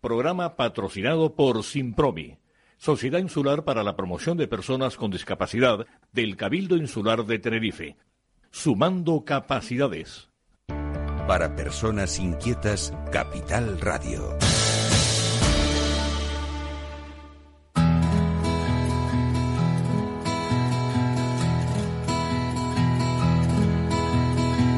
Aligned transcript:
Programa 0.00 0.54
patrocinado 0.54 1.34
por 1.34 1.64
Simpromi, 1.64 2.38
Sociedad 2.76 3.18
Insular 3.18 3.64
para 3.64 3.82
la 3.82 3.96
Promoción 3.96 4.38
de 4.38 4.46
Personas 4.46 4.96
con 4.96 5.10
Discapacidad 5.10 5.86
del 6.12 6.36
Cabildo 6.36 6.76
Insular 6.76 7.26
de 7.26 7.40
Tenerife. 7.40 7.96
Sumando 8.52 9.24
capacidades. 9.24 10.28
Para 11.26 11.56
personas 11.56 12.20
inquietas, 12.20 12.94
Capital 13.10 13.80
Radio. 13.80 14.38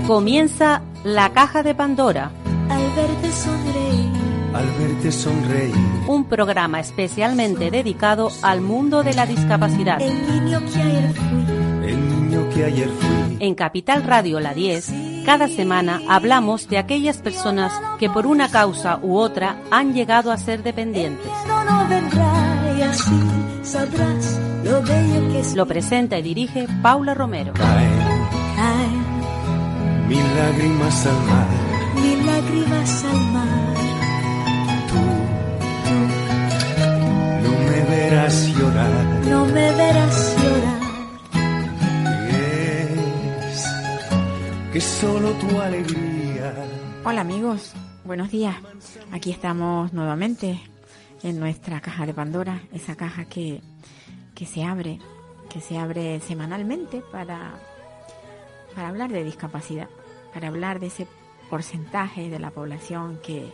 Comienza 0.07 0.83
la 1.05 1.31
caja 1.35 1.63
de 1.63 1.75
Pandora. 1.75 2.33
Al 2.71 2.95
verte 2.97 3.31
sonreír. 3.33 4.30
Al 4.55 4.67
verte 4.79 5.13
sonreír. 5.13 5.75
Un 6.09 6.25
programa 6.25 6.81
especialmente 6.81 7.71
dedicado 7.71 8.31
al 8.43 8.61
mundo 8.61 9.03
de 9.03 9.15
la 9.15 9.27
discapacidad. 9.27 10.01
El 10.01 10.27
niño 10.29 10.61
que 10.73 10.83
ayer 10.83 11.13
fui. 11.15 11.89
El 11.89 12.09
niño 12.09 12.49
que 12.51 12.65
ayer 12.65 12.89
fui. 12.89 13.37
En 13.41 13.55
Capital 13.55 14.03
Radio 14.03 14.41
La 14.41 14.53
10, 14.53 14.93
cada 15.25 15.49
semana 15.49 16.01
hablamos 16.09 16.69
de 16.69 16.79
aquellas 16.79 17.19
personas 17.19 17.73
que 17.99 18.11
por 18.11 18.27
una 18.27 18.51
causa 18.51 18.99
u 19.03 19.17
otra 19.17 19.57
han 19.71 19.95
llegado 19.95 20.33
a 20.33 20.37
ser 20.37 20.63
dependientes. 20.63 21.27
No, 21.47 21.65
no 21.65 21.89
vendrá 21.89 22.75
y 22.79 22.83
así 22.83 23.21
sabrás 23.63 24.41
lo 24.65 24.83
bello 24.83 25.33
que 25.33 25.41
es. 25.41 25.55
Lo 25.55 25.65
presenta 25.67 26.19
y 26.19 26.23
dirige 26.23 26.67
Paula 26.83 27.15
Romero. 27.15 27.53
Caen 27.55 27.91
Caen 28.57 29.01
mil 30.09 30.37
lágrimas 30.37 31.07
al 31.07 31.21
mar. 31.27 31.47
mil 32.03 32.27
lágrimas 32.27 33.05
al 33.05 33.21
mar. 33.33 33.70
Verás 38.11 38.59
llorar. 38.59 38.91
No 39.29 39.47
me 39.47 39.73
verás 39.73 40.37
llorar. 40.43 40.81
Es 42.33 43.65
que 44.73 44.81
solo 44.81 45.31
tu 45.35 45.61
alegría. 45.61 46.55
Hola 47.05 47.21
amigos, 47.21 47.73
buenos 48.05 48.33
días. 48.33 48.57
Aquí 49.13 49.31
estamos 49.31 49.93
nuevamente 49.93 50.61
en 51.23 51.39
nuestra 51.39 51.81
caja 51.81 52.05
de 52.05 52.13
Pandora, 52.13 52.63
esa 52.73 52.97
caja 52.97 53.27
que, 53.27 53.61
que 54.35 54.45
se 54.45 54.65
abre, 54.65 54.99
que 55.49 55.61
se 55.61 55.79
abre 55.79 56.19
semanalmente 56.19 57.03
para, 57.13 57.55
para 58.75 58.89
hablar 58.89 59.13
de 59.13 59.23
discapacidad, 59.23 59.89
para 60.35 60.49
hablar 60.49 60.81
de 60.81 60.89
ese 60.89 61.07
porcentaje 61.49 62.29
de 62.29 62.41
la 62.41 62.51
población 62.51 63.21
que, 63.23 63.53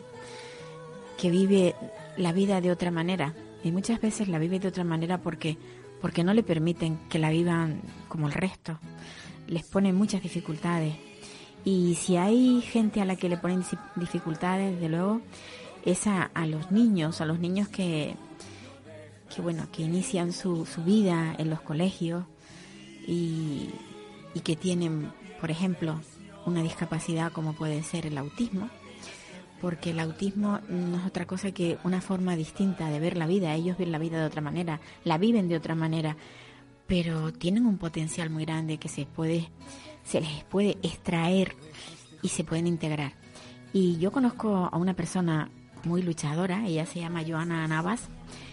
que 1.18 1.30
vive 1.30 1.74
la 2.16 2.32
vida 2.32 2.62
de 2.62 2.70
otra 2.70 2.90
manera. 2.90 3.34
Y 3.67 3.72
muchas 3.72 4.00
veces 4.00 4.28
la 4.28 4.39
vive 4.39 4.61
de 4.61 4.69
otra 4.69 4.84
manera 4.84 5.19
porque, 5.20 5.59
porque 6.00 6.22
no 6.22 6.33
le 6.33 6.45
permiten 6.45 7.00
que 7.09 7.19
la 7.19 7.31
vivan 7.31 7.83
como 8.06 8.28
el 8.28 8.33
resto. 8.33 8.78
Les 9.48 9.64
ponen 9.64 9.97
muchas 9.97 10.23
dificultades. 10.23 10.95
Y 11.64 11.97
si 11.97 12.17
hay 12.17 12.61
gente 12.61 13.00
a 13.00 13.05
la 13.05 13.17
que 13.17 13.28
le 13.28 13.36
ponen 13.36 13.64
dificultades, 13.97 14.75
desde 14.75 14.89
luego, 14.89 15.20
es 15.84 16.06
a, 16.06 16.31
a 16.33 16.47
los 16.47 16.70
niños, 16.70 17.20
a 17.20 17.27
los 17.27 17.41
niños 17.41 17.67
que, 17.67 18.14
que 19.34 19.42
bueno, 19.42 19.67
que 19.73 19.83
inician 19.83 20.33
su, 20.33 20.64
su 20.64 20.84
vida 20.84 21.34
en 21.36 21.51
los 21.51 21.61
colegios 21.61 22.25
y, 23.05 23.70
y 24.33 24.41
que 24.45 24.55
tienen, 24.55 25.11
por 25.41 25.51
ejemplo, 25.51 26.01
una 26.45 26.62
discapacidad 26.62 27.33
como 27.33 27.53
puede 27.53 27.83
ser 27.83 28.06
el 28.06 28.17
autismo, 28.17 28.70
porque 29.67 29.91
el 29.91 29.98
autismo 29.98 30.61
no 30.69 30.97
es 30.97 31.05
otra 31.05 31.27
cosa 31.27 31.50
que 31.50 31.77
una 31.83 32.00
forma 32.00 32.36
distinta 32.36 32.89
de 32.89 33.00
ver 33.00 33.17
la 33.17 33.27
vida. 33.27 33.53
Ellos 33.53 33.77
ven 33.77 33.91
la 33.91 33.98
vida 33.98 34.20
de 34.20 34.25
otra 34.25 34.41
manera, 34.41 34.81
la 35.03 35.19
viven 35.19 35.48
de 35.48 35.56
otra 35.56 35.75
manera, 35.75 36.17
pero 36.86 37.33
tienen 37.33 37.67
un 37.67 37.77
potencial 37.77 38.30
muy 38.30 38.45
grande 38.45 38.79
que 38.79 38.89
se 38.89 39.07
puede, 39.07 39.51
se 40.05 40.20
les 40.20 40.45
puede 40.45 40.79
extraer 40.85 41.57
y 42.23 42.29
se 42.29 42.45
pueden 42.45 42.68
integrar. 42.68 43.14
Y 43.73 43.98
yo 43.98 44.13
conozco 44.13 44.70
a 44.70 44.77
una 44.77 44.95
persona 44.95 45.51
muy 45.83 46.01
luchadora, 46.01 46.64
ella 46.64 46.86
se 46.86 47.01
llama 47.01 47.24
Joana 47.27 47.67
Navas, 47.67 48.08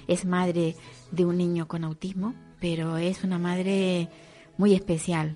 es 0.08 0.26
madre 0.26 0.76
de 1.12 1.26
un 1.26 1.38
niño 1.38 1.68
con 1.68 1.84
autismo, 1.84 2.34
pero 2.60 2.98
es 2.98 3.24
una 3.24 3.38
madre 3.38 4.10
muy 4.58 4.74
especial, 4.74 5.36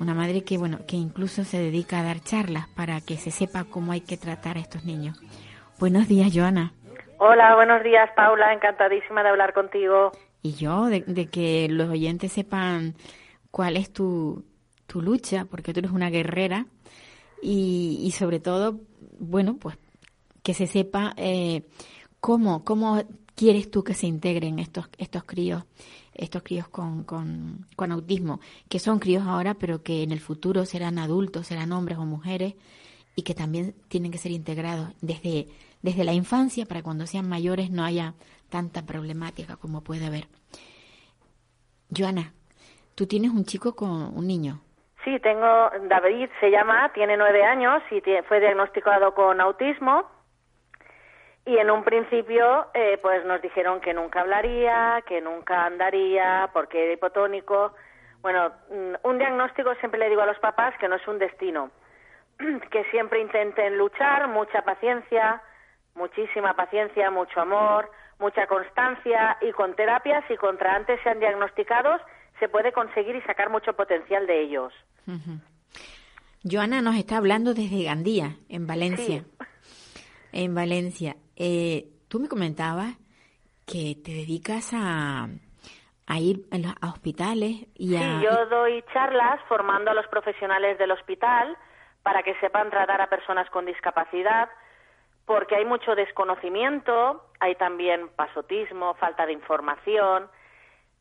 una 0.00 0.14
madre 0.14 0.42
que 0.42 0.58
bueno, 0.58 0.80
que 0.86 0.96
incluso 0.96 1.44
se 1.44 1.58
dedica 1.58 2.00
a 2.00 2.02
dar 2.02 2.20
charlas 2.20 2.66
para 2.74 3.00
que 3.00 3.16
se 3.16 3.30
sepa 3.30 3.64
cómo 3.64 3.92
hay 3.92 4.00
que 4.00 4.16
tratar 4.16 4.56
a 4.56 4.60
estos 4.60 4.84
niños. 4.84 5.20
Buenos 5.78 6.08
días, 6.08 6.32
Joana. 6.34 6.72
Hola, 7.18 7.54
buenos 7.54 7.84
días, 7.84 8.10
Paula. 8.16 8.52
Encantadísima 8.52 9.22
de 9.22 9.28
hablar 9.28 9.52
contigo. 9.52 10.10
Y 10.42 10.54
yo, 10.54 10.86
de, 10.86 11.02
de 11.02 11.26
que 11.26 11.68
los 11.68 11.90
oyentes 11.90 12.32
sepan 12.32 12.94
cuál 13.50 13.76
es 13.76 13.92
tu, 13.92 14.44
tu 14.86 15.02
lucha, 15.02 15.44
porque 15.44 15.72
tú 15.72 15.80
eres 15.80 15.92
una 15.92 16.08
guerrera, 16.08 16.66
y, 17.42 18.00
y 18.02 18.10
sobre 18.12 18.40
todo, 18.40 18.80
bueno, 19.18 19.56
pues 19.60 19.76
que 20.42 20.54
se 20.54 20.66
sepa 20.66 21.12
eh, 21.16 21.62
cómo, 22.20 22.64
cómo 22.64 23.02
quieres 23.34 23.70
tú 23.70 23.84
que 23.84 23.94
se 23.94 24.06
integren 24.06 24.58
estos, 24.58 24.88
estos 24.98 25.24
críos, 25.24 25.64
estos 26.14 26.42
críos 26.42 26.68
con, 26.68 27.04
con, 27.04 27.66
con 27.76 27.92
autismo, 27.92 28.40
que 28.68 28.78
son 28.78 28.98
críos 28.98 29.26
ahora, 29.26 29.54
pero 29.54 29.82
que 29.82 30.02
en 30.02 30.12
el 30.12 30.20
futuro 30.20 30.64
serán 30.64 30.98
adultos, 30.98 31.46
serán 31.46 31.72
hombres 31.72 31.98
o 31.98 32.04
mujeres, 32.04 32.54
y 33.16 33.22
que 33.22 33.34
también 33.34 33.74
tienen 33.88 34.10
que 34.10 34.18
ser 34.18 34.32
integrados 34.32 34.88
desde, 35.00 35.48
desde 35.82 36.04
la 36.04 36.12
infancia 36.12 36.66
para 36.66 36.82
cuando 36.82 37.06
sean 37.06 37.28
mayores 37.28 37.70
no 37.70 37.84
haya 37.84 38.14
tanta 38.48 38.82
problemática 38.86 39.56
como 39.56 39.82
puede 39.82 40.06
haber. 40.06 40.26
Joana, 41.96 42.32
tú 42.94 43.06
tienes 43.06 43.30
un 43.30 43.44
chico 43.44 43.74
con 43.74 44.16
un 44.16 44.26
niño. 44.26 44.60
Sí, 45.04 45.18
tengo, 45.20 45.70
David 45.88 46.28
se 46.40 46.50
llama, 46.50 46.92
tiene 46.92 47.16
nueve 47.16 47.42
años 47.42 47.82
y 47.90 48.02
fue 48.28 48.40
diagnosticado 48.40 49.14
con 49.14 49.40
autismo. 49.40 50.04
Y 51.50 51.58
en 51.58 51.68
un 51.68 51.82
principio, 51.82 52.68
eh, 52.74 52.96
pues 53.02 53.24
nos 53.26 53.42
dijeron 53.42 53.80
que 53.80 53.92
nunca 53.92 54.20
hablaría, 54.20 55.02
que 55.04 55.20
nunca 55.20 55.64
andaría, 55.64 56.48
porque 56.52 56.84
era 56.84 56.92
hipotónico. 56.92 57.74
Bueno, 58.22 58.52
mm, 58.70 58.94
un 59.02 59.18
diagnóstico 59.18 59.74
siempre 59.80 59.98
le 59.98 60.10
digo 60.10 60.22
a 60.22 60.26
los 60.26 60.38
papás 60.38 60.78
que 60.78 60.86
no 60.86 60.94
es 60.94 61.08
un 61.08 61.18
destino, 61.18 61.72
que 62.70 62.84
siempre 62.92 63.20
intenten 63.20 63.76
luchar, 63.78 64.28
mucha 64.28 64.62
paciencia, 64.62 65.42
muchísima 65.96 66.54
paciencia, 66.54 67.10
mucho 67.10 67.40
amor, 67.40 67.90
mucha 68.20 68.46
constancia 68.46 69.36
y 69.40 69.50
con 69.50 69.74
terapias 69.74 70.22
y 70.30 70.36
contra 70.36 70.76
antes 70.76 71.00
sean 71.02 71.18
diagnosticados 71.18 72.00
se 72.38 72.48
puede 72.48 72.70
conseguir 72.70 73.16
y 73.16 73.22
sacar 73.22 73.50
mucho 73.50 73.72
potencial 73.72 74.24
de 74.28 74.40
ellos. 74.40 74.72
Joana 76.48 76.80
nos 76.80 76.94
está 76.94 77.16
hablando 77.16 77.54
desde 77.54 77.82
Gandía, 77.82 78.36
en 78.48 78.68
Valencia. 78.68 79.24
En 80.32 80.54
Valencia. 80.54 81.16
Eh, 81.36 81.86
tú 82.08 82.20
me 82.20 82.28
comentabas 82.28 82.96
que 83.66 83.96
te 84.04 84.12
dedicas 84.12 84.72
a, 84.74 85.28
a 86.06 86.18
ir 86.18 86.44
a, 86.50 86.88
hospitales 86.88 87.66
y 87.74 87.96
a... 87.96 88.00
Sí, 88.00 88.24
yo 88.24 88.46
doy 88.46 88.84
charlas 88.92 89.40
formando 89.48 89.90
a 89.90 89.94
los 89.94 90.06
profesionales 90.08 90.76
del 90.78 90.90
hospital 90.90 91.56
para 92.02 92.22
que 92.22 92.34
sepan 92.40 92.70
tratar 92.70 93.00
a 93.00 93.08
personas 93.08 93.48
con 93.50 93.66
discapacidad, 93.66 94.48
porque 95.24 95.54
hay 95.54 95.64
mucho 95.64 95.94
desconocimiento, 95.94 97.24
hay 97.38 97.54
también 97.54 98.08
pasotismo, 98.16 98.94
falta 98.94 99.26
de 99.26 99.32
información, 99.32 100.28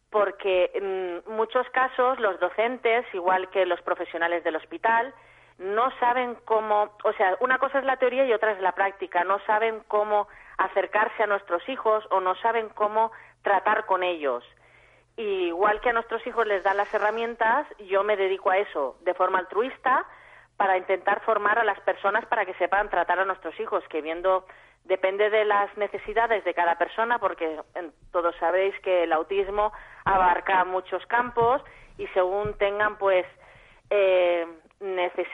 porque 0.09 0.72
en 0.73 1.23
muchos 1.35 1.67
casos 1.69 2.19
los 2.19 2.40
docentes, 2.40 3.06
igual 3.13 3.50
que 3.50 3.66
los 3.66 3.81
profesionales 3.81 4.44
del 4.44 4.57
hospital, 4.57 5.13
no 5.59 5.92
saben 6.00 6.36
cómo, 6.46 6.90
o 7.03 7.14
sea, 7.14 7.38
una 7.42 7.59
cosa 7.59 7.80
es 7.80 7.86
la 7.86 7.97
teoría 7.97 8.25
y 8.25 8.34
otra 8.34 8.53
es 8.53 8.62
la 8.62 8.72
práctica, 8.72 9.24
no 9.25 9.40
saben 9.46 9.84
cómo 9.88 10.28
acercarse 10.58 11.23
a 11.23 11.28
nuestros 11.28 11.67
hijos 11.67 12.06
o 12.11 12.22
no 12.22 12.35
saben 12.35 12.70
cómo 12.70 13.11
tratar 13.44 13.85
con 13.85 14.03
ellos. 14.03 14.44
Y 15.17 15.47
igual 15.47 15.82
que 15.82 15.90
a 15.90 15.94
nuestros 15.94 16.26
hijos 16.26 16.47
les 16.47 16.64
dan 16.64 16.78
las 16.78 16.94
herramientas, 16.94 17.67
yo 17.78 18.03
me 18.03 18.16
dedico 18.16 18.52
a 18.52 18.58
eso 18.58 18.96
de 19.02 19.14
forma 19.14 19.40
altruista 19.40 20.06
para 20.56 20.78
intentar 20.78 21.22
formar 21.22 21.59
a 21.59 21.66
las 21.66 21.79
personas 21.82 22.26
para 22.26 22.46
que 22.46 22.53
sepan 22.53 22.90
tratar 22.90 23.20
a 23.20 23.26
nuestros 23.26 23.58
hijos, 23.59 23.84
que 23.90 24.02
viendo 24.02 24.46
depende 24.85 25.29
de 25.29 25.44
las 25.44 25.76
necesidades 25.78 26.44
de 26.46 26.53
cada 26.53 26.78
persona, 26.78 27.20
porque 27.20 27.59
todos 28.12 28.34
sabéis 28.38 28.73
que 28.79 29.03
el 29.03 29.12
autismo 29.12 29.73
abarca 30.05 30.64
muchos 30.64 31.05
campos 31.08 31.62
y 31.97 32.08
según 32.08 32.58
tengan 32.58 32.97
pues 32.97 33.26
eh, 33.90 34.47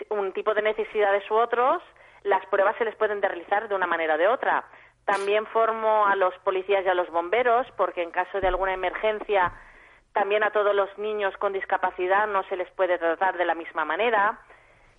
un 0.09 0.33
tipo 0.33 0.53
de 0.53 0.61
necesidades 0.61 1.29
u 1.29 1.35
otros, 1.35 1.81
las 2.23 2.45
pruebas 2.47 2.75
se 2.77 2.85
les 2.85 2.95
pueden 2.95 3.21
realizar 3.21 3.67
de 3.67 3.75
una 3.75 3.87
manera 3.87 4.15
o 4.15 4.17
de 4.17 4.27
otra. 4.27 4.65
También 5.05 5.45
formo 5.47 6.07
a 6.07 6.15
los 6.15 6.33
policías 6.39 6.83
y 6.85 6.89
a 6.89 6.95
los 6.95 7.09
bomberos, 7.11 7.67
porque 7.77 8.01
en 8.01 8.11
caso 8.11 8.41
de 8.41 8.47
alguna 8.47 8.73
emergencia, 8.73 9.53
también 10.13 10.43
a 10.43 10.51
todos 10.51 10.73
los 10.75 10.89
niños 10.97 11.35
con 11.37 11.53
discapacidad 11.53 12.25
no 12.27 12.43
se 12.43 12.55
les 12.55 12.69
puede 12.71 12.97
tratar 12.97 13.37
de 13.37 13.45
la 13.45 13.53
misma 13.53 13.85
manera. 13.85 14.39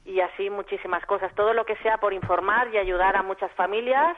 Y 0.04 0.20
así 0.20 0.50
muchísimas 0.50 1.04
cosas. 1.06 1.34
Todo 1.34 1.52
lo 1.52 1.64
que 1.64 1.75
sea 1.78 1.98
por 1.98 2.12
informar 2.12 2.72
y 2.72 2.78
ayudar 2.78 3.16
a 3.16 3.22
muchas 3.25 3.50
familias 3.52 4.16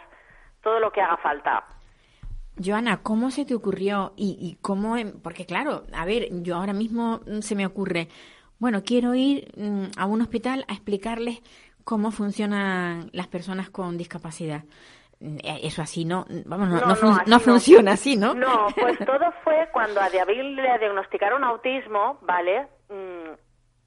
todo 0.62 0.80
lo 0.80 0.90
que 0.90 1.00
haga 1.00 1.16
falta. 1.18 1.64
Joana, 2.62 3.02
¿cómo 3.02 3.30
se 3.30 3.44
te 3.44 3.54
ocurrió 3.54 4.12
y, 4.16 4.36
y 4.40 4.58
cómo? 4.60 4.96
em- 4.96 5.20
Porque 5.22 5.46
claro, 5.46 5.84
a 5.94 6.04
ver, 6.04 6.26
yo 6.42 6.56
ahora 6.56 6.72
mismo 6.72 7.20
se 7.40 7.54
me 7.54 7.64
ocurre, 7.64 8.08
bueno, 8.58 8.82
quiero 8.84 9.14
ir 9.14 9.48
mm, 9.56 9.98
a 9.98 10.06
un 10.06 10.20
hospital 10.22 10.64
a 10.68 10.72
explicarles 10.72 11.40
cómo 11.84 12.10
funcionan 12.10 13.10
las 13.12 13.26
personas 13.28 13.70
con 13.70 13.96
discapacidad. 13.96 14.62
Mm, 15.20 15.36
eh, 15.42 15.60
Eso 15.62 15.82
así 15.82 16.04
no, 16.04 16.24
vamos, 16.46 16.68
no, 16.68 16.80
no 16.80 16.94
fun- 16.96 17.10
así 17.20 17.30
no 17.30 17.40
funciona 17.40 17.92
así, 17.92 18.16
¿no? 18.16 18.34
No, 18.34 18.66
pues 18.78 18.98
todo 19.06 19.32
fue 19.44 19.68
cuando 19.72 20.00
a 20.00 20.10
David 20.10 20.42
le 20.56 20.78
diagnosticaron 20.78 21.42
autismo, 21.44 22.18
¿vale? 22.22 22.66
Mm, 22.88 23.30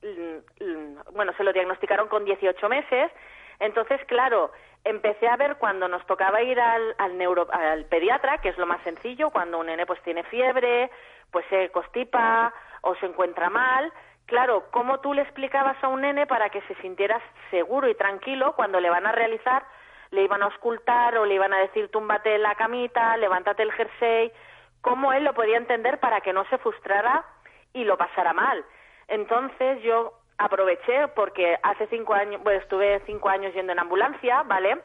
mm, 0.04 0.66
mm, 0.66 0.98
bueno, 1.14 1.32
se 1.38 1.44
lo 1.44 1.54
diagnosticaron 1.54 2.08
con 2.08 2.26
18 2.26 2.68
meses. 2.70 3.12
Entonces, 3.60 4.02
claro, 4.08 4.52
empecé 4.84 5.28
a 5.28 5.38
ver 5.38 5.58
cuando 5.58 5.88
nos 5.88 6.04
tocaba 6.08 6.42
ir 6.42 6.60
al, 6.60 6.96
al, 6.98 7.18
neuro, 7.18 7.48
al 7.54 7.86
pediatra, 7.86 8.40
que 8.40 8.50
es 8.50 8.58
lo 8.58 8.66
más 8.66 8.82
sencillo, 8.84 9.30
cuando 9.30 9.60
un 9.60 9.68
nene 9.68 9.86
pues 9.86 10.02
tiene 10.02 10.24
fiebre, 10.24 10.90
pues 11.32 11.46
se 11.50 11.70
constipa 11.70 12.52
o 12.82 12.96
se 12.96 13.06
encuentra 13.06 13.50
mal. 13.52 13.94
Claro, 14.32 14.64
¿cómo 14.72 15.02
tú 15.02 15.14
le 15.14 15.24
explicabas 15.24 15.76
a 15.84 15.90
un 15.90 16.00
nene 16.00 16.26
para 16.26 16.50
que 16.50 16.62
se 16.62 16.76
sintiera 16.76 17.20
seguro 17.50 17.90
y 17.90 17.96
tranquilo 17.96 18.54
cuando 18.56 18.80
le 18.80 18.90
van 18.90 19.06
a 19.06 19.12
realizar, 19.12 19.66
le 20.12 20.24
iban 20.24 20.42
a 20.42 20.48
ocultar 20.48 21.18
o 21.18 21.26
le 21.26 21.36
iban 21.36 21.52
a 21.52 21.58
decir 21.58 21.90
túmbate 21.90 22.38
la 22.38 22.56
camita, 22.56 23.18
levántate 23.18 23.64
el 23.64 23.74
jersey? 23.74 24.32
¿Cómo 24.80 25.12
él 25.12 25.26
lo 25.26 25.34
podía 25.34 25.58
entender 25.58 26.00
para 26.00 26.22
que 26.22 26.32
no 26.32 26.46
se 26.46 26.58
frustrara 26.60 27.26
y 27.74 27.84
lo 27.84 27.98
pasara 27.98 28.32
mal? 28.32 28.64
Entonces 29.10 29.84
yo 29.84 30.14
aproveché 30.38 31.10
porque 31.10 31.60
hace 31.62 31.88
cinco 31.88 32.14
años, 32.14 32.42
bueno, 32.42 32.62
estuve 32.62 33.02
cinco 33.06 33.28
años 33.28 33.54
yendo 33.54 33.74
en 33.74 33.80
ambulancia, 33.80 34.44
¿vale? 34.44 34.80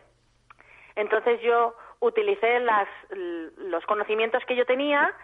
Entonces 0.97 1.41
yo 1.43 1.77
utilicé 2.01 2.59
las, 2.59 2.89
los 3.11 3.87
conocimientos 3.87 4.45
que 4.45 4.57
yo 4.57 4.67
tenía 4.67 5.15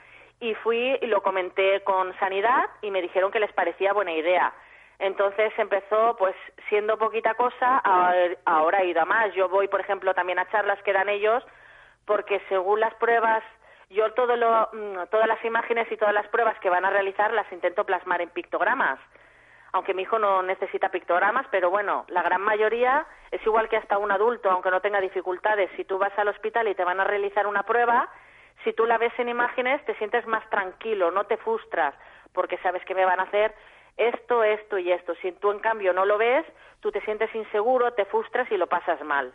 y 0.43 0.55
fui 0.57 0.99
y 1.01 1.07
lo 1.07 1.23
comenté 1.23 1.83
con 1.85 2.13
sanidad 2.19 2.69
y 2.83 2.91
me 2.91 3.01
dijeron 3.01 3.31
que 3.31 3.39
les 3.39 3.53
parecía 3.53 3.93
buena 3.93 4.13
idea. 4.13 4.53
Entonces 4.99 5.53
empezó, 5.57 6.17
pues 6.19 6.35
siendo 6.69 6.99
poquita 6.99 7.35
cosa, 7.35 7.79
ahora 8.45 8.79
ha 8.79 8.85
ido 8.85 9.01
a 9.03 9.05
más. 9.05 9.33
Yo 9.35 9.49
voy, 9.49 9.69
por 9.69 9.81
ejemplo, 9.81 10.15
también 10.15 10.41
a 10.41 10.51
charlas 10.51 10.83
que 10.83 10.93
dan 10.93 11.09
ellos, 11.09 11.45
porque 12.07 12.43
según 12.49 12.81
las 12.81 12.93
pruebas, 12.95 13.45
yo 13.89 14.13
todo 14.15 14.35
lo, 14.35 14.69
mm, 14.73 15.07
todas 15.13 15.29
las 15.29 15.43
imágenes 15.45 15.91
y 15.93 15.97
todas 15.97 16.13
las 16.13 16.27
pruebas 16.27 16.59
que 16.59 16.71
van 16.71 16.85
a 16.85 16.91
realizar 16.91 17.33
las 17.33 17.51
intento 17.53 17.85
plasmar 17.85 18.21
en 18.21 18.31
pictogramas 18.31 18.99
aunque 19.73 19.95
mi 19.95 20.03
hijo 20.03 20.19
no 20.19 20.43
necesita 20.43 20.91
pictogramas, 20.91 21.47
pero 21.51 21.71
bueno, 21.71 22.05
la 22.09 22.23
gran 22.23 22.43
mayoría 22.43 23.07
es 23.31 23.45
igual 23.47 23.71
que 23.71 23.79
hasta 23.79 23.97
un 23.97 24.13
adulto, 24.13 24.51
aunque 24.51 24.71
no 24.71 24.81
tenga 24.81 25.01
dificultades. 25.01 25.71
Si 25.77 25.85
tú 25.85 25.99
vas 25.99 26.13
al 26.19 26.29
hospital 26.29 26.69
y 26.69 26.75
te 26.75 26.85
van 26.85 27.01
a 27.01 27.05
realizar 27.05 27.47
una 27.47 27.63
prueba, 27.63 28.11
si 28.65 28.73
tú 28.73 28.87
la 28.87 28.99
ves 28.99 29.13
en 29.19 29.29
imágenes, 29.29 29.85
te 29.85 29.95
sientes 29.97 30.27
más 30.27 30.49
tranquilo, 30.51 31.11
no 31.11 31.25
te 31.25 31.37
frustras, 31.37 31.95
porque 32.33 32.59
sabes 32.59 32.85
que 32.85 32.95
me 32.95 33.05
van 33.05 33.21
a 33.21 33.25
hacer 33.25 33.55
esto, 33.97 34.43
esto 34.45 34.79
y 34.79 34.93
esto. 34.93 35.15
Si 35.23 35.33
tú 35.33 35.51
en 35.51 35.59
cambio 35.59 35.93
no 35.93 36.05
lo 36.05 36.19
ves, 36.19 36.47
tú 36.81 36.91
te 36.91 37.01
sientes 37.03 37.35
inseguro, 37.35 37.93
te 37.93 38.05
frustras 38.05 38.51
y 38.51 38.57
lo 38.57 38.67
pasas 38.67 39.03
mal. 39.03 39.33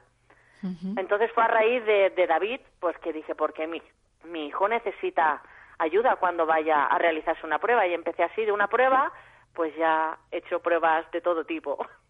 Entonces 0.98 1.32
fue 1.34 1.44
a 1.44 1.48
raíz 1.48 1.86
de, 1.86 2.10
de 2.10 2.28
David, 2.28 2.60
pues 2.80 2.98
que 2.98 3.14
dije, 3.14 3.36
porque 3.36 3.68
mi, 3.68 3.82
mi 4.24 4.48
hijo 4.48 4.68
necesita 4.68 5.42
ayuda 5.78 6.16
cuando 6.16 6.46
vaya 6.46 6.86
a 6.86 6.98
realizarse 6.98 7.46
una 7.46 7.60
prueba. 7.60 7.86
Y 7.88 7.94
empecé 7.94 8.24
así 8.24 8.44
de 8.44 8.52
una 8.52 8.68
prueba, 8.68 9.12
pues 9.54 9.76
ya 9.78 10.18
he 10.32 10.38
hecho 10.38 10.60
pruebas 10.60 11.10
de 11.12 11.22
todo 11.22 11.46
tipo. 11.46 11.78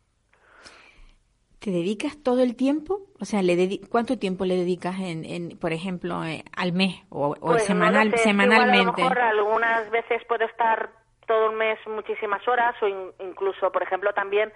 ¿Te 1.59 1.71
dedicas 1.71 2.21
todo 2.23 2.41
el 2.43 2.55
tiempo? 2.55 2.99
O 3.19 3.25
sea, 3.25 3.41
¿le 3.41 3.55
dedi- 3.55 3.87
¿cuánto 3.89 4.19
tiempo 4.19 4.45
le 4.45 4.55
dedicas, 4.55 4.99
en, 4.99 5.25
en, 5.25 5.57
por 5.57 5.73
ejemplo, 5.73 6.23
eh, 6.23 6.43
al 6.55 6.71
mes 6.71 6.95
o, 7.09 7.29
o 7.29 7.35
Pues 7.39 7.63
no 7.63 7.67
semanal, 7.67 8.11
sé, 8.11 8.17
semanalmente? 8.19 9.01
Igual 9.01 9.17
a 9.17 9.33
lo 9.33 9.43
mejor 9.45 9.53
algunas 9.59 9.89
veces 9.89 10.23
puedo 10.27 10.45
estar 10.45 10.89
todo 11.25 11.49
un 11.49 11.55
mes 11.55 11.79
muchísimas 11.87 12.47
horas 12.47 12.75
o 12.81 12.87
in- 12.87 13.11
incluso, 13.19 13.71
por 13.71 13.81
ejemplo, 13.83 14.13
también 14.13 14.53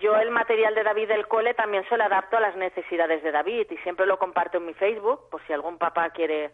yo 0.00 0.14
el 0.16 0.30
material 0.30 0.74
de 0.74 0.82
David 0.82 1.08
del 1.08 1.26
cole 1.26 1.54
también 1.54 1.84
se 1.88 1.96
lo 1.96 2.04
adapto 2.04 2.36
a 2.36 2.40
las 2.40 2.54
necesidades 2.56 3.22
de 3.22 3.32
David 3.32 3.66
y 3.70 3.76
siempre 3.78 4.04
lo 4.04 4.18
comparto 4.18 4.58
en 4.58 4.66
mi 4.66 4.74
Facebook, 4.74 5.30
por 5.30 5.40
si 5.46 5.52
algún 5.54 5.78
papá 5.78 6.10
quiere 6.10 6.50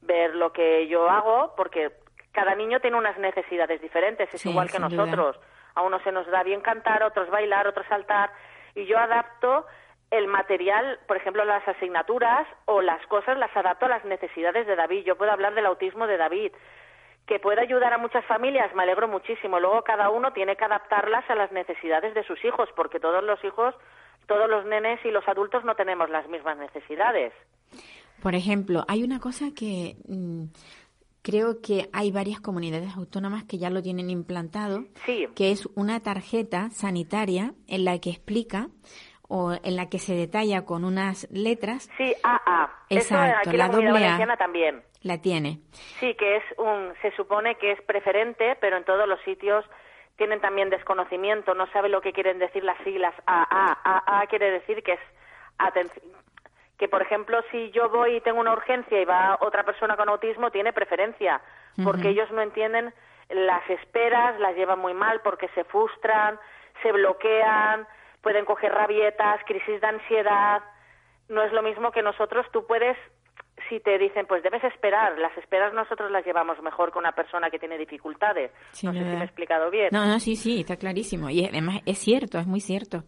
ver 0.00 0.34
lo 0.34 0.52
que 0.52 0.88
yo 0.88 1.08
hago, 1.08 1.54
porque 1.56 1.92
cada 2.32 2.54
niño 2.56 2.80
tiene 2.80 2.96
unas 2.96 3.16
necesidades 3.18 3.80
diferentes, 3.80 4.34
es 4.34 4.40
Sí, 4.40 4.50
igual 4.50 4.68
que 4.70 4.78
duda. 4.78 4.88
nosotros. 4.88 5.38
A 5.74 5.82
unos 5.82 6.02
se 6.02 6.10
nos 6.12 6.26
da 6.26 6.42
bien 6.42 6.60
cantar, 6.60 7.02
a 7.02 7.06
otros 7.06 7.30
bailar, 7.30 7.66
otros 7.68 7.86
saltar, 7.88 8.30
y 8.74 8.86
yo 8.86 8.98
adapto 8.98 9.66
el 10.10 10.26
material, 10.26 10.98
por 11.08 11.16
ejemplo, 11.16 11.44
las 11.44 11.66
asignaturas 11.66 12.46
o 12.66 12.82
las 12.82 13.04
cosas 13.06 13.38
las 13.38 13.54
adapto 13.56 13.86
a 13.86 13.88
las 13.88 14.04
necesidades 14.04 14.66
de 14.66 14.76
David. 14.76 15.04
Yo 15.04 15.16
puedo 15.16 15.32
hablar 15.32 15.54
del 15.54 15.66
autismo 15.66 16.06
de 16.06 16.18
David, 16.18 16.52
que 17.26 17.38
puede 17.38 17.62
ayudar 17.62 17.94
a 17.94 17.98
muchas 17.98 18.24
familias, 18.26 18.74
me 18.74 18.82
alegro 18.82 19.08
muchísimo. 19.08 19.58
Luego 19.58 19.82
cada 19.82 20.10
uno 20.10 20.32
tiene 20.32 20.56
que 20.56 20.64
adaptarlas 20.64 21.28
a 21.30 21.34
las 21.34 21.50
necesidades 21.50 22.14
de 22.14 22.24
sus 22.24 22.44
hijos, 22.44 22.68
porque 22.76 23.00
todos 23.00 23.24
los 23.24 23.42
hijos, 23.42 23.74
todos 24.26 24.50
los 24.50 24.66
nenes 24.66 25.02
y 25.04 25.10
los 25.10 25.26
adultos 25.26 25.64
no 25.64 25.76
tenemos 25.76 26.10
las 26.10 26.28
mismas 26.28 26.58
necesidades. 26.58 27.32
Por 28.22 28.34
ejemplo, 28.34 28.84
hay 28.88 29.02
una 29.02 29.18
cosa 29.18 29.46
que 29.56 29.96
mm, 30.06 30.44
creo 31.22 31.60
que 31.62 31.88
hay 31.92 32.10
varias 32.10 32.40
comunidades 32.40 32.96
autónomas 32.96 33.44
que 33.44 33.58
ya 33.58 33.70
lo 33.70 33.80
tienen 33.82 34.10
implantado, 34.10 34.84
Sí. 35.06 35.28
que 35.34 35.50
es 35.52 35.66
una 35.76 36.00
tarjeta 36.00 36.70
sanitaria 36.70 37.54
en 37.68 37.84
la 37.84 37.98
que 38.00 38.10
explica 38.10 38.68
o 39.28 39.52
en 39.62 39.76
la 39.76 39.88
que 39.88 39.98
se 39.98 40.14
detalla 40.14 40.64
con 40.66 40.84
unas 40.84 41.26
letras, 41.30 41.88
Sí, 41.96 42.12
AA. 42.22 42.70
Eso 42.90 43.14
Exacto, 43.14 43.48
aquí 43.50 43.56
la 43.56 43.68
la 43.68 43.72
doble 43.72 43.88
A. 44.06 44.36
también. 44.36 44.82
la 45.00 45.18
tiene. 45.22 45.60
Sí, 46.00 46.14
que 46.14 46.36
es 46.36 46.42
un, 46.58 46.92
se 47.00 47.10
supone 47.16 47.54
que 47.56 47.72
es 47.72 47.80
preferente, 47.82 48.56
pero 48.60 48.76
en 48.76 48.84
todos 48.84 49.08
los 49.08 49.20
sitios 49.22 49.64
tienen 50.16 50.40
también 50.40 50.68
desconocimiento, 50.70 51.54
no 51.54 51.66
sabe 51.72 51.88
lo 51.88 52.00
que 52.02 52.12
quieren 52.12 52.38
decir 52.38 52.62
las 52.62 52.76
siglas 52.84 53.14
AA. 53.26 53.78
AA 53.84 54.26
quiere 54.26 54.50
decir 54.50 54.82
que 54.82 54.92
es 54.92 55.00
atención, 55.58 56.04
que 56.82 56.88
por 56.88 57.00
ejemplo 57.00 57.38
si 57.52 57.70
yo 57.70 57.88
voy 57.90 58.16
y 58.16 58.20
tengo 58.22 58.40
una 58.40 58.52
urgencia 58.52 59.00
y 59.00 59.04
va 59.04 59.38
otra 59.40 59.62
persona 59.62 59.96
con 59.96 60.08
autismo 60.08 60.50
tiene 60.50 60.72
preferencia, 60.72 61.40
porque 61.84 62.08
ellos 62.08 62.28
no 62.32 62.42
entienden 62.42 62.92
las 63.30 63.70
esperas, 63.70 64.40
las 64.40 64.56
llevan 64.56 64.80
muy 64.80 64.92
mal 64.92 65.20
porque 65.22 65.46
se 65.54 65.62
frustran, 65.62 66.40
se 66.82 66.90
bloquean, 66.90 67.86
pueden 68.20 68.44
coger 68.44 68.72
rabietas, 68.72 69.40
crisis 69.46 69.80
de 69.80 69.86
ansiedad. 69.86 70.60
No 71.28 71.44
es 71.44 71.52
lo 71.52 71.62
mismo 71.62 71.92
que 71.92 72.02
nosotros, 72.02 72.46
tú 72.52 72.66
puedes 72.66 72.96
si 73.68 73.78
te 73.78 73.96
dicen, 73.96 74.26
pues 74.26 74.42
debes 74.42 74.64
esperar, 74.64 75.16
las 75.20 75.38
esperas 75.38 75.72
nosotros 75.72 76.10
las 76.10 76.26
llevamos 76.26 76.60
mejor 76.64 76.90
que 76.90 76.98
una 76.98 77.12
persona 77.12 77.48
que 77.48 77.60
tiene 77.60 77.78
dificultades. 77.78 78.50
No 78.82 78.92
sé 78.92 78.98
si 78.98 79.04
me 79.04 79.20
he 79.20 79.24
explicado 79.24 79.70
bien. 79.70 79.90
No, 79.92 80.04
no, 80.04 80.18
sí, 80.18 80.34
sí, 80.34 80.62
está 80.62 80.74
clarísimo. 80.74 81.30
Y 81.30 81.44
además 81.44 81.80
es 81.86 81.98
cierto, 81.98 82.40
es 82.40 82.46
muy 82.48 82.58
cierto. 82.58 83.04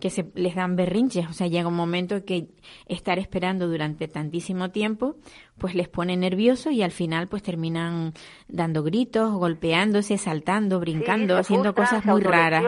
Que 0.00 0.10
se 0.10 0.26
les 0.34 0.56
dan 0.56 0.74
berrinches, 0.74 1.28
o 1.28 1.32
sea, 1.32 1.46
llega 1.46 1.68
un 1.68 1.76
momento 1.76 2.24
que 2.26 2.48
estar 2.88 3.18
esperando 3.18 3.68
durante 3.68 4.08
tantísimo 4.08 4.70
tiempo, 4.70 5.14
pues 5.58 5.74
les 5.74 5.88
pone 5.88 6.16
nerviosos 6.16 6.72
y 6.72 6.82
al 6.82 6.90
final 6.90 7.28
pues 7.28 7.42
terminan 7.42 8.12
dando 8.48 8.82
gritos, 8.82 9.32
golpeándose, 9.32 10.18
saltando, 10.18 10.80
brincando, 10.80 11.36
haciendo 11.36 11.74
cosas 11.74 12.04
muy 12.04 12.22
raras. 12.22 12.64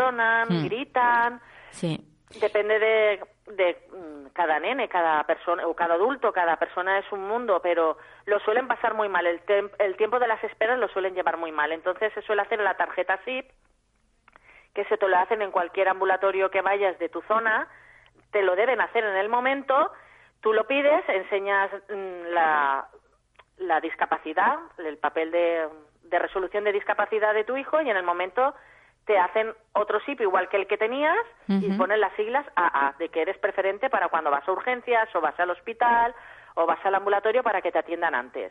Mm, 0.49 0.65
gritan. 0.67 1.41
Sí. 1.71 2.01
Depende 2.41 2.79
de, 2.79 3.21
de 3.55 3.77
mm, 3.91 4.27
cada 4.33 4.59
nene, 4.59 4.89
cada 4.89 5.25
persona 5.25 5.67
o 5.67 5.75
cada 5.75 5.95
adulto, 5.95 6.33
cada 6.33 6.57
persona 6.57 6.99
es 6.99 7.11
un 7.13 7.27
mundo, 7.27 7.61
pero 7.63 7.97
lo 8.27 8.39
suelen 8.41 8.69
pasar 8.69 8.95
muy 8.95 9.09
mal. 9.09 9.27
El, 9.27 9.41
el 9.79 9.97
tiempo 9.97 10.19
de 10.19 10.27
las 10.27 10.43
esperas 10.45 10.79
lo 10.79 10.89
suelen 10.89 11.15
llevar 11.15 11.37
muy 11.39 11.53
mal. 11.53 11.73
Entonces 11.73 12.13
se 12.15 12.23
suele 12.23 12.43
hacer 12.43 12.61
la 12.61 12.77
tarjeta 12.77 13.19
SIP, 13.25 13.47
que 14.77 14.85
se 14.85 14.99
te 14.99 15.09
lo 15.09 15.17
hacen 15.17 15.41
en 15.41 15.51
cualquier 15.51 15.89
ambulatorio 15.89 16.51
que 16.51 16.61
vayas 16.61 16.99
de 16.99 17.09
tu 17.09 17.23
zona, 17.23 17.67
te 18.31 18.43
lo 18.43 18.55
deben 18.55 18.79
hacer 18.83 19.03
en 19.05 19.17
el 19.17 19.31
momento, 19.31 19.91
tú 20.43 20.53
lo 20.53 20.67
pides, 20.67 21.03
enseñas 21.09 21.71
mm, 21.89 22.35
la, 22.35 22.87
la 23.57 23.81
discapacidad, 23.81 24.59
el 24.77 24.99
papel 24.99 25.31
de, 25.31 25.67
de 26.03 26.19
resolución 26.19 26.65
de 26.65 26.73
discapacidad 26.73 27.33
de 27.33 27.45
tu 27.45 27.57
hijo 27.57 27.81
y 27.81 27.89
en 27.89 27.97
el 27.97 28.03
momento 28.03 28.55
te 29.07 29.17
hacen 29.19 29.55
otro 29.73 29.99
SIP 30.01 30.21
igual 30.21 30.51
que 30.51 30.59
el 30.59 30.67
que 30.67 30.77
tenías 30.77 31.17
y 31.49 31.71
ponen 31.79 32.01
las 32.01 32.13
siglas 32.15 32.45
AA, 32.55 32.97
de 32.99 33.09
que 33.09 33.23
eres 33.23 33.39
preferente 33.39 33.89
para 33.89 34.09
cuando 34.09 34.31
vas 34.31 34.47
a 34.47 34.53
urgencias 34.53 35.09
o 35.15 35.23
vas 35.23 35.39
al 35.41 35.51
hospital 35.51 36.15
o 36.57 36.67
vas 36.67 36.79
al 36.85 36.95
ambulatorio 36.95 37.43
para 37.43 37.61
que 37.61 37.71
te 37.71 37.79
atiendan 37.79 38.15
antes. 38.15 38.51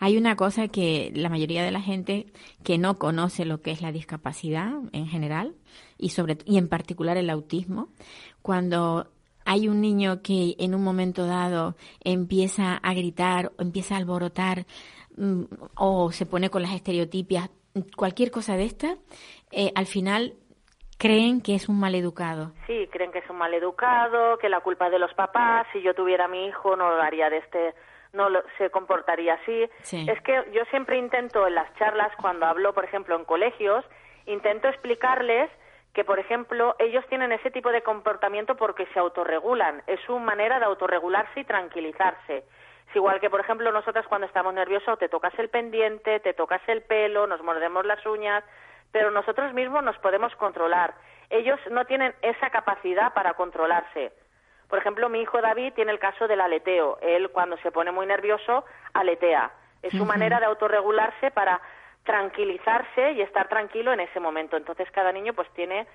Hay 0.00 0.16
una 0.16 0.34
cosa 0.34 0.68
que 0.68 1.12
la 1.14 1.28
mayoría 1.28 1.62
de 1.62 1.70
la 1.70 1.80
gente 1.80 2.26
que 2.64 2.76
no 2.76 2.98
conoce 2.98 3.44
lo 3.44 3.62
que 3.62 3.70
es 3.70 3.80
la 3.80 3.92
discapacidad 3.92 4.72
en 4.92 5.06
general 5.06 5.54
y 5.96 6.10
sobre 6.10 6.38
y 6.44 6.58
en 6.58 6.68
particular 6.68 7.16
el 7.16 7.30
autismo, 7.30 7.88
cuando 8.42 9.08
hay 9.44 9.68
un 9.68 9.80
niño 9.80 10.22
que 10.22 10.56
en 10.58 10.74
un 10.74 10.82
momento 10.82 11.26
dado 11.26 11.76
empieza 12.02 12.74
a 12.74 12.94
gritar 12.94 13.52
empieza 13.58 13.94
a 13.94 13.98
alborotar 13.98 14.66
mm, 15.16 15.42
o 15.76 16.10
se 16.10 16.26
pone 16.26 16.50
con 16.50 16.62
las 16.62 16.72
estereotipias, 16.72 17.48
cualquier 17.96 18.32
cosa 18.32 18.56
de 18.56 18.64
esta, 18.64 18.96
eh, 19.52 19.70
al 19.76 19.86
final 19.86 20.34
creen 20.98 21.40
que 21.40 21.54
es 21.54 21.68
un 21.68 21.78
mal 21.78 21.94
educado. 21.94 22.52
Sí, 22.66 22.88
creen 22.90 23.12
que 23.12 23.18
es 23.18 23.30
un 23.30 23.36
mal 23.36 23.54
educado, 23.54 24.38
que 24.38 24.48
la 24.48 24.60
culpa 24.60 24.86
es 24.86 24.92
de 24.92 24.98
los 24.98 25.12
papás, 25.14 25.66
si 25.72 25.82
yo 25.82 25.94
tuviera 25.94 26.26
a 26.26 26.28
mi 26.28 26.46
hijo 26.46 26.76
no 26.76 26.90
lo 26.90 27.02
haría 27.02 27.30
de 27.30 27.38
este 27.38 27.74
no 28.14 28.28
se 28.58 28.70
comportaría 28.70 29.34
así. 29.34 29.68
Es 29.90 30.20
que 30.22 30.44
yo 30.52 30.64
siempre 30.70 30.96
intento 30.96 31.46
en 31.46 31.56
las 31.56 31.72
charlas 31.74 32.12
cuando 32.20 32.46
hablo, 32.46 32.72
por 32.72 32.84
ejemplo, 32.84 33.16
en 33.16 33.24
colegios, 33.24 33.84
intento 34.26 34.68
explicarles 34.68 35.50
que, 35.92 36.04
por 36.04 36.18
ejemplo, 36.18 36.74
ellos 36.78 37.04
tienen 37.08 37.32
ese 37.32 37.50
tipo 37.50 37.70
de 37.70 37.82
comportamiento 37.82 38.56
porque 38.56 38.86
se 38.92 38.98
autorregulan, 38.98 39.82
es 39.86 40.00
su 40.06 40.18
manera 40.18 40.58
de 40.58 40.64
autorregularse 40.64 41.40
y 41.40 41.44
tranquilizarse. 41.44 42.44
Es 42.88 42.96
igual 42.96 43.20
que, 43.20 43.30
por 43.30 43.40
ejemplo, 43.40 43.70
nosotras 43.72 44.06
cuando 44.08 44.26
estamos 44.26 44.54
nerviosos 44.54 44.98
te 44.98 45.08
tocas 45.08 45.36
el 45.38 45.48
pendiente, 45.48 46.20
te 46.20 46.34
tocas 46.34 46.62
el 46.68 46.82
pelo, 46.82 47.26
nos 47.26 47.42
mordemos 47.42 47.84
las 47.86 48.04
uñas, 48.06 48.44
pero 48.94 49.10
nosotros 49.10 49.52
mismos 49.52 49.82
nos 49.82 49.98
podemos 49.98 50.32
controlar. 50.36 50.94
Ellos 51.28 51.58
no 51.72 51.84
tienen 51.84 52.14
esa 52.22 52.48
capacidad 52.50 53.12
para 53.12 53.34
controlarse. 53.34 54.12
Por 54.68 54.78
ejemplo, 54.78 55.08
mi 55.08 55.20
hijo 55.20 55.40
David 55.42 55.72
tiene 55.74 55.90
el 55.90 55.98
caso 55.98 56.28
del 56.28 56.40
aleteo. 56.40 56.98
Él 57.02 57.28
cuando 57.30 57.56
se 57.56 57.72
pone 57.72 57.90
muy 57.90 58.06
nervioso, 58.06 58.64
aletea. 58.92 59.50
Es 59.82 59.92
su 59.94 60.04
manera 60.04 60.38
de 60.38 60.46
autorregularse 60.46 61.32
para 61.32 61.60
tranquilizarse 62.04 63.14
y 63.14 63.20
estar 63.20 63.48
tranquilo 63.48 63.92
en 63.92 63.98
ese 63.98 64.20
momento. 64.20 64.56
Entonces 64.56 64.88
cada 64.92 65.10
niño 65.10 65.34
pues 65.34 65.48
tiene 65.54 65.88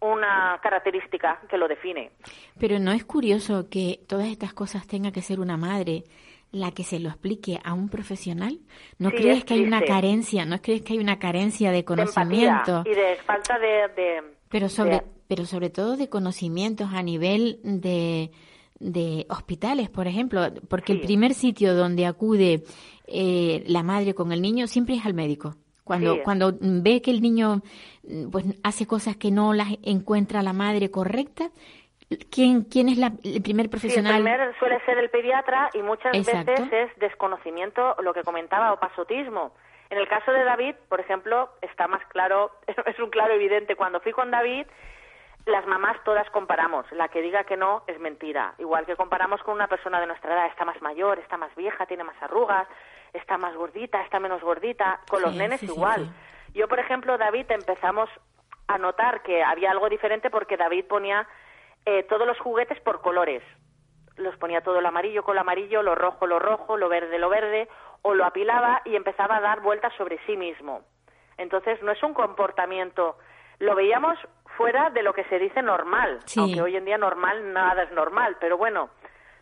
una 0.00 0.58
característica 0.62 1.40
que 1.50 1.58
lo 1.58 1.68
define. 1.68 2.12
Pero 2.58 2.78
no 2.78 2.92
es 2.92 3.04
curioso 3.04 3.68
que 3.70 4.00
todas 4.08 4.28
estas 4.28 4.54
cosas 4.54 4.86
tenga 4.86 5.12
que 5.12 5.20
ser 5.20 5.38
una 5.38 5.58
madre 5.58 6.04
la 6.50 6.72
que 6.72 6.84
se 6.84 6.98
lo 6.98 7.08
explique 7.08 7.60
a 7.62 7.74
un 7.74 7.88
profesional? 7.88 8.60
¿No 8.98 9.10
crees 9.10 9.44
que 9.44 9.54
hay 9.54 9.62
una 9.62 9.82
carencia? 9.82 10.44
¿No 10.44 10.60
crees 10.60 10.82
que 10.82 10.94
hay 10.94 10.98
una 10.98 11.18
carencia 11.18 11.70
de 11.70 11.84
conocimiento? 11.84 12.82
y 12.86 12.94
de 12.94 13.16
falta 13.24 13.58
de... 13.58 14.22
pero, 14.48 14.68
sobre, 14.68 15.02
pero 15.26 15.44
sobre 15.44 15.70
todo 15.70 15.96
de 15.96 16.08
conocimientos 16.08 16.90
a 16.92 17.02
nivel 17.02 17.60
de, 17.62 18.30
de 18.78 19.26
hospitales, 19.28 19.90
por 19.90 20.06
ejemplo, 20.06 20.42
porque 20.68 20.92
el 20.92 21.00
primer 21.00 21.34
sitio 21.34 21.74
donde 21.74 22.06
acude 22.06 22.64
eh, 23.06 23.64
la 23.66 23.82
madre 23.82 24.14
con 24.14 24.32
el 24.32 24.42
niño 24.42 24.66
siempre 24.66 24.96
es 24.96 25.04
al 25.04 25.14
médico. 25.14 25.56
Cuando, 25.84 26.22
cuando 26.22 26.54
ve 26.60 27.00
que 27.00 27.10
el 27.10 27.22
niño 27.22 27.62
pues 28.30 28.44
hace 28.62 28.86
cosas 28.86 29.16
que 29.16 29.30
no 29.30 29.54
las 29.54 29.68
encuentra 29.82 30.42
la 30.42 30.52
madre 30.52 30.90
correcta, 30.90 31.50
¿Quién, 32.30 32.62
quién 32.64 32.88
es 32.88 32.96
la, 32.96 33.12
el 33.22 33.42
primer 33.42 33.68
profesional? 33.68 34.16
el 34.16 34.22
primer 34.22 34.58
suele 34.58 34.80
ser 34.86 34.98
el 34.98 35.10
pediatra 35.10 35.68
y 35.74 35.82
muchas 35.82 36.12
veces 36.12 36.72
es 36.72 36.98
desconocimiento, 36.98 37.96
lo 38.02 38.14
que 38.14 38.22
comentaba, 38.22 38.72
o 38.72 38.80
pasotismo. 38.80 39.52
En 39.90 39.98
el 39.98 40.08
caso 40.08 40.32
de 40.32 40.44
David, 40.44 40.74
por 40.88 41.00
ejemplo, 41.00 41.50
está 41.60 41.86
más 41.86 42.04
claro, 42.06 42.52
es 42.66 42.98
un 42.98 43.10
claro 43.10 43.34
evidente. 43.34 43.76
Cuando 43.76 44.00
fui 44.00 44.12
con 44.12 44.30
David, 44.30 44.66
las 45.44 45.66
mamás 45.66 45.96
todas 46.04 46.28
comparamos. 46.30 46.90
La 46.92 47.08
que 47.08 47.20
diga 47.20 47.44
que 47.44 47.56
no 47.56 47.82
es 47.86 47.98
mentira. 48.00 48.54
Igual 48.58 48.86
que 48.86 48.96
comparamos 48.96 49.42
con 49.42 49.54
una 49.54 49.66
persona 49.66 50.00
de 50.00 50.06
nuestra 50.06 50.32
edad, 50.32 50.46
está 50.46 50.64
más 50.64 50.80
mayor, 50.80 51.18
está 51.18 51.36
más 51.36 51.54
vieja, 51.56 51.86
tiene 51.86 52.04
más 52.04 52.16
arrugas, 52.22 52.68
está 53.12 53.36
más 53.38 53.54
gordita, 53.54 54.02
está 54.02 54.18
menos 54.20 54.42
gordita. 54.42 55.00
Con 55.10 55.22
los 55.22 55.34
nenes 55.34 55.62
igual. 55.62 56.10
Yo, 56.54 56.68
por 56.68 56.78
ejemplo, 56.78 57.18
David, 57.18 57.50
empezamos 57.50 58.08
a 58.66 58.78
notar 58.78 59.22
que 59.22 59.42
había 59.42 59.70
algo 59.70 59.88
diferente 59.88 60.30
porque 60.30 60.56
David 60.56 60.84
ponía 60.86 61.26
eh, 61.88 62.02
todos 62.02 62.26
los 62.26 62.38
juguetes 62.38 62.78
por 62.80 63.00
colores. 63.00 63.42
Los 64.16 64.36
ponía 64.36 64.60
todo 64.60 64.82
lo 64.82 64.88
amarillo 64.88 65.22
con 65.22 65.36
lo 65.36 65.40
amarillo, 65.40 65.82
lo 65.82 65.94
rojo 65.94 66.26
lo 66.26 66.38
rojo, 66.38 66.76
lo 66.76 66.90
verde 66.90 67.18
lo 67.18 67.30
verde, 67.30 67.66
o 68.02 68.12
lo 68.12 68.26
apilaba 68.26 68.82
y 68.84 68.94
empezaba 68.94 69.36
a 69.36 69.40
dar 69.40 69.60
vueltas 69.60 69.94
sobre 69.96 70.18
sí 70.26 70.36
mismo. 70.36 70.82
Entonces 71.38 71.82
no 71.82 71.90
es 71.92 72.02
un 72.02 72.12
comportamiento, 72.12 73.16
lo 73.58 73.74
veíamos 73.74 74.18
fuera 74.58 74.90
de 74.90 75.02
lo 75.02 75.14
que 75.14 75.24
se 75.24 75.38
dice 75.38 75.62
normal, 75.62 76.18
aunque 76.36 76.60
hoy 76.60 76.76
en 76.76 76.84
día 76.84 76.98
normal 76.98 77.54
nada 77.54 77.84
es 77.84 77.92
normal, 77.92 78.36
pero 78.38 78.58
bueno, 78.58 78.90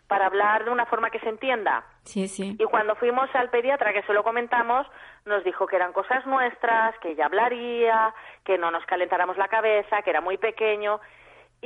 para 0.06 0.26
hablar 0.26 0.64
de 0.64 0.70
una 0.70 0.86
forma 0.86 1.10
que 1.10 1.18
se 1.18 1.28
entienda. 1.28 1.84
Sí, 2.04 2.28
sí. 2.28 2.54
Y 2.58 2.64
cuando 2.66 2.94
fuimos 2.94 3.28
al 3.34 3.50
pediatra, 3.50 3.92
que 3.92 4.02
se 4.02 4.12
lo 4.12 4.22
comentamos, 4.22 4.86
nos 5.24 5.42
dijo 5.42 5.66
que 5.66 5.74
eran 5.74 5.92
cosas 5.92 6.24
nuestras, 6.26 6.96
que 7.00 7.10
ella 7.10 7.26
hablaría, 7.26 8.14
que 8.44 8.56
no 8.56 8.70
nos 8.70 8.84
calentáramos 8.86 9.36
la 9.36 9.48
cabeza, 9.48 10.02
que 10.02 10.10
era 10.10 10.20
muy 10.20 10.36
pequeño. 10.38 11.00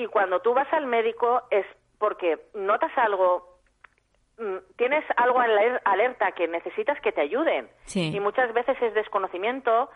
Y 0.00 0.06
cuando 0.06 0.40
tú 0.40 0.54
vas 0.54 0.72
al 0.72 0.86
médico 0.86 1.42
es 1.50 1.66
porque 1.98 2.38
notas 2.54 2.90
algo, 2.96 3.58
mm, 4.38 4.56
tienes 4.76 5.04
algo 5.18 5.42
en 5.42 5.78
alerta 5.84 6.32
que 6.32 6.48
necesitas 6.48 6.98
que 7.02 7.12
te 7.12 7.20
ayuden. 7.20 7.68
Y 7.94 8.18
muchas 8.18 8.50
veces 8.54 8.80
es 8.80 8.94
desconocimiento, 8.94 9.90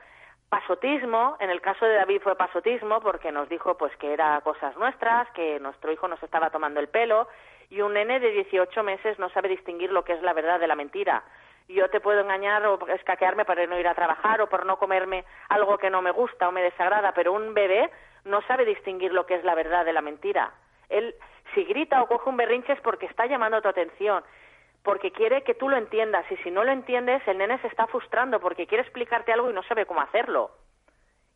pasotismo, 0.50 1.38
en 1.40 1.48
el 1.48 1.62
caso 1.62 1.86
de 1.86 1.94
David 1.94 2.20
fue 2.20 2.36
pasotismo 2.36 3.00
porque 3.00 3.32
nos 3.32 3.48
dijo 3.48 3.78
pues 3.78 3.96
que 3.96 4.12
era 4.12 4.38
cosas 4.42 4.76
nuestras, 4.76 5.26
que 5.30 5.58
nuestro 5.58 5.90
hijo 5.90 6.06
nos 6.06 6.22
estaba 6.22 6.50
tomando 6.50 6.80
el 6.80 6.88
pelo 6.88 7.26
y 7.70 7.80
un 7.80 7.94
nene 7.94 8.20
de 8.20 8.30
18 8.30 8.82
meses 8.82 9.18
no 9.18 9.30
sabe 9.30 9.48
distinguir 9.48 9.90
lo 9.90 10.04
que 10.04 10.12
es 10.12 10.22
la 10.22 10.34
verdad 10.34 10.60
de 10.60 10.66
la 10.66 10.76
mentira. 10.76 11.24
Yo 11.66 11.88
te 11.88 12.00
puedo 12.00 12.20
engañar 12.20 12.66
o 12.66 12.78
escaquearme 12.88 13.46
para 13.46 13.66
no 13.66 13.80
ir 13.80 13.88
a 13.88 13.94
trabajar 13.94 14.42
o 14.42 14.50
por 14.50 14.66
no 14.66 14.76
comerme 14.76 15.24
algo 15.48 15.78
que 15.78 15.88
no 15.88 16.02
me 16.02 16.10
gusta 16.10 16.46
o 16.46 16.52
me 16.52 16.60
desagrada, 16.60 17.12
pero 17.14 17.32
un 17.32 17.54
bebé 17.54 17.90
no 18.24 18.42
sabe 18.42 18.64
distinguir 18.64 19.12
lo 19.12 19.26
que 19.26 19.34
es 19.34 19.44
la 19.44 19.54
verdad 19.54 19.84
de 19.84 19.92
la 19.92 20.00
mentira. 20.00 20.52
Él, 20.88 21.14
si 21.54 21.64
grita 21.64 22.02
o 22.02 22.06
coge 22.06 22.28
un 22.28 22.36
berrinche 22.36 22.72
es 22.72 22.80
porque 22.80 23.06
está 23.06 23.26
llamando 23.26 23.60
tu 23.60 23.68
atención, 23.68 24.24
porque 24.82 25.12
quiere 25.12 25.42
que 25.42 25.54
tú 25.54 25.68
lo 25.68 25.76
entiendas, 25.76 26.30
y 26.30 26.36
si 26.38 26.50
no 26.50 26.64
lo 26.64 26.72
entiendes, 26.72 27.26
el 27.26 27.38
nene 27.38 27.58
se 27.58 27.68
está 27.68 27.86
frustrando 27.86 28.40
porque 28.40 28.66
quiere 28.66 28.82
explicarte 28.82 29.32
algo 29.32 29.50
y 29.50 29.54
no 29.54 29.62
sabe 29.62 29.86
cómo 29.86 30.00
hacerlo. 30.00 30.50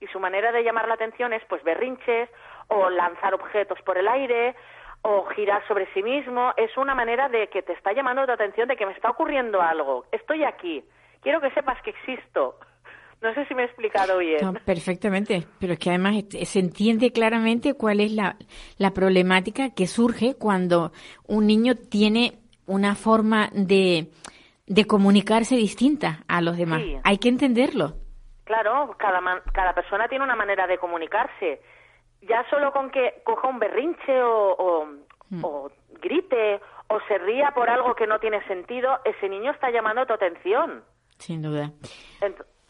Y 0.00 0.06
su 0.08 0.20
manera 0.20 0.52
de 0.52 0.62
llamar 0.62 0.86
la 0.86 0.94
atención 0.94 1.32
es, 1.32 1.44
pues, 1.46 1.62
berrinches, 1.64 2.28
o 2.68 2.90
lanzar 2.90 3.34
objetos 3.34 3.80
por 3.82 3.98
el 3.98 4.06
aire, 4.06 4.54
o 5.02 5.24
girar 5.30 5.66
sobre 5.66 5.86
sí 5.94 6.02
mismo. 6.02 6.52
Es 6.56 6.76
una 6.76 6.94
manera 6.94 7.28
de 7.28 7.48
que 7.48 7.62
te 7.62 7.72
está 7.72 7.92
llamando 7.92 8.26
tu 8.26 8.32
atención 8.32 8.68
de 8.68 8.76
que 8.76 8.86
me 8.86 8.92
está 8.92 9.10
ocurriendo 9.10 9.60
algo. 9.60 10.04
Estoy 10.12 10.44
aquí. 10.44 10.84
Quiero 11.22 11.40
que 11.40 11.50
sepas 11.50 11.80
que 11.82 11.90
existo. 11.90 12.56
No 13.20 13.34
sé 13.34 13.44
si 13.46 13.54
me 13.54 13.62
he 13.62 13.64
explicado 13.66 14.18
bien. 14.18 14.38
perfectamente, 14.64 15.44
pero 15.58 15.72
es 15.72 15.78
que 15.78 15.90
además 15.90 16.24
se 16.44 16.58
entiende 16.60 17.10
claramente 17.10 17.74
cuál 17.74 18.00
es 18.00 18.12
la, 18.12 18.36
la 18.76 18.92
problemática 18.92 19.74
que 19.74 19.86
surge 19.88 20.36
cuando 20.38 20.92
un 21.26 21.46
niño 21.46 21.74
tiene 21.74 22.38
una 22.66 22.94
forma 22.94 23.48
de, 23.52 24.08
de 24.66 24.84
comunicarse 24.86 25.56
distinta 25.56 26.22
a 26.28 26.40
los 26.40 26.56
demás. 26.56 26.82
Hay 27.02 27.18
que 27.18 27.28
entenderlo. 27.28 27.94
Claro, 28.44 28.94
cada, 28.98 29.20
cada 29.52 29.74
persona 29.74 30.06
tiene 30.08 30.24
una 30.24 30.36
manera 30.36 30.66
de 30.66 30.78
comunicarse. 30.78 31.60
Ya 32.22 32.48
solo 32.50 32.72
con 32.72 32.90
que 32.90 33.20
coja 33.24 33.48
un 33.48 33.58
berrinche 33.58 34.22
o, 34.22 34.52
o, 34.52 34.86
mm. 35.30 35.44
o 35.44 35.70
grite 36.00 36.60
o 36.88 37.00
se 37.08 37.18
ría 37.18 37.50
por 37.50 37.68
algo 37.68 37.94
que 37.94 38.06
no 38.06 38.18
tiene 38.18 38.42
sentido, 38.46 38.98
ese 39.04 39.28
niño 39.28 39.50
está 39.50 39.70
llamando 39.70 40.06
tu 40.06 40.14
atención. 40.14 40.82
Sin 41.18 41.42
duda. 41.42 41.72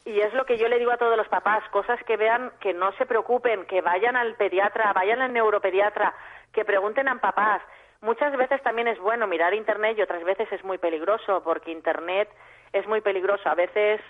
Y 0.05 0.21
es 0.21 0.33
lo 0.35 0.47
que 0.47 0.57
yo 0.57 0.69
le 0.69 0.79
digo 0.79 0.93
a 0.93 0.97
todos 0.97 1.17
los 1.17 1.29
papás, 1.29 1.63
cosas 1.71 2.03
que 2.05 2.17
vean, 2.17 2.53
que 2.61 2.73
no 2.73 2.93
se 2.93 3.07
preocupen, 3.07 3.67
que 3.67 3.81
vayan 3.81 4.17
al 4.17 4.37
pediatra, 4.37 4.93
vayan 4.93 5.21
al 5.21 5.33
neuropediatra, 5.33 6.15
que 6.53 6.65
pregunten 6.65 7.09
a 7.09 7.21
papás. 7.21 7.61
Muchas 8.01 8.37
veces 8.37 8.63
también 8.63 8.89
es 8.89 8.99
bueno 8.99 9.27
mirar 9.27 9.55
Internet 9.55 9.99
y 9.99 10.03
otras 10.03 10.25
veces 10.25 10.51
es 10.53 10.65
muy 10.65 10.79
peligroso, 10.79 11.43
porque 11.43 11.73
Internet 11.73 12.29
es 12.73 12.87
muy 12.87 13.01
peligroso. 13.01 13.49
A 13.49 13.55
veces 13.55 14.01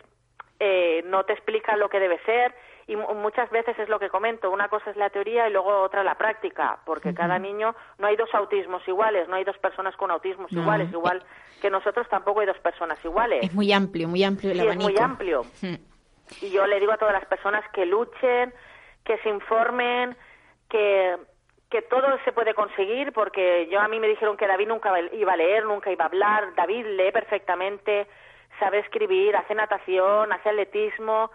eh, 0.60 1.02
no 1.06 1.24
te 1.24 1.32
explica 1.32 1.76
lo 1.76 1.88
que 1.88 2.00
debe 2.00 2.18
ser 2.24 2.54
y 2.88 2.96
muchas 2.96 3.50
veces 3.50 3.78
es 3.78 3.88
lo 3.90 3.98
que 3.98 4.08
comento, 4.08 4.50
una 4.50 4.68
cosa 4.68 4.90
es 4.90 4.96
la 4.96 5.10
teoría 5.10 5.46
y 5.46 5.52
luego 5.52 5.82
otra 5.82 6.02
la 6.02 6.16
práctica, 6.16 6.78
porque 6.86 7.12
cada 7.12 7.38
niño, 7.38 7.76
no 7.98 8.06
hay 8.06 8.16
dos 8.16 8.34
autismos 8.34 8.86
iguales, 8.88 9.28
no 9.28 9.36
hay 9.36 9.44
dos 9.44 9.58
personas 9.58 9.94
con 9.96 10.10
autismos 10.10 10.50
iguales, 10.50 10.90
igual 10.90 11.22
que 11.60 11.70
nosotros 11.70 12.06
tampoco 12.08 12.40
hay 12.40 12.46
dos 12.46 12.58
personas 12.58 13.02
iguales. 13.04 13.40
Es 13.42 13.54
muy 13.54 13.72
amplio, 13.72 14.08
muy 14.08 14.24
amplio 14.24 14.52
el 14.52 14.60
sí, 14.60 14.66
es 14.66 14.76
muy 14.76 14.98
amplio. 14.98 15.42
Y 16.42 16.50
yo 16.50 16.66
le 16.66 16.78
digo 16.78 16.92
a 16.92 16.98
todas 16.98 17.14
las 17.14 17.24
personas 17.24 17.64
que 17.72 17.86
luchen, 17.86 18.52
que 19.02 19.16
se 19.18 19.30
informen, 19.30 20.14
que, 20.68 21.16
que 21.70 21.82
todo 21.82 22.06
se 22.24 22.32
puede 22.32 22.52
conseguir, 22.52 23.12
porque 23.12 23.66
yo 23.70 23.80
a 23.80 23.88
mí 23.88 23.98
me 23.98 24.08
dijeron 24.08 24.36
que 24.36 24.46
David 24.46 24.68
nunca 24.68 24.92
iba 25.12 25.32
a 25.32 25.36
leer, 25.36 25.64
nunca 25.64 25.90
iba 25.90 26.04
a 26.04 26.08
hablar. 26.08 26.54
David 26.54 26.84
lee 26.84 27.12
perfectamente, 27.12 28.06
sabe 28.58 28.80
escribir, 28.80 29.36
hace 29.36 29.54
natación, 29.54 30.30
hace 30.32 30.50
atletismo, 30.50 31.30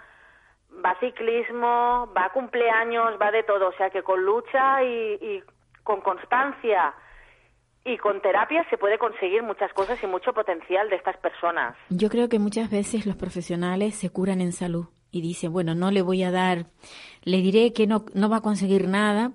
va 0.85 0.91
a 0.91 0.99
ciclismo, 0.99 2.11
va 2.15 2.25
a 2.25 2.31
cumpleaños, 2.31 3.17
va 3.19 3.31
de 3.31 3.41
todo. 3.43 3.69
O 3.69 3.73
sea 3.73 3.89
que 3.89 4.03
con 4.03 4.23
lucha 4.23 4.83
y, 4.83 5.17
y 5.19 5.43
con 5.83 6.01
constancia 6.01 6.93
y 7.85 7.97
con 7.97 8.21
terapia 8.21 8.65
se 8.69 8.77
puede 8.77 8.97
conseguir 8.97 9.43
muchas 9.43 9.71
cosas 9.73 10.01
y 10.01 10.07
mucho 10.07 10.33
potencial 10.33 10.89
de 10.89 10.95
estas 10.95 11.17
personas. 11.17 11.75
Yo 11.89 12.09
creo 12.09 12.29
que 12.29 12.39
muchas 12.39 12.69
veces 12.69 13.05
los 13.05 13.15
profesionales 13.15 13.95
se 13.95 14.09
curan 14.09 14.41
en 14.41 14.53
salud 14.53 14.87
y 15.11 15.21
dicen, 15.21 15.51
bueno, 15.51 15.75
no 15.75 15.91
le 15.91 16.01
voy 16.01 16.23
a 16.23 16.31
dar, 16.31 16.65
le 17.23 17.37
diré 17.37 17.73
que 17.73 17.85
no, 17.85 18.05
no 18.13 18.29
va 18.29 18.37
a 18.37 18.41
conseguir 18.41 18.87
nada, 18.87 19.31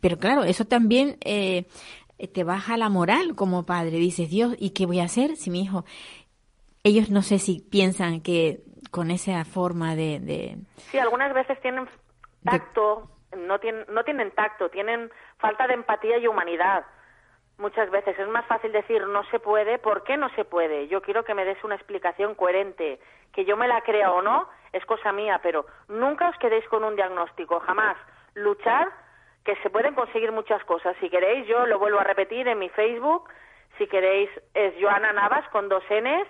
pero 0.00 0.18
claro, 0.18 0.44
eso 0.44 0.64
también 0.64 1.16
eh, 1.24 1.66
te 2.32 2.44
baja 2.44 2.76
la 2.76 2.88
moral 2.88 3.34
como 3.34 3.66
padre. 3.66 3.92
Dices, 3.92 4.30
Dios, 4.30 4.54
¿y 4.58 4.70
qué 4.70 4.86
voy 4.86 5.00
a 5.00 5.04
hacer 5.04 5.36
si 5.36 5.50
mi 5.50 5.62
hijo... 5.62 5.84
Ellos 6.82 7.10
no 7.10 7.20
sé 7.20 7.38
si 7.38 7.60
piensan 7.60 8.22
que 8.22 8.62
con 8.90 9.10
esa 9.10 9.44
forma 9.44 9.94
de... 9.94 10.56
Sí, 10.90 10.98
algunas 10.98 11.34
veces 11.34 11.60
tienen 11.60 11.86
tacto, 12.42 13.10
no 13.36 13.58
tienen, 13.58 13.84
no 13.90 14.02
tienen 14.02 14.30
tacto, 14.30 14.70
tienen 14.70 15.10
falta 15.38 15.66
de 15.66 15.74
empatía 15.74 16.16
y 16.16 16.26
humanidad. 16.26 16.84
Muchas 17.60 17.90
veces 17.90 18.18
es 18.18 18.26
más 18.26 18.46
fácil 18.46 18.72
decir 18.72 19.06
no 19.06 19.22
se 19.24 19.38
puede, 19.38 19.78
¿por 19.78 20.02
qué 20.02 20.16
no 20.16 20.30
se 20.30 20.46
puede? 20.46 20.88
Yo 20.88 21.02
quiero 21.02 21.24
que 21.24 21.34
me 21.34 21.44
des 21.44 21.62
una 21.62 21.74
explicación 21.74 22.34
coherente, 22.34 22.98
que 23.34 23.44
yo 23.44 23.54
me 23.54 23.68
la 23.68 23.82
crea 23.82 24.12
o 24.12 24.22
no, 24.22 24.48
es 24.72 24.82
cosa 24.86 25.12
mía, 25.12 25.40
pero 25.42 25.66
nunca 25.86 26.30
os 26.30 26.38
quedéis 26.38 26.66
con 26.68 26.84
un 26.84 26.96
diagnóstico, 26.96 27.60
jamás. 27.60 27.98
Luchar, 28.32 28.88
que 29.44 29.56
se 29.56 29.68
pueden 29.68 29.94
conseguir 29.94 30.32
muchas 30.32 30.64
cosas. 30.64 30.96
Si 31.00 31.10
queréis, 31.10 31.46
yo 31.48 31.66
lo 31.66 31.78
vuelvo 31.78 32.00
a 32.00 32.04
repetir 32.04 32.48
en 32.48 32.58
mi 32.58 32.70
Facebook, 32.70 33.28
si 33.76 33.86
queréis 33.88 34.30
es 34.54 34.72
Joana 34.80 35.12
Navas 35.12 35.46
con 35.50 35.68
dos 35.68 35.84
Ns, 35.90 36.28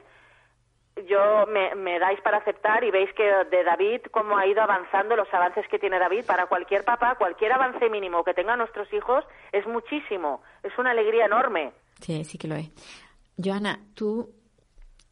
yo 1.09 1.47
me, 1.47 1.99
dais 1.99 2.21
para 2.21 2.39
aceptar 2.39 2.85
y 2.85 2.91
veis 2.91 3.13
que 3.15 3.25
de 3.25 3.65
David 3.65 4.03
cómo 4.11 4.37
ha 4.37 4.47
ido 4.47 4.63
avanzando 4.63 5.17
los 5.17 5.33
avances 5.33 5.67
que 5.69 5.79
tiene 5.79 5.99
David. 5.99 6.25
Para 6.27 6.47
cualquier 6.47 6.85
papá 6.85 7.15
cualquier 7.17 7.53
avance 7.53 7.89
mínimo 7.89 8.25
que 8.25 8.35
tengan 8.35 8.59
nuestros 8.59 8.93
hijos 8.93 9.25
es 9.53 9.67
muchísimo. 9.67 10.43
Es 10.63 10.77
una 10.79 10.91
alegría 10.91 11.27
enorme. 11.27 11.73
Sí 12.01 12.25
sí 12.25 12.39
que 12.39 12.49
lo 12.49 12.57
es. 12.57 12.71
Joana 13.43 13.81
tú 13.95 14.31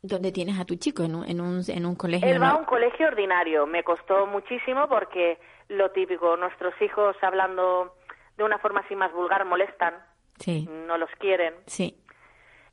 dónde 0.02 0.32
tienes 0.32 0.58
a 0.58 0.64
tu 0.64 0.76
chico 0.76 1.02
en 1.02 1.14
un, 1.14 1.28
en 1.28 1.40
un, 1.40 1.62
en 1.66 1.86
un 1.86 1.96
colegio 1.96 2.28
él 2.28 2.42
va 2.42 2.50
a 2.50 2.56
un 2.56 2.64
colegio 2.64 3.06
ordinario. 3.06 3.66
Me 3.66 3.82
costó 3.82 4.26
muchísimo 4.26 4.88
porque 4.88 5.38
lo 5.68 5.90
típico 5.90 6.36
nuestros 6.36 6.74
hijos 6.82 7.16
hablando 7.22 7.94
de 8.36 8.44
una 8.44 8.58
forma 8.58 8.80
así 8.80 8.94
más 8.94 9.12
vulgar 9.12 9.44
molestan. 9.44 9.94
Sí. 10.38 10.68
No 10.86 10.98
los 10.98 11.10
quieren. 11.18 11.54
Sí 11.66 11.96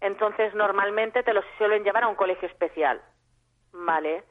entonces, 0.06 0.54
normalmente 0.54 1.24
te 1.24 1.34
los 1.34 1.44
suelen 1.58 1.84
llevar 1.84 2.04
a 2.04 2.08
un 2.08 2.16
colegio 2.16 2.48
especial, 2.48 3.02
¿vale? 3.72 4.24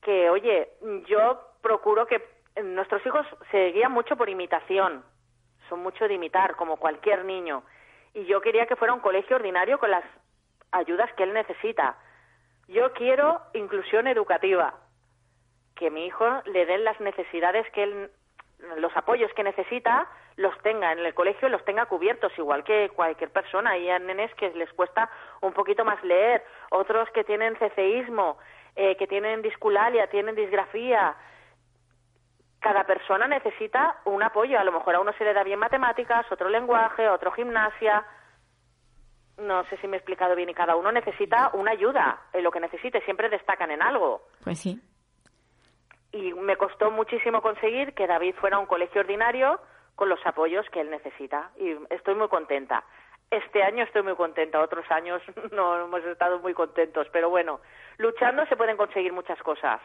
Que, 0.00 0.30
oye, 0.30 0.68
yo 1.06 1.40
procuro 1.60 2.06
que 2.06 2.26
nuestros 2.62 3.04
hijos 3.04 3.26
se 3.50 3.72
guían 3.72 3.92
mucho 3.92 4.16
por 4.16 4.30
imitación, 4.30 5.04
son 5.68 5.80
mucho 5.80 6.08
de 6.08 6.14
imitar, 6.14 6.56
como 6.56 6.78
cualquier 6.78 7.26
niño. 7.26 7.64
Y 8.14 8.24
yo 8.24 8.40
quería 8.40 8.66
que 8.66 8.76
fuera 8.76 8.94
un 8.94 9.00
colegio 9.00 9.36
ordinario 9.36 9.78
con 9.78 9.90
las 9.90 10.04
ayudas 10.72 11.12
que 11.14 11.24
él 11.24 11.34
necesita. 11.34 11.98
Yo 12.68 12.92
quiero 12.94 13.42
inclusión 13.52 14.06
educativa, 14.06 14.74
que 15.76 15.90
mi 15.90 16.06
hijo 16.06 16.26
le 16.46 16.64
den 16.64 16.84
las 16.84 16.98
necesidades 17.00 17.70
que 17.72 17.82
él, 17.82 18.10
los 18.78 18.96
apoyos 18.96 19.30
que 19.34 19.44
necesita, 19.44 20.08
los 20.38 20.56
tenga 20.62 20.92
en 20.92 21.00
el 21.00 21.14
colegio, 21.14 21.48
los 21.48 21.64
tenga 21.64 21.86
cubiertos, 21.86 22.32
igual 22.38 22.62
que 22.62 22.90
cualquier 22.90 23.30
persona. 23.30 23.72
Hay 23.72 23.88
nenes 24.00 24.32
que 24.34 24.50
les 24.50 24.72
cuesta 24.72 25.10
un 25.40 25.52
poquito 25.52 25.84
más 25.84 26.02
leer, 26.04 26.44
otros 26.70 27.08
que 27.10 27.24
tienen 27.24 27.56
ceceísmo, 27.56 28.38
eh, 28.76 28.96
que 28.96 29.08
tienen 29.08 29.42
disculalia, 29.42 30.06
tienen 30.06 30.36
disgrafía. 30.36 31.16
Cada 32.60 32.84
persona 32.84 33.26
necesita 33.26 33.98
un 34.04 34.22
apoyo. 34.22 34.60
A 34.60 34.64
lo 34.64 34.70
mejor 34.70 34.94
a 34.94 35.00
uno 35.00 35.12
se 35.14 35.24
le 35.24 35.34
da 35.34 35.42
bien 35.42 35.58
matemáticas, 35.58 36.30
otro 36.30 36.48
lenguaje, 36.48 37.08
otro 37.08 37.32
gimnasia. 37.32 38.06
No 39.38 39.64
sé 39.64 39.76
si 39.78 39.88
me 39.88 39.96
he 39.96 39.98
explicado 39.98 40.36
bien 40.36 40.50
y 40.50 40.54
cada 40.54 40.76
uno 40.76 40.92
necesita 40.92 41.50
una 41.54 41.72
ayuda 41.72 42.26
en 42.32 42.44
lo 42.44 42.52
que 42.52 42.60
necesite. 42.60 43.00
Siempre 43.00 43.28
destacan 43.28 43.72
en 43.72 43.82
algo. 43.82 44.22
Pues 44.44 44.60
sí. 44.60 44.80
Y 46.12 46.32
me 46.34 46.56
costó 46.56 46.92
muchísimo 46.92 47.42
conseguir 47.42 47.92
que 47.94 48.06
David 48.06 48.36
fuera 48.36 48.56
a 48.56 48.60
un 48.60 48.66
colegio 48.66 49.00
ordinario 49.00 49.60
con 49.98 50.08
los 50.08 50.24
apoyos 50.24 50.64
que 50.70 50.80
él 50.80 50.90
necesita 50.90 51.50
y 51.58 51.74
estoy 51.92 52.14
muy 52.14 52.28
contenta. 52.28 52.84
Este 53.32 53.64
año 53.64 53.82
estoy 53.82 54.02
muy 54.04 54.14
contenta, 54.14 54.62
otros 54.62 54.88
años 54.90 55.20
no 55.52 55.84
hemos 55.84 56.04
estado 56.04 56.38
muy 56.38 56.54
contentos, 56.54 57.08
pero 57.12 57.28
bueno, 57.28 57.60
luchando 57.98 58.46
se 58.46 58.56
pueden 58.56 58.76
conseguir 58.76 59.12
muchas 59.12 59.42
cosas. 59.42 59.80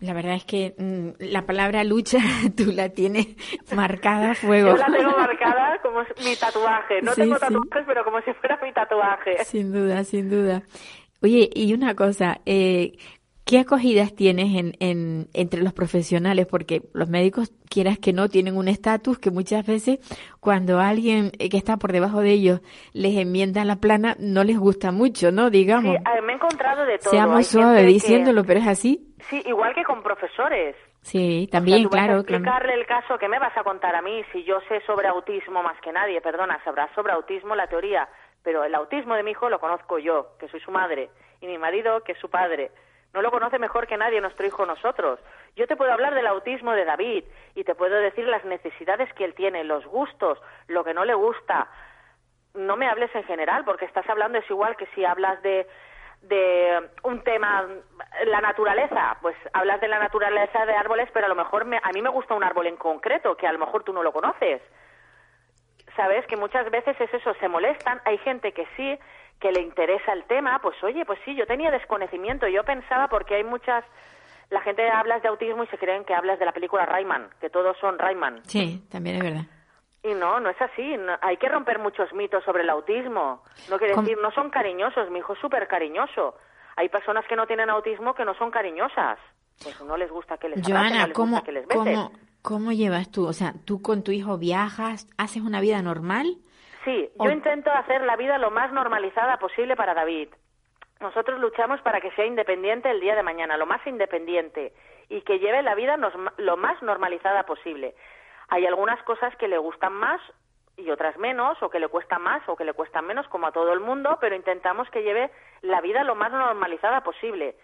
La 0.00 0.12
verdad 0.12 0.34
es 0.34 0.44
que 0.44 0.74
mm, 0.76 1.10
la 1.20 1.46
palabra 1.46 1.84
lucha 1.84 2.18
tú 2.56 2.72
la 2.72 2.88
tienes 2.88 3.28
marcada 3.72 4.32
a 4.32 4.34
fuego. 4.34 4.70
Yo 4.70 4.76
la 4.78 4.86
tengo 4.86 5.16
marcada 5.16 5.78
como 5.80 6.00
mi 6.00 6.34
tatuaje. 6.34 7.02
No 7.02 7.14
tengo 7.14 7.38
tatuajes, 7.38 7.84
pero 7.86 8.04
como 8.04 8.20
si 8.22 8.32
fuera 8.34 8.58
mi 8.60 8.72
tatuaje. 8.72 9.44
Sin 9.44 9.72
duda, 9.72 10.02
sin 10.02 10.28
duda. 10.28 10.62
Oye, 11.22 11.48
y 11.54 11.72
una 11.72 11.94
cosa, 11.94 12.40
eh, 12.44 12.98
¿Qué 13.44 13.58
acogidas 13.58 14.14
tienes 14.14 14.56
en, 14.56 14.72
en, 14.80 15.28
entre 15.34 15.62
los 15.62 15.74
profesionales? 15.74 16.46
Porque 16.46 16.80
los 16.94 17.10
médicos, 17.10 17.52
quieras 17.68 17.98
que 17.98 18.14
no, 18.14 18.28
tienen 18.28 18.56
un 18.56 18.68
estatus 18.68 19.18
que 19.18 19.30
muchas 19.30 19.66
veces 19.66 19.98
cuando 20.40 20.80
alguien 20.80 21.30
que 21.30 21.58
está 21.58 21.76
por 21.76 21.92
debajo 21.92 22.20
de 22.20 22.30
ellos 22.30 22.60
les 22.94 23.18
enmienda 23.18 23.62
la 23.66 23.76
plana, 23.76 24.16
no 24.18 24.44
les 24.44 24.58
gusta 24.58 24.92
mucho, 24.92 25.30
¿no? 25.30 25.50
Digamos. 25.50 25.94
Sí, 25.94 26.22
me 26.22 26.32
he 26.32 26.36
encontrado 26.36 26.86
de 26.86 26.96
todo. 26.96 27.10
Seamos 27.10 27.46
suaves 27.46 27.86
diciéndolo, 27.86 28.44
pero 28.44 28.60
es 28.60 28.66
así. 28.66 29.14
Sí, 29.28 29.42
igual 29.44 29.74
que 29.74 29.84
con 29.84 30.02
profesores. 30.02 30.74
Sí, 31.02 31.46
también, 31.52 31.86
claro. 31.88 32.20
explicarle 32.20 32.72
el 32.72 32.86
caso 32.86 33.18
que 33.18 33.28
me 33.28 33.38
vas 33.38 33.54
a 33.58 33.62
contar 33.62 33.94
a 33.94 34.00
mí, 34.00 34.22
si 34.32 34.42
yo 34.44 34.60
sé 34.68 34.80
sobre 34.86 35.06
autismo 35.08 35.62
más 35.62 35.78
que 35.82 35.92
nadie, 35.92 36.22
perdona, 36.22 36.58
sabrás 36.64 36.88
sobre 36.94 37.12
autismo 37.12 37.54
la 37.54 37.66
teoría, 37.66 38.08
pero 38.42 38.64
el 38.64 38.74
autismo 38.74 39.14
de 39.14 39.22
mi 39.22 39.32
hijo 39.32 39.50
lo 39.50 39.60
conozco 39.60 39.98
yo, 39.98 40.28
que 40.40 40.48
soy 40.48 40.60
su 40.60 40.70
madre, 40.70 41.10
y 41.42 41.46
mi 41.46 41.58
marido, 41.58 42.00
que 42.04 42.12
es 42.12 42.18
su 42.18 42.30
padre 42.30 42.70
no 43.14 43.22
lo 43.22 43.30
conoce 43.30 43.60
mejor 43.60 43.86
que 43.86 43.96
nadie 43.96 44.20
nuestro 44.20 44.44
hijo 44.44 44.66
nosotros. 44.66 45.20
Yo 45.54 45.68
te 45.68 45.76
puedo 45.76 45.92
hablar 45.92 46.14
del 46.14 46.26
autismo 46.26 46.72
de 46.72 46.84
David 46.84 47.24
y 47.54 47.62
te 47.62 47.76
puedo 47.76 47.94
decir 47.94 48.26
las 48.26 48.44
necesidades 48.44 49.10
que 49.14 49.24
él 49.24 49.34
tiene, 49.34 49.62
los 49.62 49.86
gustos, 49.86 50.38
lo 50.66 50.82
que 50.82 50.92
no 50.92 51.04
le 51.04 51.14
gusta. 51.14 51.68
No 52.54 52.76
me 52.76 52.88
hables 52.88 53.14
en 53.14 53.22
general, 53.22 53.64
porque 53.64 53.84
estás 53.84 54.08
hablando 54.08 54.38
es 54.38 54.50
igual 54.50 54.76
que 54.76 54.86
si 54.96 55.04
hablas 55.04 55.40
de, 55.42 55.64
de 56.22 56.90
un 57.04 57.22
tema, 57.22 57.64
la 58.26 58.40
naturaleza, 58.40 59.16
pues 59.22 59.36
hablas 59.52 59.80
de 59.80 59.88
la 59.88 60.00
naturaleza 60.00 60.66
de 60.66 60.74
árboles, 60.74 61.08
pero 61.12 61.26
a 61.26 61.28
lo 61.28 61.36
mejor 61.36 61.66
a 61.82 61.92
mí 61.92 62.02
me 62.02 62.10
gusta 62.10 62.34
un 62.34 62.42
árbol 62.42 62.66
en 62.66 62.76
concreto, 62.76 63.36
que 63.36 63.46
a 63.46 63.52
lo 63.52 63.60
mejor 63.60 63.84
tú 63.84 63.92
no 63.92 64.02
lo 64.02 64.12
conoces. 64.12 64.60
¿Sabes? 65.94 66.26
Que 66.26 66.36
muchas 66.36 66.68
veces 66.72 67.00
es 67.00 67.14
eso, 67.14 67.32
se 67.34 67.46
molestan, 67.46 68.00
hay 68.04 68.18
gente 68.18 68.50
que 68.50 68.66
sí, 68.76 68.98
que 69.40 69.52
le 69.52 69.60
interesa 69.60 70.12
el 70.12 70.24
tema, 70.24 70.58
pues 70.60 70.82
oye, 70.82 71.04
pues 71.04 71.18
sí, 71.24 71.34
yo 71.34 71.46
tenía 71.46 71.70
desconocimiento, 71.70 72.48
yo 72.48 72.64
pensaba 72.64 73.08
porque 73.08 73.36
hay 73.36 73.44
muchas 73.44 73.84
la 74.50 74.60
gente 74.60 74.88
habla 74.88 75.18
de 75.18 75.28
autismo 75.28 75.64
y 75.64 75.66
se 75.68 75.78
creen 75.78 76.04
que 76.04 76.14
hablas 76.14 76.38
de 76.38 76.44
la 76.44 76.52
película 76.52 76.86
Rayman, 76.86 77.28
que 77.40 77.50
todos 77.50 77.76
son 77.80 77.98
Rayman. 77.98 78.40
Sí, 78.44 78.84
también 78.90 79.16
es 79.16 79.22
verdad. 79.22 79.44
Y 80.02 80.14
no, 80.14 80.38
no 80.38 80.50
es 80.50 80.60
así. 80.60 80.96
hay 81.22 81.36
que 81.38 81.48
romper 81.48 81.78
muchos 81.78 82.12
mitos 82.12 82.44
sobre 82.44 82.62
el 82.62 82.70
autismo. 82.70 83.42
No 83.70 83.78
quiere 83.78 83.96
decir, 83.96 84.18
no 84.20 84.30
son 84.32 84.50
cariñosos. 84.50 85.10
Mi 85.10 85.20
hijo 85.20 85.32
es 85.32 85.38
súper 85.40 85.66
cariñoso. 85.66 86.34
Hay 86.76 86.88
personas 86.90 87.24
que 87.26 87.36
no 87.36 87.46
tienen 87.46 87.70
autismo 87.70 88.14
que 88.14 88.24
no 88.24 88.34
son 88.34 88.50
cariñosas. 88.50 89.18
Pues 89.62 89.80
no 89.80 89.96
les 89.96 90.10
gusta 90.10 90.36
que 90.36 90.50
les 90.50 90.66
Joana, 90.66 91.06
no 91.06 91.12
¿cómo, 91.14 91.42
que 91.42 91.52
les 91.52 91.66
¿cómo, 91.68 92.12
¿cómo 92.42 92.72
llevas 92.72 93.10
tú? 93.10 93.26
O 93.26 93.32
sea, 93.32 93.54
¿tú 93.64 93.80
con 93.80 94.02
tu 94.02 94.12
hijo 94.12 94.36
viajas, 94.36 95.08
haces 95.16 95.42
una 95.42 95.60
vida 95.60 95.80
normal? 95.80 96.36
Sí, 96.84 97.10
yo 97.18 97.30
intento 97.30 97.70
hacer 97.70 98.02
la 98.02 98.16
vida 98.16 98.38
lo 98.38 98.50
más 98.50 98.72
normalizada 98.72 99.38
posible 99.38 99.74
para 99.74 99.94
David. 99.94 100.28
Nosotros 101.00 101.40
luchamos 101.40 101.80
para 101.80 102.00
que 102.00 102.10
sea 102.12 102.26
independiente 102.26 102.90
el 102.90 103.00
día 103.00 103.14
de 103.14 103.22
mañana, 103.22 103.56
lo 103.56 103.66
más 103.66 103.84
independiente, 103.86 104.72
y 105.08 105.22
que 105.22 105.38
lleve 105.38 105.62
la 105.62 105.74
vida 105.74 105.96
lo 106.36 106.56
más 106.56 106.82
normalizada 106.82 107.44
posible. 107.44 107.94
Hay 108.48 108.66
algunas 108.66 109.02
cosas 109.04 109.34
que 109.36 109.48
le 109.48 109.58
gustan 109.58 109.92
más 109.94 110.20
y 110.76 110.90
otras 110.90 111.16
menos, 111.18 111.62
o 111.62 111.70
que 111.70 111.78
le 111.78 111.88
cuestan 111.88 112.22
más 112.22 112.42
o 112.48 112.56
que 112.56 112.64
le 112.64 112.72
cuestan 112.72 113.06
menos, 113.06 113.28
como 113.28 113.46
a 113.46 113.52
todo 113.52 113.72
el 113.72 113.80
mundo, 113.80 114.18
pero 114.20 114.34
intentamos 114.34 114.88
que 114.90 115.02
lleve 115.02 115.30
la 115.62 115.80
vida 115.80 116.04
lo 116.04 116.14
más 116.14 116.32
normalizada 116.32 117.02
posible. 117.02 117.54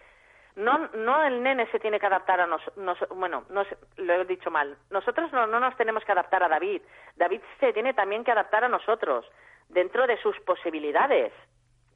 No, 0.55 0.89
no 0.93 1.23
el 1.23 1.41
nene 1.41 1.65
se 1.71 1.79
tiene 1.79 1.99
que 1.99 2.05
adaptar 2.05 2.41
a 2.41 2.47
nosotros, 2.47 3.07
bueno, 3.15 3.45
no, 3.49 3.63
lo 3.97 4.13
he 4.13 4.25
dicho 4.25 4.51
mal. 4.51 4.77
Nosotros 4.89 5.31
no, 5.31 5.47
no 5.47 5.59
nos 5.59 5.75
tenemos 5.77 6.03
que 6.03 6.11
adaptar 6.11 6.43
a 6.43 6.49
David. 6.49 6.81
David 7.15 7.41
se 7.59 7.71
tiene 7.73 7.93
también 7.93 8.23
que 8.23 8.31
adaptar 8.31 8.63
a 8.65 8.69
nosotros, 8.69 9.25
dentro 9.69 10.07
de 10.07 10.17
sus 10.21 10.37
posibilidades. 10.41 11.31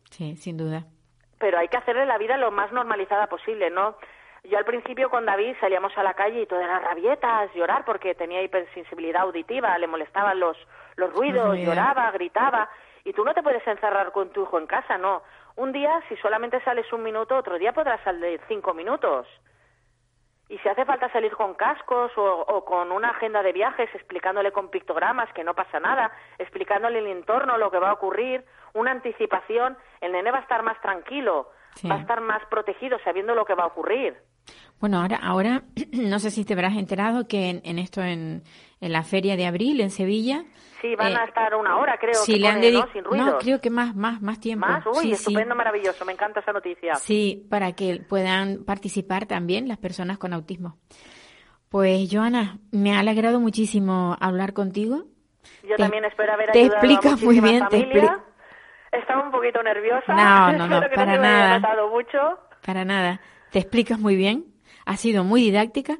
Sí, 0.09 0.37
sin 0.37 0.57
duda. 0.57 0.85
Pero 1.37 1.57
hay 1.57 1.67
que 1.67 1.77
hacerle 1.77 2.05
la 2.05 2.17
vida 2.17 2.37
lo 2.37 2.51
más 2.51 2.71
normalizada 2.71 3.27
posible, 3.27 3.69
¿no? 3.69 3.97
Yo 4.49 4.57
al 4.57 4.65
principio 4.65 5.09
con 5.09 5.25
David 5.25 5.55
salíamos 5.59 5.97
a 5.97 6.03
la 6.03 6.13
calle 6.13 6.41
y 6.41 6.45
todo 6.45 6.61
era 6.61 6.79
rabietas, 6.79 7.51
llorar 7.55 7.83
porque 7.83 8.13
tenía 8.13 8.43
hipersensibilidad 8.43 9.23
auditiva, 9.23 9.77
le 9.77 9.87
molestaban 9.87 10.39
los, 10.39 10.55
los 10.97 11.11
ruidos, 11.13 11.57
lloraba, 11.57 12.11
gritaba. 12.11 12.69
Y 13.03 13.13
tú 13.13 13.25
no 13.25 13.33
te 13.33 13.41
puedes 13.41 13.65
encerrar 13.67 14.11
con 14.11 14.29
tu 14.29 14.43
hijo 14.43 14.59
en 14.59 14.67
casa, 14.67 14.97
no. 14.97 15.23
Un 15.55 15.71
día, 15.71 16.01
si 16.09 16.17
solamente 16.17 16.61
sales 16.63 16.91
un 16.91 17.03
minuto, 17.03 17.35
otro 17.35 17.57
día 17.57 17.71
podrás 17.71 18.01
salir 18.03 18.41
cinco 18.47 18.73
minutos. 18.73 19.25
Y 20.47 20.57
si 20.59 20.69
hace 20.69 20.85
falta 20.85 21.11
salir 21.11 21.35
con 21.35 21.55
cascos 21.55 22.11
o, 22.17 22.65
con 22.65 22.91
una 22.91 23.09
agenda 23.09 23.41
de 23.41 23.51
viajes, 23.51 23.89
explicándole 23.95 24.51
con 24.51 24.69
pictogramas 24.69 25.31
que 25.33 25.43
no 25.43 25.55
pasa 25.55 25.79
nada, 25.79 26.11
explicándole 26.37 26.99
el 26.99 27.07
entorno, 27.07 27.57
lo 27.57 27.71
que 27.71 27.79
va 27.79 27.89
a 27.89 27.93
ocurrir, 27.93 28.45
una 28.73 28.91
anticipación, 28.91 29.77
el 30.01 30.11
nene 30.11 30.29
va 30.29 30.39
a 30.39 30.41
estar 30.41 30.61
más 30.61 30.79
tranquilo, 30.81 31.49
va 31.89 31.95
a 31.95 32.01
estar 32.01 32.21
más 32.21 32.45
protegido 32.45 32.99
sabiendo 32.99 33.33
lo 33.33 33.45
que 33.45 33.55
va 33.55 33.63
a 33.63 33.67
ocurrir. 33.67 34.15
Bueno, 34.79 35.01
ahora, 35.01 35.17
ahora 35.17 35.63
no 35.91 36.19
sé 36.19 36.31
si 36.31 36.45
te 36.45 36.53
habrás 36.53 36.75
enterado 36.77 37.27
que 37.27 37.62
en, 37.63 37.79
esto, 37.79 38.01
en, 38.01 38.43
en, 38.81 38.91
la 38.91 39.03
feria 39.03 39.36
de 39.36 39.45
abril 39.45 39.81
en 39.81 39.89
Sevilla. 39.89 40.43
Sí, 40.81 40.95
van 40.95 41.15
a 41.15 41.23
eh, 41.23 41.27
estar 41.27 41.55
una 41.55 41.77
hora, 41.77 41.97
creo. 41.97 42.13
Sí, 42.13 42.38
le 42.38 42.47
han 42.47 42.62
dedicado. 42.62 43.15
No, 43.15 43.38
creo 43.38 43.60
que 43.62 43.69
más, 43.69 43.95
más, 43.95 44.21
más 44.21 44.39
tiempo. 44.39 44.67
Más, 44.67 44.86
uy, 44.86 45.13
estupendo, 45.13 45.55
maravilloso, 45.55 46.05
me 46.05 46.13
encanta 46.13 46.41
esa 46.41 46.51
noticia. 46.51 46.95
Sí, 46.95 47.47
para 47.49 47.71
que 47.73 48.03
puedan 48.08 48.63
participar 48.65 49.25
también 49.25 49.67
las 49.67 49.77
personas 49.77 50.17
con 50.17 50.34
autismo. 50.34 50.77
Pues 51.69 52.08
Joana, 52.12 52.60
me 52.71 52.95
ha 52.95 52.99
alegrado 52.99 53.39
muchísimo 53.39 54.15
hablar 54.19 54.53
contigo. 54.53 55.05
Yo 55.63 55.75
también 55.77 56.05
espero 56.05 56.34
haber 56.34 56.51
te 56.51 56.60
ayudado 56.60 56.77
explicas 56.77 57.21
a 57.21 57.25
muy 57.25 57.39
bien, 57.39 57.67
te 57.69 57.79
familia. 57.81 58.19
Estaba 58.91 59.23
un 59.23 59.31
poquito 59.31 59.62
nerviosa. 59.63 60.13
No, 60.13 60.51
no, 60.53 60.67
no, 60.79 60.81
que 60.81 60.95
para 60.95 61.17
nada. 61.17 61.60
mucho. 61.89 62.39
Para 62.65 62.86
nada. 62.86 63.19
Te 63.55 63.59
explicas 63.59 63.97
muy 63.97 64.17
bien. 64.17 64.47
Has 64.85 64.99
sido 64.99 65.23
muy 65.23 65.41
didáctica 65.41 65.97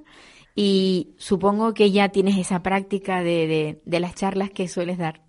y 0.56 1.16
supongo 1.18 1.74
que 1.74 1.90
ya 1.90 2.10
tienes 2.10 2.38
esa 2.38 2.62
práctica 2.62 3.20
de, 3.24 3.48
de, 3.48 3.82
de 3.86 4.00
las 4.02 4.14
charlas 4.14 4.50
que 4.50 4.68
sueles 4.68 4.98
dar. 4.98 5.22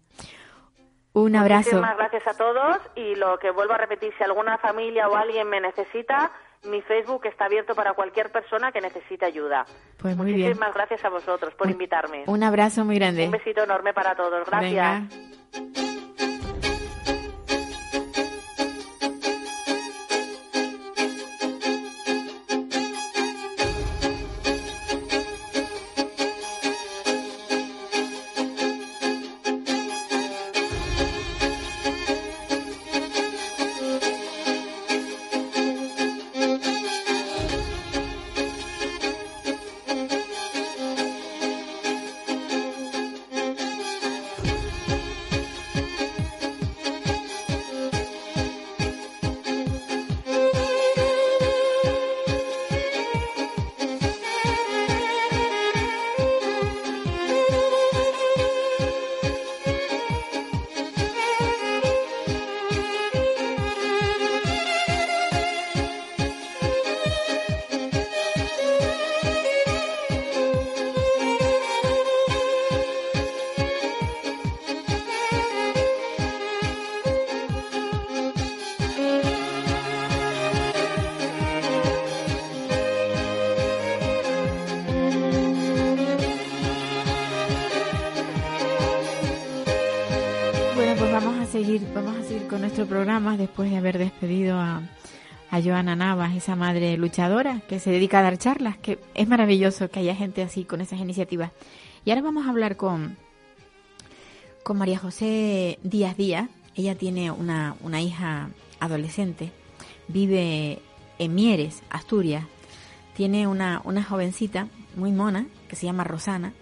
Un 1.13 1.37
abrazo. 1.37 1.77
Muchísimas 1.77 1.97
gracias 1.97 2.27
a 2.27 2.37
todos 2.37 2.79
y 2.97 3.15
lo 3.15 3.39
que 3.39 3.53
vuelvo 3.53 3.75
a 3.75 3.77
repetir, 3.79 4.13
si 4.19 4.25
alguna 4.25 4.59
familia 4.59 5.09
o 5.09 5.15
alguien 5.15 5.49
me 5.49 5.61
necesita, 5.61 6.33
mi 6.65 6.83
Facebook 6.83 7.27
está 7.27 7.45
abierto 7.45 7.77
para 7.77 7.93
cualquier 7.93 8.33
persona 8.33 8.73
que 8.73 8.81
necesite 8.81 9.25
ayuda. 9.25 9.65
Pues 9.97 10.17
muy 10.17 10.33
bien. 10.33 10.49
Muchísimas 10.49 10.75
gracias 10.75 11.05
a 11.05 11.11
vosotros 11.11 11.55
por 11.55 11.71
invitarme. 11.71 12.25
Un 12.27 12.43
abrazo 12.43 12.85
muy 12.85 12.97
grande. 12.97 13.27
Un 13.27 13.31
besito 13.31 13.63
enorme 13.63 13.95
para 13.95 14.17
todos. 14.17 14.45
Gracias. 14.51 15.09
Venga. 15.53 15.96
Haber 93.87 93.99
despedido 93.99 94.59
a, 94.59 94.83
a 95.51 95.63
Joana 95.63 95.95
Navas, 95.95 96.35
esa 96.35 96.57
madre 96.57 96.97
luchadora 96.97 97.61
que 97.69 97.79
se 97.79 97.91
dedica 97.91 98.19
a 98.19 98.23
dar 98.23 98.37
charlas, 98.37 98.77
que 98.79 98.99
es 99.15 99.29
maravilloso 99.29 99.89
que 99.91 100.01
haya 100.01 100.17
gente 100.17 100.43
así 100.43 100.65
con 100.65 100.81
esas 100.81 100.99
iniciativas. 100.99 101.53
Y 102.05 102.11
ahora 102.11 102.23
vamos 102.23 102.47
a 102.47 102.51
hablar 102.51 102.77
con, 102.77 103.17
con 104.65 104.77
María 104.79 104.99
José 104.99 105.79
Díaz 105.85 106.17
Díaz. 106.17 106.51
Ella 106.75 106.97
tiene 106.97 107.31
una, 107.31 107.77
una 107.81 108.01
hija 108.03 108.51
adolescente, 108.81 109.53
vive 110.09 110.81
en 111.19 111.35
Mieres, 111.35 111.83
Asturias. 111.89 112.45
Tiene 113.15 113.47
una, 113.47 113.81
una 113.85 114.03
jovencita 114.03 114.67
muy 114.97 115.13
mona 115.13 115.47
que 115.69 115.77
se 115.77 115.87
llama 115.87 116.05
Rosana, 116.05 116.53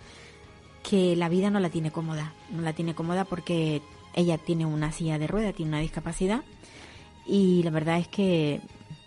que 0.89 1.17
la 1.17 1.31
vida 1.31 1.51
no 1.51 1.59
la 1.59 1.71
tiene 1.71 1.91
cómoda. 1.91 2.35
No 2.51 2.61
la 2.61 2.75
tiene 2.75 2.95
cómoda 2.95 3.25
porque 3.25 3.81
ella 4.13 4.37
tiene 4.37 4.67
una 4.67 4.93
silla 4.93 5.19
de 5.19 5.27
rueda, 5.27 5.55
tiene 5.55 5.71
una 5.71 5.81
discapacidad 5.81 6.43
y 7.27 7.63
la 7.63 7.71
verdad 7.71 7.99
es 7.99 8.09
que, 8.09 8.61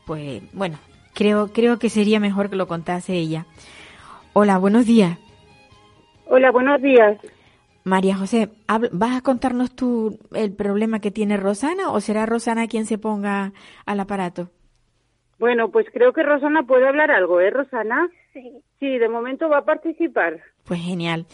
pues, 0.06 0.42
bueno, 0.54 0.78
creo, 1.14 1.48
creo 1.54 1.80
que 1.80 1.90
sería 1.90 2.20
mejor 2.20 2.50
que 2.50 2.56
lo 2.56 2.68
contase 2.68 3.14
ella. 3.14 3.46
Hola, 4.34 4.58
buenos 4.58 4.86
días. 4.86 5.18
Hola, 6.28 6.52
buenos 6.52 6.82
días. 6.82 7.18
María 7.84 8.18
José, 8.18 8.50
¿vas 8.68 9.18
a 9.18 9.22
contarnos 9.22 9.74
tú 9.74 10.20
el 10.36 10.54
problema 10.54 11.00
que 11.00 11.12
tiene 11.12 11.38
Rosana 11.38 11.92
o 11.92 12.02
será 12.02 12.26
Rosana 12.26 12.68
quien 12.68 12.86
se 12.86 12.98
ponga 12.98 13.54
al 13.86 14.00
aparato? 14.00 14.50
Bueno, 15.40 15.70
pues 15.70 15.88
creo 15.94 16.12
que 16.12 16.24
Rosana 16.24 16.64
puede 16.64 16.88
hablar 16.88 17.12
algo, 17.12 17.40
¿eh, 17.40 17.50
Rosana? 17.50 18.10
Sí. 18.34 18.62
Sí, 18.80 18.98
de 19.00 19.10
momento 19.10 19.50
va 19.50 19.60
a 19.60 19.66
participar. 19.66 20.40
Pues 20.66 20.80
genial. 20.82 21.26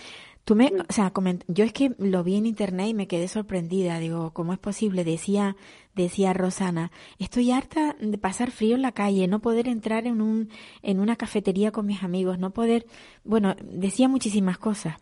Tú 0.46 0.56
me, 0.56 0.74
o 0.90 0.92
sea, 0.92 1.14
coment- 1.14 1.46
yo 1.48 1.64
es 1.64 1.72
que 1.72 1.96
lo 2.00 2.22
vi 2.24 2.36
en 2.36 2.46
internet 2.46 2.88
y 2.90 2.94
me 2.94 3.08
quedé 3.08 3.30
sorprendida. 3.30 3.98
Digo, 4.00 4.32
¿cómo 4.34 4.52
es 4.52 4.60
posible? 4.60 5.06
Decía, 5.06 5.56
decía 5.96 6.34
Rosana, 6.34 6.92
estoy 7.18 7.52
harta 7.52 7.96
de 8.00 8.18
pasar 8.18 8.52
frío 8.52 8.76
en 8.76 8.82
la 8.82 8.92
calle, 8.92 9.28
no 9.28 9.40
poder 9.40 9.70
entrar 9.70 10.06
en 10.06 10.22
un, 10.22 10.50
en 10.82 11.00
una 11.00 11.16
cafetería 11.16 11.72
con 11.72 11.86
mis 11.86 12.04
amigos, 12.04 12.40
no 12.40 12.52
poder, 12.52 12.86
bueno, 13.24 13.56
decía 13.64 14.10
muchísimas 14.10 14.58
cosas. 14.58 14.98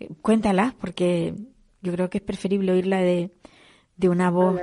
Eh, 0.00 0.08
Cuéntalas, 0.22 0.72
porque 0.72 1.34
yo 1.82 1.92
creo 1.92 2.08
que 2.08 2.18
es 2.18 2.24
preferible 2.24 2.72
oírla 2.72 2.98
de, 3.00 3.30
de 3.98 4.08
una 4.08 4.30
voz 4.30 4.58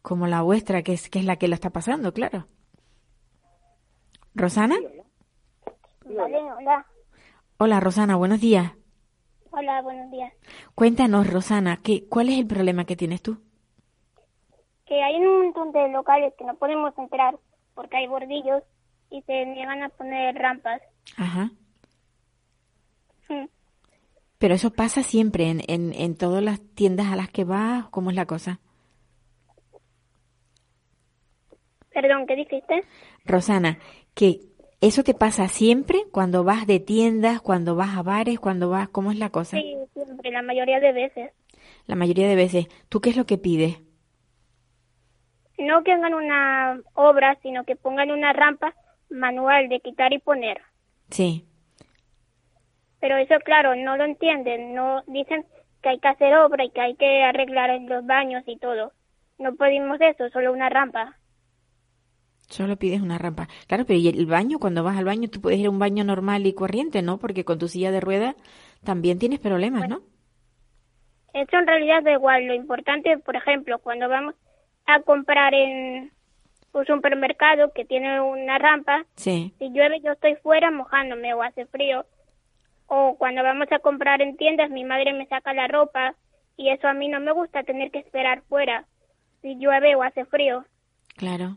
como 0.00 0.26
la 0.26 0.40
vuestra, 0.40 0.82
que 0.82 0.94
es, 0.94 1.10
que 1.10 1.18
es 1.18 1.26
la 1.26 1.36
que 1.36 1.48
la 1.48 1.56
está 1.56 1.68
pasando, 1.68 2.14
claro. 2.14 2.46
¿Rosana? 4.34 4.76
Vale, 6.06 6.38
hola. 6.58 6.86
Hola, 7.58 7.78
Rosana, 7.80 8.16
buenos 8.16 8.40
días. 8.40 8.72
Hola, 9.52 9.82
buenos 9.82 10.10
días. 10.10 10.32
Cuéntanos, 10.74 11.26
Rosana, 11.26 11.80
¿qué, 11.82 12.04
¿cuál 12.08 12.28
es 12.28 12.38
el 12.38 12.46
problema 12.46 12.84
que 12.84 12.96
tienes 12.96 13.20
tú? 13.20 13.38
Que 14.86 15.02
hay 15.02 15.16
un 15.16 15.44
montón 15.44 15.72
de 15.72 15.88
locales 15.88 16.32
que 16.38 16.44
no 16.44 16.54
podemos 16.54 16.96
entrar 16.96 17.36
porque 17.74 17.96
hay 17.96 18.06
bordillos 18.06 18.62
y 19.10 19.22
se 19.22 19.46
niegan 19.46 19.82
a 19.82 19.88
poner 19.88 20.34
rampas. 20.36 20.80
Ajá. 21.16 21.50
Mm. 23.28 23.46
Pero 24.38 24.54
eso 24.54 24.72
pasa 24.72 25.02
siempre 25.02 25.48
en, 25.48 25.62
en, 25.68 25.92
en 25.94 26.16
todas 26.16 26.42
las 26.42 26.60
tiendas 26.74 27.08
a 27.08 27.16
las 27.16 27.30
que 27.30 27.44
vas, 27.44 27.88
¿cómo 27.90 28.10
es 28.10 28.16
la 28.16 28.26
cosa? 28.26 28.60
Perdón, 31.92 32.26
¿qué 32.26 32.36
dijiste? 32.36 32.84
Rosana, 33.24 33.78
que 34.14 34.40
eso 34.80 35.04
te 35.04 35.14
pasa 35.14 35.48
siempre 35.48 36.04
cuando 36.10 36.42
vas 36.42 36.66
de 36.66 36.80
tiendas, 36.80 37.40
cuando 37.40 37.76
vas 37.76 37.96
a 37.96 38.02
bares, 38.02 38.40
cuando 38.40 38.70
vas, 38.70 38.88
¿cómo 38.88 39.12
es 39.12 39.18
la 39.18 39.30
cosa? 39.30 39.58
Sí, 39.58 39.76
siempre, 39.92 40.30
la 40.30 40.42
mayoría 40.42 40.80
de 40.80 40.92
veces. 40.92 41.32
La 41.86 41.96
mayoría 41.96 42.28
de 42.28 42.36
veces. 42.36 42.66
¿Tú 42.88 43.00
qué 43.00 43.10
es 43.10 43.16
lo 43.16 43.26
que 43.26 43.36
pides? 43.36 43.78
No 45.58 45.84
que 45.84 45.92
hagan 45.92 46.14
una 46.14 46.80
obra, 46.94 47.38
sino 47.42 47.64
que 47.64 47.76
pongan 47.76 48.10
una 48.10 48.32
rampa 48.32 48.74
manual 49.10 49.68
de 49.68 49.80
quitar 49.80 50.12
y 50.14 50.18
poner. 50.18 50.62
Sí. 51.10 51.44
Pero 53.00 53.16
eso, 53.18 53.34
claro, 53.44 53.74
no 53.76 53.96
lo 53.98 54.04
entienden. 54.04 54.74
No 54.74 55.02
dicen 55.06 55.44
que 55.82 55.90
hay 55.90 55.98
que 55.98 56.08
hacer 56.08 56.34
obra 56.36 56.64
y 56.64 56.70
que 56.70 56.80
hay 56.80 56.94
que 56.94 57.22
arreglar 57.22 57.78
los 57.82 58.06
baños 58.06 58.44
y 58.46 58.56
todo. 58.58 58.92
No 59.38 59.54
pedimos 59.56 60.00
eso, 60.00 60.30
solo 60.30 60.52
una 60.52 60.70
rampa. 60.70 61.16
Solo 62.50 62.76
pides 62.76 63.00
una 63.00 63.16
rampa. 63.16 63.48
Claro, 63.68 63.84
pero 63.86 63.98
¿y 63.98 64.08
el 64.08 64.26
baño? 64.26 64.58
Cuando 64.58 64.82
vas 64.82 64.98
al 64.98 65.04
baño, 65.04 65.30
tú 65.30 65.40
puedes 65.40 65.58
ir 65.60 65.66
a 65.66 65.70
un 65.70 65.78
baño 65.78 66.02
normal 66.04 66.44
y 66.46 66.52
corriente, 66.52 67.00
¿no? 67.00 67.16
Porque 67.18 67.44
con 67.44 67.58
tu 67.60 67.68
silla 67.68 67.92
de 67.92 68.00
ruedas 68.00 68.34
también 68.84 69.18
tienes 69.20 69.38
problemas, 69.38 69.88
¿no? 69.88 70.02
Eso 71.32 71.56
en 71.56 71.66
realidad 71.66 72.02
da 72.02 72.12
igual. 72.12 72.46
Lo 72.46 72.54
importante, 72.54 73.16
por 73.18 73.36
ejemplo, 73.36 73.78
cuando 73.78 74.08
vamos 74.08 74.34
a 74.86 75.00
comprar 75.00 75.54
en 75.54 76.10
un 76.72 76.86
supermercado 76.86 77.72
que 77.72 77.84
tiene 77.84 78.20
una 78.20 78.58
rampa, 78.58 79.04
Sí. 79.14 79.54
si 79.58 79.70
llueve 79.70 80.00
yo 80.00 80.12
estoy 80.12 80.34
fuera 80.36 80.72
mojándome 80.72 81.32
o 81.34 81.42
hace 81.42 81.66
frío. 81.66 82.04
O 82.88 83.14
cuando 83.16 83.44
vamos 83.44 83.68
a 83.70 83.78
comprar 83.78 84.20
en 84.22 84.36
tiendas, 84.36 84.70
mi 84.70 84.82
madre 84.84 85.12
me 85.12 85.26
saca 85.26 85.54
la 85.54 85.68
ropa 85.68 86.16
y 86.56 86.70
eso 86.70 86.88
a 86.88 86.94
mí 86.94 87.06
no 87.06 87.20
me 87.20 87.30
gusta 87.30 87.62
tener 87.62 87.92
que 87.92 88.00
esperar 88.00 88.42
fuera 88.48 88.86
si 89.40 89.54
llueve 89.54 89.94
o 89.94 90.02
hace 90.02 90.24
frío. 90.24 90.64
Claro. 91.16 91.56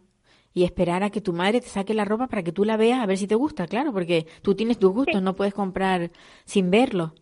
Y 0.54 0.64
esperar 0.64 1.04
a 1.04 1.10
que 1.10 1.22
tu 1.22 1.34
madre 1.34 1.62
te 1.62 1.68
saque 1.68 1.94
la 1.94 2.06
ropa 2.06 2.28
para 2.28 2.44
que 2.44 2.52
tú 2.52 2.64
la 2.64 2.78
veas 2.78 3.00
a 3.00 3.06
ver 3.06 3.18
si 3.18 3.28
te 3.28 3.36
gusta, 3.36 3.68
claro, 3.68 3.92
porque 3.92 4.28
tú 4.42 4.56
tienes 4.56 4.78
tus 4.78 4.94
gustos, 4.94 5.22
no 5.22 5.36
puedes 5.36 5.54
comprar 5.54 6.12
sin 6.46 6.70
verlo. 6.70 7.14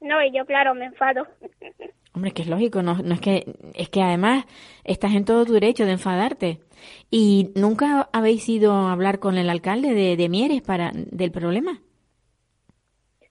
No, 0.00 0.22
y 0.22 0.30
yo 0.36 0.46
claro, 0.46 0.74
me 0.74 0.86
enfado. 0.86 1.26
Hombre, 2.14 2.32
que 2.32 2.42
es 2.42 2.48
lógico, 2.48 2.82
no, 2.82 2.94
no 2.94 3.14
es 3.14 3.20
que 3.20 3.44
es 3.74 3.88
que 3.90 4.02
además 4.02 4.44
estás 4.84 5.14
en 5.14 5.24
todo 5.24 5.44
tu 5.44 5.52
derecho 5.52 5.84
de 5.84 5.92
enfadarte. 5.92 6.60
¿Y 7.10 7.50
nunca 7.54 8.08
habéis 8.12 8.48
ido 8.48 8.72
a 8.72 8.92
hablar 8.92 9.18
con 9.18 9.36
el 9.36 9.50
alcalde 9.50 9.94
de, 9.94 10.16
de 10.16 10.28
Mieres 10.28 10.62
para 10.62 10.90
del 10.94 11.30
problema? 11.30 11.80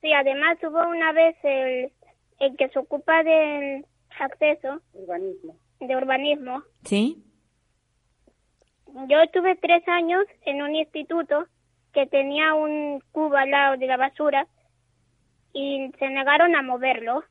Sí, 0.02 0.14
además 0.14 0.58
hubo 0.64 0.88
una 0.90 1.12
vez 1.12 1.36
el, 1.44 1.92
el 2.40 2.56
que 2.56 2.70
se 2.70 2.80
ocupa 2.80 3.24
del 3.24 3.86
acceso. 4.20 4.82
Urbanismo. 4.94 5.56
De 5.80 5.96
urbanismo. 5.96 6.64
Sí. 6.84 7.24
Yo 9.06 9.22
estuve 9.22 9.56
tres 9.56 9.88
años 9.88 10.26
en 10.44 10.64
un 10.64 10.76
instituto 10.76 11.46
que 11.94 12.08
tenía 12.08 12.56
un 12.56 13.00
cubo 13.12 13.36
al 13.36 13.52
lado 13.52 13.78
de 13.78 13.86
la 13.86 13.96
basura 13.96 14.48
y 15.54 15.92
se 16.00 16.10
negaron 16.10 16.56
a 16.56 16.64
moverlo, 16.64 17.24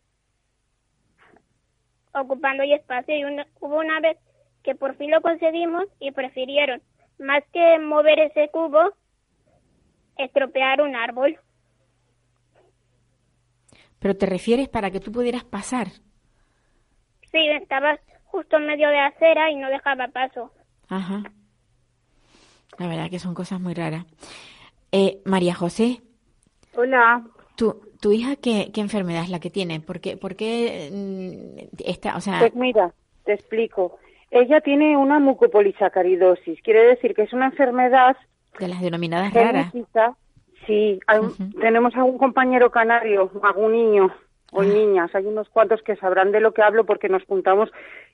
ocupando 2.14 2.62
ahí 2.62 2.72
espacio. 2.72 3.16
Y 3.16 3.24
hubo 3.60 3.78
una 3.78 3.98
vez 3.98 4.16
que 4.62 4.76
por 4.76 4.96
fin 4.96 5.10
lo 5.10 5.20
conseguimos 5.20 5.86
y 5.98 6.12
prefirieron, 6.12 6.82
más 7.18 7.42
que 7.52 7.78
mover 7.80 8.20
ese 8.20 8.48
cubo, 8.50 8.94
estropear 10.18 10.82
un 10.82 10.94
árbol. 10.94 11.36
Pero 13.98 14.16
te 14.16 14.26
refieres 14.26 14.68
para 14.68 14.92
que 14.92 15.00
tú 15.00 15.10
pudieras 15.10 15.42
pasar. 15.42 15.88
Sí, 17.32 17.48
estaba 17.60 17.98
justo 18.24 18.56
en 18.56 18.66
medio 18.66 18.88
de 18.88 19.00
acera 19.00 19.50
y 19.50 19.56
no 19.56 19.68
dejaba 19.68 20.06
paso. 20.08 20.52
Ajá. 20.88 21.24
La 22.78 22.88
verdad 22.88 23.10
que 23.10 23.18
son 23.18 23.34
cosas 23.34 23.60
muy 23.60 23.74
raras. 23.74 24.04
Eh, 24.92 25.18
María 25.24 25.54
José. 25.54 26.00
Hola. 26.76 27.22
¿Tu, 27.56 27.74
tu 28.00 28.12
hija 28.12 28.36
qué, 28.36 28.70
qué 28.72 28.80
enfermedad 28.80 29.22
es 29.24 29.30
la 29.30 29.40
que 29.40 29.50
tiene? 29.50 29.80
¿Por 29.80 30.00
qué, 30.00 30.16
por 30.16 30.36
qué 30.36 30.90
mm, 30.92 31.78
está, 31.84 32.16
o 32.16 32.20
sea... 32.20 32.38
Pues 32.40 32.54
mira, 32.54 32.92
te 33.24 33.32
explico. 33.32 33.98
Ella 34.30 34.60
tiene 34.60 34.96
una 34.96 35.18
mucopolisacaridosis. 35.18 36.60
Quiere 36.62 36.82
decir 36.86 37.14
que 37.14 37.22
es 37.22 37.32
una 37.32 37.46
enfermedad... 37.46 38.16
De 38.58 38.68
las 38.68 38.80
denominadas 38.80 39.32
raras. 39.32 39.72
Sí, 40.66 40.98
tenemos 41.60 41.94
a 41.94 42.02
un 42.02 42.18
compañero 42.18 42.70
canario, 42.70 43.30
algún 43.42 43.72
niño 43.72 44.12
o 44.52 44.62
Ah. 44.62 44.64
niñas. 44.64 45.14
Hay 45.14 45.26
unos 45.26 45.48
cuantos 45.48 45.82
que 45.82 45.96
sabrán 45.96 46.32
de 46.32 46.40
lo 46.40 46.52
que 46.52 46.62
hablo 46.62 46.84
porque 46.84 47.08
nos 47.08 47.24
juntamos 47.24 47.70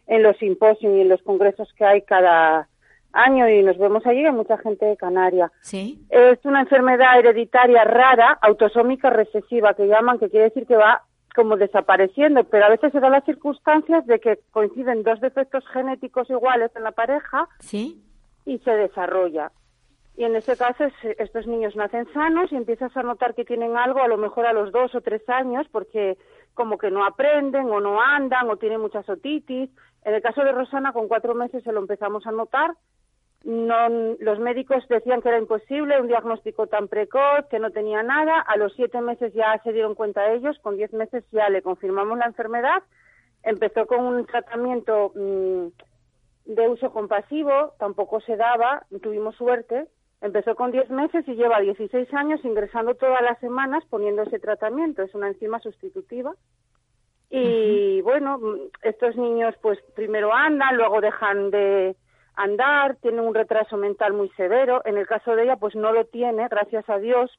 en 0.07 0.23
los 0.23 0.37
simposios 0.39 0.93
y 0.95 1.01
en 1.01 1.09
los 1.09 1.23
congresos 1.23 1.73
que 1.77 1.85
hay 1.85 2.03
cada 2.03 2.69
año 3.13 3.49
y 3.49 3.63
nos 3.63 3.79
vemos 3.79 4.05
allí. 4.07 4.25
Hay 4.25 4.33
mucha 4.33 4.59
gente 4.59 4.85
de 4.87 4.97
Canaria. 4.97 5.51
Sí. 5.61 6.05
Es 6.11 6.39
una 6.45 6.61
enfermedad 6.61 7.19
hereditaria 7.19 7.85
rara, 7.85 8.39
autosómica 8.43 9.11
recesiva, 9.11 9.75
que 9.75 9.87
llaman, 9.87 10.19
que 10.19 10.29
quiere 10.31 10.47
decir 10.47 10.67
que 10.67 10.77
va 10.77 11.03
como 11.35 11.57
desapareciendo, 11.57 12.45
pero 12.45 12.67
a 12.67 12.69
veces 12.69 12.93
se 12.93 13.01
dan 13.01 13.13
las 13.13 13.25
circunstancias 13.25 14.05
de 14.07 14.21
que 14.21 14.39
coinciden 14.51 15.03
dos 15.03 15.19
defectos 15.21 15.65
genéticos 15.73 16.29
iguales 16.29 16.71
en 16.77 16.83
la 16.83 16.93
pareja 16.93 17.49
Sí. 17.61 18.03
y 18.45 18.59
se 18.59 18.71
desarrolla. 18.73 19.51
Y 20.15 20.25
en 20.25 20.37
ese 20.37 20.59
caso 20.59 20.85
es- 20.85 21.17
estos 21.19 21.47
niños 21.47 21.75
nacen 21.75 22.07
sanos 22.13 22.53
y 22.53 22.57
empiezas 22.57 22.95
a 22.99 23.03
notar 23.03 23.35
que 23.35 23.47
tienen 23.47 23.79
algo 23.79 24.03
a 24.03 24.09
lo 24.09 24.19
mejor 24.19 24.45
a 24.45 24.53
los 24.53 24.71
dos 24.73 24.95
o 24.95 25.01
tres 25.01 25.27
años 25.27 25.67
porque 25.73 26.19
como 26.53 26.77
que 26.77 26.91
no 26.91 27.03
aprenden 27.07 27.71
o 27.71 27.81
no 27.81 27.99
andan 28.03 28.51
o 28.51 28.59
tienen 28.59 28.81
muchas 28.83 29.09
otitis. 29.09 29.71
En 30.05 30.15
el 30.15 30.21
caso 30.21 30.45
de 30.45 30.53
Rosana 30.53 30.93
con 30.93 31.09
cuatro 31.09 31.35
meses 31.35 31.65
se 31.65 31.73
lo 31.73 31.81
empezamos 31.81 32.27
a 32.27 32.31
notar. 32.33 32.73
No, 33.45 33.89
los 34.21 34.39
médicos 34.39 34.87
decían 34.89 35.21
que 35.21 35.29
era 35.29 35.39
imposible, 35.39 36.01
un 36.01 36.07
diagnóstico 36.07 36.69
tan 36.69 36.87
precoz, 36.87 37.47
que 37.51 37.59
no 37.59 37.71
tenía 37.71 38.03
nada. 38.03 38.41
A 38.41 38.57
los 38.57 38.73
siete 38.75 39.01
meses 39.01 39.33
ya 39.35 39.61
se 39.65 39.73
dieron 39.73 39.95
cuenta 39.95 40.33
ellos, 40.33 40.59
con 40.61 40.77
diez 40.77 40.93
meses 40.93 41.25
ya 41.33 41.49
le 41.49 41.63
confirmamos 41.63 42.19
la 42.19 42.27
enfermedad. 42.27 42.83
Empezó 43.43 43.87
con 43.87 44.01
un 44.01 44.25
tratamiento 44.27 45.13
mm, 45.17 45.67
de 46.53 46.69
uso 46.69 46.93
compasivo, 46.93 47.75
tampoco 47.79 48.21
se 48.21 48.37
daba, 48.37 48.87
tuvimos 49.03 49.35
suerte. 49.37 49.87
Empezó 50.21 50.55
con 50.55 50.71
10 50.71 50.89
meses 50.91 51.27
y 51.27 51.35
lleva 51.35 51.59
16 51.59 52.15
años 52.15 52.45
ingresando 52.45 52.95
todas 52.95 53.21
las 53.23 53.41
semanas 53.41 53.83
poniendo 53.91 54.23
ese 54.23 54.39
tratamiento. 54.39 55.03
Es 55.03 55.13
una 55.17 55.27
enzima 55.27 55.59
sustitutiva. 55.59 56.33
Y 57.29 58.01
bueno, 58.03 58.39
mm, 58.39 58.57
estos 58.83 59.17
niños 59.17 59.55
pues 59.61 59.81
primero 59.97 60.33
andan, 60.33 60.77
luego 60.77 61.01
dejan 61.01 61.51
de 61.51 61.97
andar, 62.35 62.97
tienen 62.97 63.21
un 63.21 63.35
retraso 63.35 63.77
mental 63.77 64.13
muy 64.13 64.29
severo. 64.31 64.83
En 64.85 64.97
el 64.97 65.07
caso 65.07 65.37
de 65.37 65.45
ella 65.45 65.57
pues 65.57 65.75
no 65.75 65.93
lo 65.93 66.05
tiene, 66.07 66.49
gracias 66.49 66.89
a 66.89 66.99
Dios, 66.99 67.31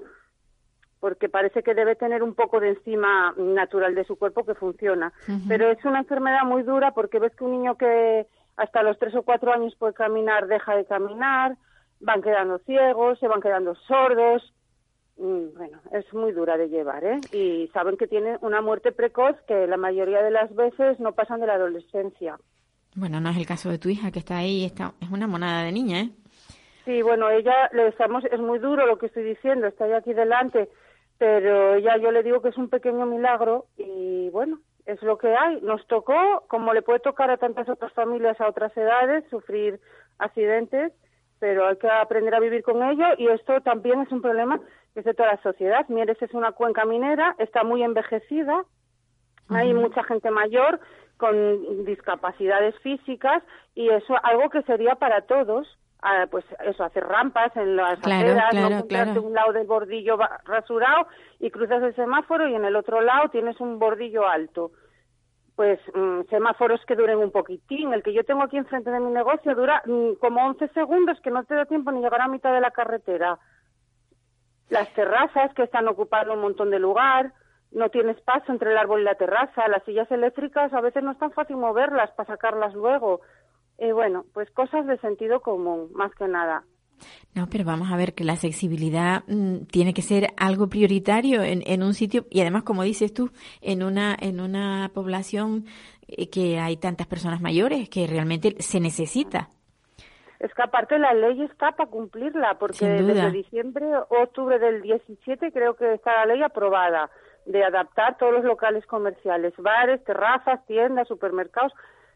porque 0.99 1.29
parece 1.29 1.63
que 1.63 1.73
debe 1.73 1.95
tener 1.95 2.23
un 2.23 2.34
poco 2.34 2.60
de 2.60 2.69
enzima 2.69 3.34
natural 3.38 3.95
de 3.95 4.06
su 4.06 4.17
cuerpo 4.17 4.45
que 4.45 4.56
funciona. 4.56 5.12
Pero 5.47 5.69
es 5.69 5.84
una 5.84 5.99
enfermedad 5.99 6.43
muy 6.45 6.63
dura 6.63 6.91
porque 6.91 7.19
ves 7.19 7.36
que 7.36 7.43
un 7.43 7.51
niño 7.51 7.75
que 7.77 8.27
hasta 8.56 8.84
los 8.84 8.97
tres 8.99 9.15
o 9.15 9.23
cuatro 9.23 9.51
años 9.51 9.75
puede 9.75 9.93
caminar 9.93 10.47
deja 10.47 10.75
de 10.75 10.86
caminar, 10.86 11.58
van 11.99 12.21
quedando 12.21 12.60
ciegos, 12.60 13.19
se 13.19 13.27
van 13.27 13.41
quedando 13.41 13.75
sordos. 13.75 14.53
Mm, 15.17 15.56
Bueno, 15.58 15.79
es 15.91 16.12
muy 16.13 16.32
dura 16.32 16.58
de 16.58 16.69
llevar, 16.69 17.03
¿eh? 17.03 17.19
Y 17.32 17.67
saben 17.73 17.97
que 17.97 18.08
tiene 18.08 18.38
una 18.41 18.62
muerte 18.62 18.91
precoz 18.91 19.36
que 19.47 19.67
la 19.67 19.77
mayoría 19.77 20.21
de 20.23 20.32
las 20.32 20.53
veces 20.56 20.99
no 20.99 21.12
pasan 21.13 21.39
de 21.39 21.47
la 21.47 21.56
adolescencia. 21.56 22.38
Bueno, 22.95 23.19
no 23.19 23.29
es 23.29 23.38
el 23.38 23.45
caso 23.45 23.69
de 23.69 23.79
tu 23.79 23.89
hija 23.89 24.12
que 24.12 24.19
está 24.19 24.38
ahí, 24.38 24.65
está, 24.65 24.93
es 25.01 25.10
una 25.10 25.27
monada 25.27 25.63
de 25.63 25.71
niña, 25.71 26.01
¿eh? 26.01 26.10
Sí, 26.86 27.01
bueno, 27.01 27.29
ella 27.29 27.69
le 27.71 27.88
estamos, 27.88 28.25
es 28.25 28.39
muy 28.39 28.60
duro 28.60 28.86
lo 28.86 28.97
que 28.97 29.06
estoy 29.06 29.23
diciendo, 29.23 29.67
está 29.67 29.86
ahí 29.86 29.93
aquí 29.93 30.13
delante, 30.13 30.69
pero 31.17 31.75
ella 31.75 31.97
yo 31.97 32.12
le 32.12 32.23
digo 32.23 32.41
que 32.41 32.49
es 32.49 32.58
un 32.58 32.69
pequeño 32.69 33.06
milagro 33.06 33.65
y 33.77 34.29
bueno, 34.32 34.60
es 34.86 35.01
lo 35.01 35.17
que 35.17 35.34
hay. 35.34 35.62
Nos 35.62 35.86
tocó, 35.88 36.43
como 36.47 36.73
le 36.73 36.82
puede 36.82 36.99
tocar 36.99 37.29
a 37.32 37.38
tantas 37.38 37.69
otras 37.69 37.93
familias 37.93 38.39
a 38.41 38.49
otras 38.49 38.75
edades, 38.75 39.23
sufrir 39.29 39.79
accidentes, 40.17 40.91
pero 41.39 41.67
hay 41.67 41.77
que 41.77 41.89
aprender 41.89 42.36
a 42.36 42.39
vivir 42.39 42.63
con 42.63 42.84
ello 42.84 43.06
y 43.17 43.27
esto 43.27 43.62
también 43.62 44.01
es 44.01 44.12
un 44.12 44.21
problema 44.21 44.60
que 44.93 44.99
es 44.99 45.06
de 45.06 45.13
toda 45.13 45.34
la 45.34 45.41
sociedad. 45.41 45.88
Mieres 45.88 46.21
es 46.21 46.34
una 46.34 46.51
cuenca 46.51 46.86
minera, 46.86 47.36
está 47.39 47.63
muy 47.63 47.82
envejecida, 47.84 48.65
hay 49.49 49.73
mucha 49.73 50.03
gente 50.03 50.32
mayor 50.32 50.79
con 51.17 51.86
discapacidades 51.86 52.77
físicas 52.79 53.43
y 53.75 53.89
eso 53.89 54.15
algo 54.23 54.49
que 54.49 54.62
sería 54.63 54.95
para 54.95 55.21
todos. 55.21 55.67
ah, 56.01 56.25
pues 56.29 56.43
eso, 56.65 56.84
hacer 56.84 57.03
rampas 57.06 57.56
en 57.56 57.77
las 57.77 57.97
Claro, 57.99 58.32
aceras, 58.32 58.49
claro, 58.49 58.69
no 58.75 58.88
claro. 58.88 59.21
un 59.23 59.34
lado 59.34 59.53
del 59.53 59.65
bordillo 59.67 60.17
rasurado 60.45 61.08
y 61.39 61.49
cruzas 61.49 61.82
el 61.84 61.95
semáforo 61.95 62.47
y 62.47 62.56
en 62.56 62.65
el 62.65 62.75
otro 62.75 62.99
lado 63.01 63.29
tienes 63.29 63.60
un 63.62 63.79
bordillo 63.79 64.27
alto. 64.27 64.71
Pues 65.56 65.79
mm, 65.93 66.23
semáforos 66.29 66.82
que 66.88 66.95
duren 66.95 67.19
un 67.19 67.32
poquitín. 67.32 67.93
El 67.93 68.03
que 68.03 68.12
yo 68.13 68.23
tengo 68.25 68.43
aquí 68.43 68.58
enfrente 68.58 68.89
de 68.91 68.99
mi 68.99 69.12
negocio 69.12 69.56
dura 69.56 69.82
mm, 69.86 70.13
como 70.19 70.45
11 70.47 70.67
segundos 70.69 71.19
que 71.21 71.32
no 71.32 71.43
te 71.45 71.56
da 71.56 71.65
tiempo 71.65 71.91
ni 71.91 72.01
llegar 72.01 72.21
a 72.21 72.27
mitad 72.27 72.51
de 72.53 72.60
la 72.62 72.71
carretera. 72.71 73.38
Las 74.69 74.91
terrazas 74.93 75.53
que 75.53 75.63
están 75.63 75.88
ocupando 75.88 76.34
un 76.34 76.41
montón 76.41 76.71
de 76.71 76.79
lugar, 76.79 77.32
no 77.73 77.89
tienes 77.89 78.19
paso 78.21 78.51
entre 78.51 78.71
el 78.71 78.77
árbol 78.77 79.01
y 79.01 79.03
la 79.03 79.15
terraza, 79.15 79.67
las 79.67 79.83
sillas 79.83 80.09
eléctricas 80.12 80.73
a 80.73 80.81
veces 80.81 81.03
no 81.03 81.12
es 81.12 81.17
tan 81.17 81.31
fácil 81.31 81.57
moverlas 81.57 82.12
para 82.12 82.27
sacarlas 82.27 82.73
luego. 82.73 83.21
Y 83.79 83.91
bueno, 83.91 84.25
pues 84.33 84.49
cosas 84.51 84.86
de 84.86 84.97
sentido 84.99 85.41
común, 85.41 85.89
más 85.93 86.13
que 86.15 86.27
nada. 86.27 86.63
No, 87.33 87.47
pero 87.49 87.65
vamos 87.65 87.91
a 87.91 87.97
ver 87.97 88.13
que 88.13 88.23
la 88.23 88.33
accesibilidad 88.33 89.23
mm, 89.27 89.65
tiene 89.65 89.93
que 89.93 90.01
ser 90.01 90.27
algo 90.38 90.69
prioritario 90.69 91.41
en, 91.41 91.63
en 91.65 91.83
un 91.83 91.93
sitio 91.93 92.25
y 92.29 92.41
además, 92.41 92.63
como 92.63 92.83
dices 92.83 93.13
tú, 93.13 93.31
en 93.62 93.83
una 93.83 94.15
en 94.19 94.39
una 94.39 94.91
población 94.93 95.65
eh, 96.07 96.29
que 96.29 96.59
hay 96.59 96.77
tantas 96.77 97.07
personas 97.07 97.41
mayores 97.41 97.89
que 97.89 98.07
realmente 98.07 98.55
se 98.59 98.79
necesita. 98.79 99.49
Es 100.39 100.53
que 100.53 100.62
aparte 100.62 100.99
la 100.99 101.13
ley 101.13 101.41
está 101.43 101.71
para 101.71 101.89
cumplirla, 101.89 102.59
porque 102.59 102.86
desde 102.86 103.31
diciembre 103.31 103.86
o 103.95 104.23
octubre 104.23 104.59
del 104.59 104.81
17 104.81 105.51
creo 105.51 105.75
que 105.75 105.93
está 105.93 106.25
la 106.25 106.33
ley 106.33 106.43
aprobada 106.43 107.09
de 107.45 107.63
adaptar 107.63 108.17
todos 108.17 108.34
los 108.34 108.43
locales 108.43 108.86
comerciales, 108.86 109.53
bares, 109.58 110.03
terrazas, 110.03 110.65
tiendas, 110.65 111.08
supermercados. 111.08 111.73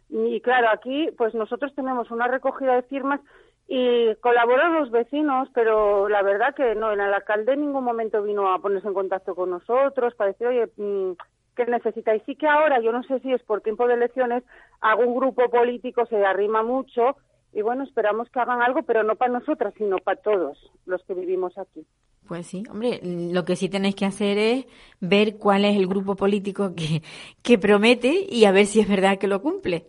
Y 0.10 0.40
claro, 0.42 0.70
aquí 0.70 1.10
pues 1.18 1.34
nosotros 1.34 1.74
tenemos 1.76 2.12
una 2.12 2.28
recogida 2.28 2.76
de 2.76 2.84
firmas 2.84 3.20
y 3.68 4.16
colaboran 4.16 4.74
los 4.76 4.92
vecinos, 4.92 5.50
pero 5.54 6.08
la 6.08 6.22
verdad 6.22 6.56
que 6.56 6.74
no, 6.76 6.92
el 6.92 7.02
alcalde 7.02 7.54
en 7.54 7.62
ningún 7.62 7.84
momento 7.84 8.24
vino 8.24 8.54
a 8.54 8.60
ponerse 8.60 8.88
en 8.88 8.94
contacto 8.94 9.36
con 9.36 9.50
nosotros 9.50 10.16
para 10.16 10.32
decir, 10.32 10.48
oye, 10.48 10.72
mm, 10.78 11.12
¿qué 11.56 11.66
necesitáis? 11.66 12.24
Sí 12.26 12.36
que 12.36 12.48
ahora, 12.48 12.80
yo 12.80 12.94
no 12.94 13.04
sé 13.04 13.20
si 13.20 13.34
es 13.34 13.44
por 13.44 13.62
tiempo 13.62 13.88
de 13.88 13.96
elecciones, 13.96 14.44
algún 14.80 15.16
grupo 15.16 15.50
político 15.50 16.06
se 16.06 16.26
arrima 16.26 16.64
mucho 16.64 17.18
y 17.52 17.62
bueno, 17.62 17.84
esperamos 17.84 18.30
que 18.30 18.40
hagan 18.40 18.62
algo, 18.62 18.84
pero 18.84 19.04
no 19.04 19.16
para 19.16 19.34
nosotras, 19.34 19.74
sino 19.78 19.98
para 19.98 20.22
todos 20.22 20.72
los 20.86 21.04
que 21.04 21.14
vivimos 21.14 21.58
aquí. 21.58 21.86
Pues 22.28 22.48
sí, 22.48 22.64
hombre, 22.70 23.00
lo 23.04 23.46
que 23.46 23.56
sí 23.56 23.70
tenéis 23.70 23.96
que 23.96 24.06
hacer 24.06 24.38
es 24.38 24.66
ver 25.00 25.38
cuál 25.38 25.64
es 25.66 25.78
el 25.78 25.88
grupo 25.88 26.16
político 26.16 26.76
que, 26.76 27.02
que 27.42 27.58
promete 27.58 28.28
y 28.30 28.46
a 28.46 28.52
ver 28.52 28.66
si 28.66 28.80
es 28.82 28.88
verdad 28.88 29.18
que 29.18 29.28
lo 29.28 29.42
cumple. 29.42 29.88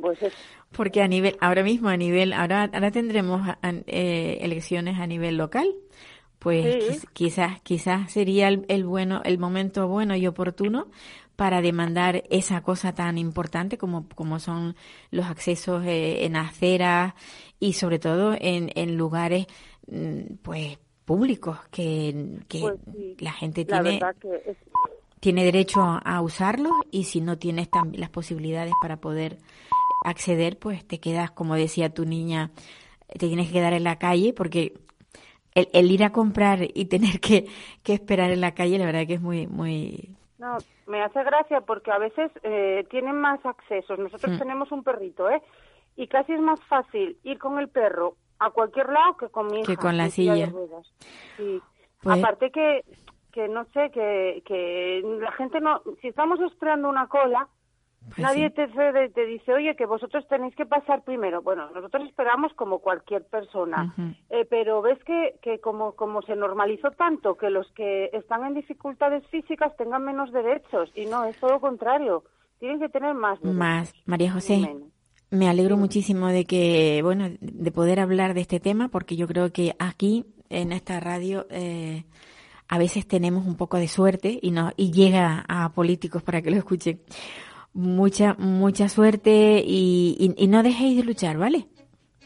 Pues 0.00 0.22
es, 0.22 0.34
Porque 0.72 1.02
a 1.02 1.08
nivel, 1.08 1.36
ahora 1.40 1.62
mismo 1.62 1.88
a 1.88 1.96
nivel, 1.96 2.32
ahora, 2.32 2.64
ahora 2.72 2.90
tendremos 2.90 3.48
eh, 3.86 4.38
elecciones 4.42 4.98
a 4.98 5.06
nivel 5.06 5.36
local. 5.36 5.72
Pues 6.38 6.78
Sí. 6.78 6.78
quiz- 6.78 7.08
quizás, 7.12 7.60
quizás 7.62 8.12
sería 8.12 8.48
el, 8.48 8.66
el 8.68 8.84
bueno, 8.86 9.22
el 9.24 9.38
momento 9.38 9.88
bueno 9.88 10.16
y 10.16 10.26
oportuno 10.26 10.88
para 11.36 11.62
demandar 11.62 12.24
esa 12.30 12.62
cosa 12.62 12.94
tan 12.94 13.18
importante 13.18 13.78
como, 13.78 14.08
como 14.14 14.40
son 14.40 14.76
los 15.10 15.26
accesos 15.26 15.84
eh, 15.86 16.24
en 16.26 16.36
aceras 16.36 17.14
y 17.60 17.74
sobre 17.74 17.98
todo 17.98 18.34
en, 18.40 18.70
en 18.76 18.96
lugares, 18.96 19.46
mm, 19.88 20.36
pues, 20.42 20.78
públicos 21.06 21.58
que, 21.70 22.40
que 22.48 22.60
Pues 22.60 22.80
sí, 22.92 23.16
la 23.20 23.32
gente 23.32 23.64
tiene 23.64 23.92
verdad 23.92 24.16
que 24.20 24.34
es- 24.50 24.58
tiene 25.20 25.44
derecho 25.44 25.80
a, 25.80 26.20
usarlos 26.20 26.72
y 26.90 27.04
si 27.04 27.20
no 27.20 27.38
tienes 27.38 27.68
las 27.94 28.10
posibilidades 28.10 28.74
para 28.82 28.98
poder 28.98 29.38
acceder, 30.04 30.58
pues 30.58 30.86
te 30.86 31.00
quedas, 31.00 31.30
como 31.30 31.54
decía 31.54 31.88
tu 31.92 32.04
niña, 32.04 32.50
te 33.08 33.26
tienes 33.26 33.46
que 33.48 33.54
quedar 33.54 33.72
en 33.72 33.84
la 33.84 33.96
calle 33.98 34.34
porque 34.34 34.74
el, 35.54 35.68
el 35.72 35.90
ir 35.90 36.04
a 36.04 36.12
comprar 36.12 36.58
y 36.62 36.84
tener 36.84 37.18
que, 37.18 37.46
que 37.82 37.94
esperar 37.94 38.30
en 38.30 38.40
la 38.42 38.52
calle, 38.54 38.78
la 38.78 38.84
verdad 38.86 39.06
que 39.06 39.14
es 39.14 39.22
muy, 39.22 39.46
muy... 39.46 40.10
No, 40.38 40.58
me 40.86 41.02
hace 41.02 41.24
gracia 41.24 41.62
porque 41.62 41.90
a 41.90 41.98
veces 41.98 42.30
eh, 42.42 42.86
tienen 42.90 43.16
más 43.16 43.44
accesos. 43.44 43.98
Nosotros 43.98 44.34
Mm. 44.34 44.38
tenemos 44.38 44.70
un 44.70 44.82
perrito, 44.84 45.30
¿eh? 45.30 45.42
Y 45.96 46.08
casi 46.08 46.34
es 46.34 46.40
más 46.40 46.60
fácil 46.68 47.16
ir 47.24 47.38
con 47.38 47.58
el 47.58 47.68
perro 47.68 48.16
a 48.38 48.50
cualquier 48.50 48.88
lado 48.90 49.16
que 49.16 49.28
con 49.28 49.46
mi 49.48 49.60
hija. 49.60 49.66
Que 49.66 49.76
con 49.76 49.96
la 49.96 50.08
silla 50.10 50.34
de 50.34 50.46
ruedas. 50.46 50.92
Sí. 51.36 51.60
Pues- 52.02 52.18
Aparte 52.22 52.50
que, 52.50 52.84
que 53.32 53.48
no 53.48 53.64
sé, 53.72 53.90
que, 53.90 54.42
que 54.46 55.02
la 55.20 55.32
gente 55.32 55.60
no... 55.60 55.82
Si 56.00 56.08
estamos 56.08 56.38
esperando 56.40 56.88
una 56.88 57.06
cola, 57.08 57.48
pues 58.08 58.18
nadie 58.18 58.48
sí. 58.50 58.54
te, 58.54 58.68
cede- 58.68 59.12
te 59.12 59.26
dice, 59.26 59.52
oye, 59.52 59.74
que 59.74 59.84
vosotros 59.86 60.26
tenéis 60.28 60.54
que 60.54 60.64
pasar 60.66 61.02
primero. 61.02 61.42
Bueno, 61.42 61.68
nosotros 61.74 62.04
esperamos 62.06 62.52
como 62.54 62.78
cualquier 62.78 63.24
persona. 63.26 63.92
Eh, 64.30 64.46
pero 64.48 64.80
ves 64.82 65.02
que, 65.04 65.36
que 65.42 65.58
como, 65.60 65.92
como 65.96 66.22
se 66.22 66.36
normalizó 66.36 66.90
tanto 66.92 67.36
que 67.36 67.50
los 67.50 67.70
que 67.72 68.10
están 68.12 68.44
en 68.46 68.54
dificultades 68.54 69.26
físicas 69.28 69.76
tengan 69.76 70.04
menos 70.04 70.30
derechos 70.32 70.90
y 70.94 71.06
no, 71.06 71.24
es 71.24 71.36
todo 71.40 71.52
lo 71.52 71.60
contrario. 71.60 72.22
Tienen 72.60 72.78
que 72.78 72.88
tener 72.88 73.14
más 73.14 73.40
derechos. 73.40 73.58
Más, 73.58 73.94
María 74.06 74.32
José. 74.32 74.58
menos. 74.58 74.88
Me 75.30 75.48
alegro 75.48 75.76
muchísimo 75.76 76.28
de 76.28 76.44
que, 76.44 77.00
bueno, 77.02 77.28
de 77.40 77.72
poder 77.72 77.98
hablar 78.00 78.32
de 78.34 78.42
este 78.42 78.60
tema, 78.60 78.88
porque 78.88 79.16
yo 79.16 79.26
creo 79.26 79.52
que 79.52 79.74
aquí, 79.78 80.24
en 80.50 80.70
esta 80.72 81.00
radio, 81.00 81.46
eh, 81.50 82.04
a 82.68 82.78
veces 82.78 83.06
tenemos 83.08 83.46
un 83.46 83.56
poco 83.56 83.76
de 83.76 83.88
suerte 83.88 84.38
y 84.40 84.50
no 84.52 84.72
y 84.76 84.92
llega 84.92 85.44
a 85.48 85.68
políticos 85.72 86.22
para 86.22 86.42
que 86.42 86.50
lo 86.50 86.56
escuchen. 86.56 87.00
Mucha, 87.74 88.34
mucha 88.38 88.88
suerte 88.88 89.62
y, 89.66 90.16
y- 90.18 90.44
y 90.44 90.46
no 90.46 90.62
dejéis 90.62 90.96
de 90.96 91.02
luchar, 91.04 91.36
¿vale? 91.38 91.66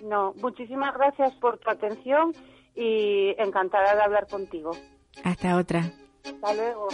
No, 0.04 0.32
muchísimas 0.40 0.94
gracias 0.94 1.34
por 1.36 1.58
tu 1.58 1.70
atención 1.70 2.32
y 2.76 3.34
encantada 3.38 3.94
de 3.96 4.02
hablar 4.02 4.28
contigo. 4.28 4.70
Hasta 5.24 5.56
otra. 5.56 5.90
Hasta 6.24 6.54
luego. 6.54 6.88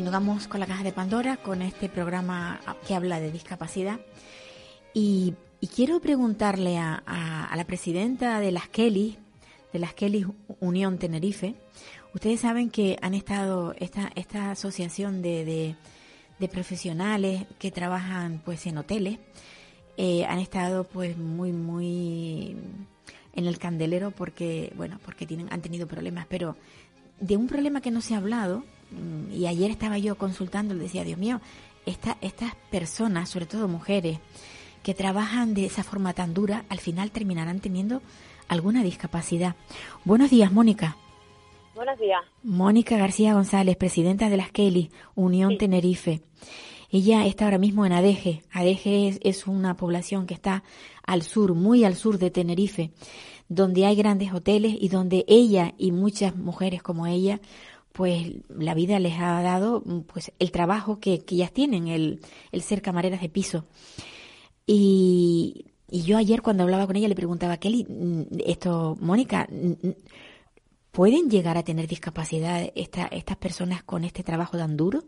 Continuamos 0.00 0.48
con 0.48 0.60
la 0.60 0.66
caja 0.66 0.82
de 0.82 0.92
Pandora, 0.92 1.36
con 1.36 1.60
este 1.60 1.90
programa 1.90 2.58
que 2.88 2.94
habla 2.94 3.20
de 3.20 3.30
discapacidad. 3.30 4.00
Y, 4.94 5.34
quiero 5.74 6.00
preguntarle 6.00 6.78
a, 6.78 7.52
la 7.54 7.64
presidenta 7.66 8.40
de 8.40 8.50
las 8.50 8.66
Kelly, 8.70 9.18
de 9.74 9.78
las 9.78 9.92
Kelly 9.92 10.26
Unión 10.58 10.96
Tenerife, 10.96 11.54
ustedes 12.14 12.40
saben 12.40 12.70
que 12.70 12.98
han 13.02 13.12
estado, 13.12 13.74
esta, 13.78 14.10
esta 14.14 14.52
asociación 14.52 15.20
de, 15.20 15.44
de, 15.44 15.76
de 16.38 16.48
profesionales 16.48 17.44
que 17.58 17.70
trabajan 17.70 18.40
pues 18.42 18.66
en 18.66 18.78
hoteles, 18.78 19.18
eh, 19.98 20.24
han 20.24 20.38
estado 20.38 20.84
pues 20.84 21.18
muy, 21.18 21.52
muy 21.52 22.56
en 23.34 23.46
el 23.46 23.58
candelero 23.58 24.12
porque, 24.12 24.72
bueno, 24.76 24.98
porque 25.04 25.26
tienen, 25.26 25.52
han 25.52 25.60
tenido 25.60 25.86
problemas, 25.86 26.24
pero 26.26 26.56
de 27.20 27.36
un 27.36 27.48
problema 27.48 27.82
que 27.82 27.90
no 27.90 28.00
se 28.00 28.14
ha 28.14 28.16
hablado, 28.16 28.64
y 29.32 29.46
ayer 29.46 29.70
estaba 29.70 29.98
yo 29.98 30.16
consultando, 30.16 30.74
le 30.74 30.82
decía, 30.82 31.04
Dios 31.04 31.18
mío, 31.18 31.40
esta, 31.86 32.16
estas 32.20 32.54
personas, 32.70 33.28
sobre 33.28 33.46
todo 33.46 33.68
mujeres, 33.68 34.18
que 34.82 34.94
trabajan 34.94 35.54
de 35.54 35.66
esa 35.66 35.84
forma 35.84 36.14
tan 36.14 36.34
dura, 36.34 36.64
al 36.68 36.78
final 36.78 37.10
terminarán 37.10 37.60
teniendo 37.60 38.02
alguna 38.48 38.82
discapacidad. 38.82 39.56
Buenos 40.04 40.30
días, 40.30 40.52
Mónica. 40.52 40.96
Buenos 41.74 41.98
días. 41.98 42.20
Mónica 42.42 42.96
García 42.96 43.34
González, 43.34 43.76
presidenta 43.76 44.28
de 44.28 44.36
las 44.36 44.50
Kelly, 44.50 44.90
Unión 45.14 45.56
Tenerife. 45.56 46.22
Ella 46.90 47.24
está 47.26 47.44
ahora 47.44 47.58
mismo 47.58 47.86
en 47.86 47.92
Adeje. 47.92 48.42
Adeje 48.52 49.08
es, 49.08 49.20
es 49.22 49.46
una 49.46 49.76
población 49.76 50.26
que 50.26 50.34
está 50.34 50.64
al 51.06 51.22
sur, 51.22 51.54
muy 51.54 51.84
al 51.84 51.94
sur 51.94 52.18
de 52.18 52.30
Tenerife, 52.30 52.90
donde 53.48 53.86
hay 53.86 53.94
grandes 53.94 54.32
hoteles 54.32 54.74
y 54.78 54.88
donde 54.88 55.24
ella 55.28 55.74
y 55.78 55.92
muchas 55.92 56.34
mujeres 56.34 56.82
como 56.82 57.06
ella, 57.06 57.40
pues 58.00 58.32
la 58.48 58.72
vida 58.72 58.98
les 58.98 59.20
ha 59.20 59.42
dado 59.42 59.82
pues 60.06 60.32
el 60.38 60.50
trabajo 60.50 61.00
que, 61.00 61.22
que 61.22 61.34
ellas 61.34 61.52
tienen, 61.52 61.86
el, 61.86 62.20
el 62.50 62.62
ser 62.62 62.80
camareras 62.80 63.20
de 63.20 63.28
piso. 63.28 63.66
Y, 64.64 65.66
y 65.86 66.00
yo 66.04 66.16
ayer 66.16 66.40
cuando 66.40 66.62
hablaba 66.62 66.86
con 66.86 66.96
ella 66.96 67.08
le 67.08 67.14
preguntaba, 67.14 67.58
Kelly, 67.58 67.84
mm, 67.86 68.22
esto, 68.46 68.96
Mónica, 69.02 69.46
mm, 69.50 69.86
mm, 69.86 69.94
¿pueden 70.92 71.28
llegar 71.28 71.58
a 71.58 71.62
tener 71.62 71.88
discapacidad 71.88 72.70
esta, 72.74 73.04
estas 73.08 73.36
personas 73.36 73.82
con 73.82 74.04
este 74.04 74.22
trabajo 74.22 74.56
tan 74.56 74.78
duro? 74.78 75.02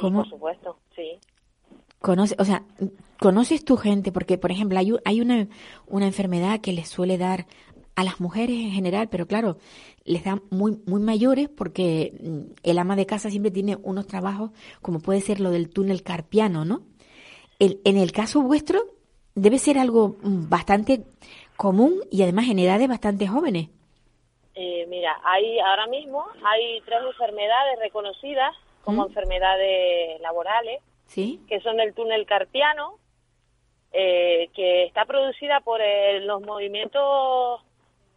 Sí, 0.00 0.10
por 0.10 0.28
supuesto, 0.28 0.80
sí. 0.96 1.12
Conoce, 2.00 2.34
o 2.40 2.44
sea, 2.44 2.64
¿conoces 3.20 3.64
tu 3.64 3.76
gente? 3.76 4.10
Porque, 4.10 4.36
por 4.36 4.50
ejemplo, 4.50 4.80
hay, 4.80 4.92
hay 5.04 5.20
una, 5.20 5.46
una 5.86 6.06
enfermedad 6.06 6.60
que 6.60 6.72
les 6.72 6.88
suele 6.88 7.18
dar 7.18 7.46
a 7.98 8.04
las 8.04 8.20
mujeres 8.20 8.56
en 8.56 8.70
general, 8.70 9.08
pero 9.08 9.26
claro, 9.26 9.58
les 10.08 10.24
da 10.24 10.40
muy, 10.50 10.78
muy 10.86 11.00
mayores 11.00 11.48
porque 11.48 12.12
mm, 12.20 12.40
el 12.62 12.78
ama 12.78 12.96
de 12.96 13.06
casa 13.06 13.30
siempre 13.30 13.50
tiene 13.52 13.76
unos 13.82 14.06
trabajos, 14.06 14.50
como 14.82 15.00
puede 15.00 15.20
ser 15.20 15.38
lo 15.40 15.50
del 15.50 15.70
túnel 15.70 16.02
carpiano, 16.02 16.64
¿no? 16.64 16.80
El- 17.58 17.80
en 17.84 17.96
el 17.96 18.10
caso 18.12 18.42
vuestro, 18.42 18.80
debe 19.34 19.58
ser 19.58 19.78
algo 19.78 20.16
mm, 20.22 20.48
bastante 20.48 21.04
común 21.56 22.00
y 22.10 22.22
además 22.22 22.48
en 22.48 22.58
edades 22.58 22.88
bastante 22.88 23.26
jóvenes. 23.28 23.68
Eh, 24.54 24.86
mira, 24.88 25.16
hay 25.24 25.60
ahora 25.60 25.86
mismo 25.86 26.24
hay 26.44 26.80
tres 26.84 26.98
enfermedades 27.06 27.78
reconocidas 27.80 28.52
como 28.82 29.02
¿Mm? 29.02 29.06
enfermedades 29.08 30.20
laborales, 30.20 30.80
¿Sí? 31.06 31.40
que 31.48 31.60
son 31.60 31.78
el 31.80 31.94
túnel 31.94 32.26
carpiano, 32.26 32.94
eh, 33.92 34.48
que 34.54 34.84
está 34.84 35.04
producida 35.04 35.60
por 35.60 35.80
eh, 35.80 36.20
los 36.20 36.42
movimientos 36.42 37.60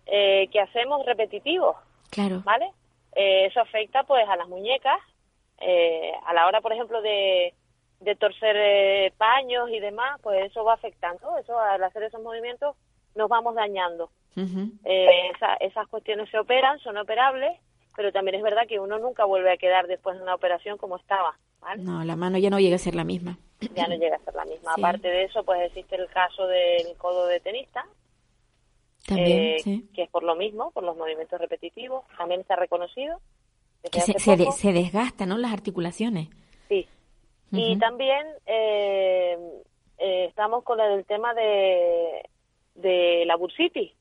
eh, 0.05 0.47
que 0.51 0.59
hacemos 0.59 1.05
repetitivos, 1.05 1.75
Claro. 2.09 2.41
¿vale? 2.43 2.71
Eh, 3.15 3.45
eso 3.45 3.59
afecta 3.61 4.03
pues 4.03 4.27
a 4.27 4.35
las 4.35 4.47
muñecas, 4.47 4.97
eh, 5.59 6.11
a 6.25 6.33
la 6.33 6.47
hora, 6.47 6.61
por 6.61 6.73
ejemplo, 6.73 7.01
de, 7.01 7.53
de 7.99 8.15
torcer 8.15 8.55
eh, 8.57 9.13
paños 9.17 9.69
y 9.69 9.79
demás, 9.79 10.19
pues 10.23 10.45
eso 10.45 10.63
va 10.63 10.73
afectando, 10.73 11.37
eso 11.37 11.59
al 11.59 11.83
hacer 11.83 12.03
esos 12.03 12.21
movimientos 12.21 12.75
nos 13.15 13.29
vamos 13.29 13.55
dañando. 13.55 14.09
Eh, 14.35 15.31
esa- 15.35 15.55
esas 15.55 15.87
cuestiones 15.87 16.29
se 16.29 16.39
operan, 16.39 16.79
son 16.79 16.97
operables, 16.97 17.51
pero 17.95 18.11
también 18.13 18.35
es 18.35 18.41
verdad 18.41 18.65
que 18.67 18.79
uno 18.79 18.97
nunca 18.97 19.25
vuelve 19.25 19.51
a 19.51 19.57
quedar 19.57 19.87
después 19.87 20.15
de 20.17 20.23
una 20.23 20.33
operación 20.35 20.77
como 20.77 20.95
estaba, 20.95 21.35
¿vale? 21.59 21.83
No, 21.83 22.03
la 22.05 22.15
mano 22.15 22.37
ya 22.37 22.49
no 22.49 22.59
llega 22.59 22.75
a 22.77 22.79
ser 22.79 22.95
la 22.95 23.03
misma. 23.03 23.37
Ya 23.75 23.87
no 23.87 23.95
llega 23.95 24.15
a 24.15 24.19
ser 24.19 24.33
la 24.33 24.45
misma. 24.45 24.73
Sí. 24.75 24.81
Aparte 24.81 25.07
de 25.09 25.23
eso, 25.25 25.43
pues 25.43 25.61
existe 25.61 25.95
el 25.97 26.07
caso 26.07 26.47
del 26.47 26.95
codo 26.97 27.27
de 27.27 27.41
tenista, 27.41 27.85
También, 29.07 29.39
eh, 29.39 29.57
sí. 29.63 29.89
que 29.95 30.03
es 30.03 30.09
por 30.09 30.23
lo 30.23 30.35
mismo, 30.35 30.71
por 30.71 30.83
los 30.83 30.95
movimientos 30.95 31.39
repetitivos, 31.39 32.03
también 32.17 32.41
está 32.41 32.55
reconocido. 32.55 33.19
Que 33.91 33.99
se, 34.01 34.13
se, 34.19 34.37
de- 34.37 34.45
poco. 34.45 34.57
se 34.57 34.73
desgastan, 34.73 35.29
¿no? 35.29 35.37
Las 35.37 35.51
articulaciones. 35.53 36.27
Sí. 36.69 36.87
Y 37.51 37.77
también 37.79 38.25
eh, 38.45 39.37
eh, 39.97 40.25
estamos 40.29 40.63
con 40.63 40.79
el 40.79 41.03
tema 41.05 41.33
de, 41.33 42.21
de 42.75 43.23
la 43.25 43.35
bursitis. 43.35 43.91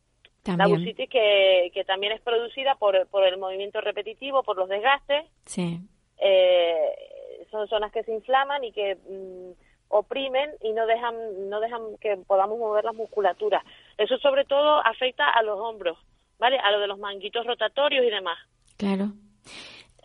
La 0.44 0.66
bursitis 0.66 1.08
que, 1.08 1.70
que 1.74 1.84
también 1.84 2.12
es 2.12 2.20
producida 2.20 2.74
por, 2.76 3.06
por 3.08 3.24
el 3.24 3.38
movimiento 3.38 3.80
repetitivo, 3.80 4.42
por 4.42 4.56
los 4.56 4.68
desgastes. 4.68 5.24
Sí. 5.46 5.80
Eh, 6.18 7.46
son 7.50 7.66
zonas 7.68 7.90
que 7.92 8.02
se 8.04 8.12
inflaman 8.12 8.62
y 8.64 8.72
que 8.72 8.96
mm, 8.96 9.50
oprimen 9.88 10.50
y 10.62 10.72
no 10.72 10.86
dejan, 10.86 11.48
no 11.48 11.60
dejan 11.60 11.96
que 12.00 12.16
podamos 12.18 12.58
mover 12.58 12.84
las 12.84 12.94
musculaturas. 12.94 13.62
Eso 14.00 14.16
sobre 14.16 14.46
todo 14.46 14.80
afecta 14.86 15.28
a 15.28 15.42
los 15.42 15.60
hombros, 15.60 15.98
¿vale? 16.38 16.58
A 16.58 16.70
lo 16.70 16.80
de 16.80 16.86
los 16.86 16.98
manguitos 16.98 17.46
rotatorios 17.46 18.02
y 18.02 18.08
demás. 18.08 18.38
Claro. 18.78 19.12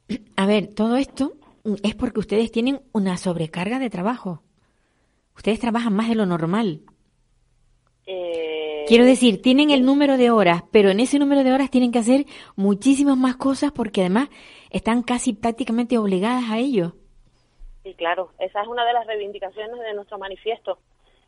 A 0.35 0.45
ver, 0.45 0.67
todo 0.75 0.97
esto 0.97 1.31
es 1.81 1.95
porque 1.95 2.19
ustedes 2.19 2.51
tienen 2.51 2.81
una 2.91 3.15
sobrecarga 3.15 3.79
de 3.79 3.89
trabajo. 3.89 4.43
Ustedes 5.37 5.61
trabajan 5.61 5.93
más 5.95 6.09
de 6.09 6.15
lo 6.15 6.25
normal. 6.25 6.81
Eh, 8.05 8.83
Quiero 8.85 9.05
decir, 9.05 9.41
tienen 9.41 9.69
el 9.69 9.85
número 9.85 10.17
de 10.17 10.29
horas, 10.29 10.63
pero 10.73 10.89
en 10.89 10.99
ese 10.99 11.17
número 11.17 11.45
de 11.45 11.53
horas 11.53 11.71
tienen 11.71 11.93
que 11.93 11.99
hacer 11.99 12.25
muchísimas 12.57 13.15
más 13.15 13.37
cosas 13.37 13.71
porque 13.71 14.01
además 14.01 14.27
están 14.71 15.03
casi 15.03 15.31
prácticamente 15.31 15.97
obligadas 15.97 16.51
a 16.51 16.57
ello. 16.57 16.95
Sí, 17.83 17.93
claro, 17.93 18.31
esa 18.39 18.61
es 18.61 18.67
una 18.67 18.85
de 18.85 18.91
las 18.91 19.07
reivindicaciones 19.07 19.79
de 19.79 19.93
nuestro 19.93 20.19
manifiesto, 20.19 20.79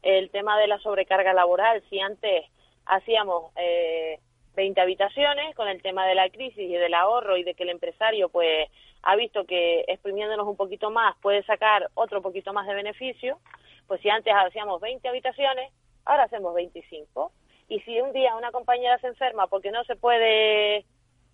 el 0.04 0.30
tema 0.32 0.60
de 0.60 0.68
la 0.68 0.80
sobrecarga 0.80 1.34
laboral. 1.34 1.82
Si 1.90 1.98
antes 2.02 2.44
hacíamos 2.88 3.52
eh, 3.56 4.20
20 4.56 4.82
habitaciones, 4.82 5.56
con 5.56 5.68
el 5.68 5.82
tema 5.82 6.06
de 6.08 6.16
la 6.16 6.30
crisis 6.30 6.58
y 6.58 6.74
del 6.74 6.94
ahorro 6.94 7.38
y 7.38 7.44
de 7.44 7.54
que 7.54 7.64
el 7.64 7.70
empresario 7.70 8.30
pues 8.30 8.70
ha 9.04 9.16
visto 9.16 9.46
que 9.46 9.86
exprimiéndonos 9.88 10.48
un 10.48 10.58
poquito 10.58 10.90
más 10.90 11.16
puede 11.22 11.44
sacar 11.44 11.90
otro 11.94 12.22
poquito 12.22 12.54
más 12.54 12.68
de 12.68 12.74
beneficio, 12.74 13.40
pues 13.88 14.02
si 14.02 14.10
antes 14.10 14.34
hacíamos 14.36 14.82
20 14.82 15.08
habitaciones, 15.08 15.72
ahora 16.06 16.24
hacemos 16.24 16.54
25. 16.54 17.32
Y 17.70 17.80
si 17.82 18.00
un 18.02 18.14
día 18.14 18.36
una 18.36 18.52
compañera 18.52 18.98
se 19.00 19.08
enferma 19.08 19.48
porque 19.48 19.72
no 19.72 19.84
se 19.84 19.96
puede 19.96 20.86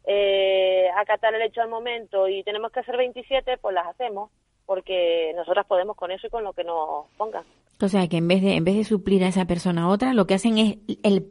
eh, 0.06 0.89
acatar 0.97 1.34
el 1.34 1.41
hecho 1.43 1.62
al 1.62 1.70
momento 1.70 2.28
y 2.28 2.43
tenemos 2.43 2.72
que 2.72 2.82
hacer 2.82 2.97
27, 2.97 3.58
pues 3.58 3.74
las 3.74 3.88
hacemos, 3.88 4.32
porque 4.66 5.32
nosotras 5.36 5.66
podemos 5.66 5.95
con 5.95 6.12
eso 6.12 6.28
y 6.28 6.30
con 6.30 6.43
lo 6.43 6.54
que 6.54 6.64
nos 6.64 7.08
pongan. 7.18 7.45
O 7.84 7.89
sea, 7.89 8.07
que 8.07 8.17
en 8.17 8.27
vez 8.27 8.41
de 8.41 8.55
en 8.55 8.63
vez 8.63 8.75
de 8.75 8.84
suplir 8.84 9.23
a 9.23 9.27
esa 9.27 9.45
persona 9.45 9.84
a 9.84 9.88
otra, 9.89 10.13
lo 10.13 10.25
que 10.25 10.34
hacen 10.34 10.57
es 10.57 10.77
el, 11.03 11.27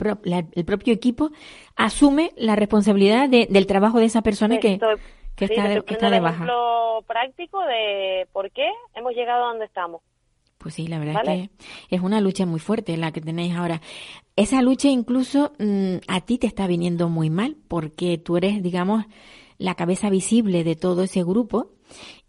el 0.54 0.64
propio 0.64 0.92
equipo 0.92 1.30
asume 1.76 2.32
la 2.36 2.56
responsabilidad 2.56 3.28
del 3.28 3.66
trabajo 3.66 3.98
de 3.98 4.06
esa 4.06 4.22
persona 4.22 4.58
que, 4.58 4.78
que 5.36 5.44
está, 5.46 5.68
de, 5.68 5.82
que 5.82 5.94
está 5.94 6.10
de 6.10 6.20
baja. 6.20 6.34
ejemplo 6.36 7.04
práctico 7.06 7.60
de 7.64 8.26
por 8.32 8.50
qué 8.50 8.68
hemos 8.94 9.14
llegado 9.14 9.44
a 9.44 9.48
donde 9.48 9.64
estamos. 9.64 10.02
Pues 10.58 10.74
sí, 10.74 10.86
la 10.86 11.00
verdad 11.00 11.26
es 11.26 11.48
que 11.48 11.96
es 11.96 12.00
una 12.00 12.20
lucha 12.20 12.46
muy 12.46 12.60
fuerte 12.60 12.96
la 12.96 13.10
que 13.10 13.20
tenéis 13.20 13.54
ahora. 13.56 13.80
Esa 14.36 14.62
lucha 14.62 14.88
incluso 14.88 15.52
mm, 15.58 15.96
a 16.06 16.20
ti 16.20 16.38
te 16.38 16.46
está 16.46 16.66
viniendo 16.66 17.08
muy 17.08 17.30
mal 17.30 17.56
porque 17.66 18.16
tú 18.16 18.36
eres, 18.36 18.62
digamos, 18.62 19.04
la 19.58 19.74
cabeza 19.74 20.08
visible 20.08 20.62
de 20.62 20.76
todo 20.76 21.02
ese 21.02 21.24
grupo 21.24 21.72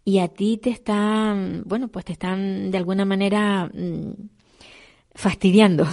y 0.04 0.18
a 0.18 0.28
ti 0.28 0.58
te 0.58 0.70
están, 0.70 1.62
bueno, 1.64 1.88
pues 1.88 2.04
te 2.04 2.12
están 2.12 2.70
de 2.70 2.78
alguna 2.78 3.04
manera 3.04 3.70
mm, 3.72 4.12
fastidiando. 5.14 5.84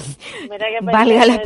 Mira 0.50 0.68
que 0.68 0.80
Valga 0.82 1.26
la 1.26 1.42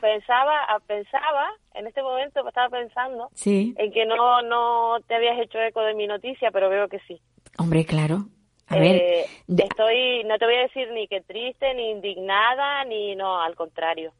pensaba, 0.00 0.64
ah, 0.68 0.78
pensaba, 0.86 1.50
en 1.74 1.86
este 1.86 2.02
momento 2.02 2.46
estaba 2.46 2.68
pensando 2.68 3.30
en 3.44 3.92
que 3.92 4.06
no, 4.06 4.42
no 4.42 5.00
te 5.06 5.14
habías 5.14 5.38
hecho 5.40 5.58
eco 5.60 5.80
de 5.82 5.94
mi 5.94 6.06
noticia, 6.06 6.50
pero 6.52 6.68
veo 6.68 6.88
que 6.88 7.00
sí. 7.08 7.20
Hombre, 7.58 7.84
claro. 7.84 8.26
A 8.68 8.78
ver, 8.78 8.96
eh, 8.96 9.26
estoy, 9.48 10.24
no 10.24 10.38
te 10.38 10.46
voy 10.46 10.54
a 10.54 10.62
decir 10.62 10.90
ni 10.92 11.06
que 11.06 11.20
triste, 11.20 11.74
ni 11.74 11.90
indignada, 11.90 12.84
ni 12.84 13.14
no, 13.14 13.40
al 13.40 13.54
contrario. 13.56 14.12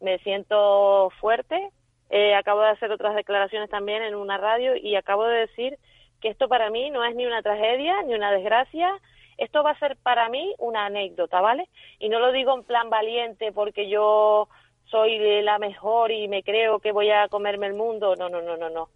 Me 0.00 0.18
siento 0.18 1.10
fuerte. 1.20 1.70
Eh, 2.10 2.34
acabo 2.34 2.60
de 2.60 2.70
hacer 2.70 2.90
otras 2.90 3.14
declaraciones 3.14 3.70
también 3.70 4.02
en 4.02 4.14
una 4.14 4.36
radio 4.36 4.76
y 4.76 4.96
acabo 4.96 5.24
de 5.26 5.40
decir 5.40 5.78
que 6.24 6.30
esto 6.30 6.48
para 6.48 6.70
mí 6.70 6.88
no 6.88 7.04
es 7.04 7.14
ni 7.14 7.26
una 7.26 7.42
tragedia, 7.42 8.02
ni 8.02 8.14
una 8.14 8.32
desgracia, 8.32 8.98
esto 9.36 9.62
va 9.62 9.72
a 9.72 9.78
ser 9.78 9.98
para 9.98 10.30
mí 10.30 10.54
una 10.56 10.86
anécdota, 10.86 11.42
¿vale? 11.42 11.68
Y 11.98 12.08
no 12.08 12.18
lo 12.18 12.32
digo 12.32 12.54
en 12.54 12.64
plan 12.64 12.88
valiente 12.88 13.52
porque 13.52 13.90
yo 13.90 14.48
soy 14.86 15.42
la 15.42 15.58
mejor 15.58 16.12
y 16.12 16.26
me 16.28 16.42
creo 16.42 16.78
que 16.78 16.92
voy 16.92 17.10
a 17.10 17.28
comerme 17.28 17.66
el 17.66 17.74
mundo, 17.74 18.16
no, 18.16 18.30
no, 18.30 18.40
no, 18.40 18.56
no, 18.56 18.70
no. 18.70 18.88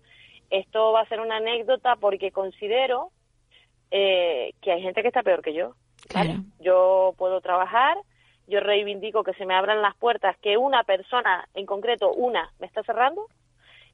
Esto 0.48 0.92
va 0.92 1.02
a 1.02 1.08
ser 1.08 1.20
una 1.20 1.36
anécdota 1.36 1.96
porque 1.96 2.32
considero 2.32 3.10
eh, 3.90 4.54
que 4.62 4.72
hay 4.72 4.80
gente 4.80 5.02
que 5.02 5.08
está 5.08 5.22
peor 5.22 5.42
que 5.42 5.52
yo. 5.52 5.74
Yo 6.60 7.12
puedo 7.18 7.42
trabajar, 7.42 7.98
yo 8.46 8.60
reivindico 8.60 9.22
que 9.22 9.34
se 9.34 9.44
me 9.44 9.54
abran 9.54 9.82
las 9.82 9.94
puertas, 9.96 10.34
que 10.38 10.56
una 10.56 10.82
persona 10.82 11.46
en 11.52 11.66
concreto, 11.66 12.10
una, 12.10 12.50
me 12.58 12.66
está 12.66 12.82
cerrando 12.84 13.26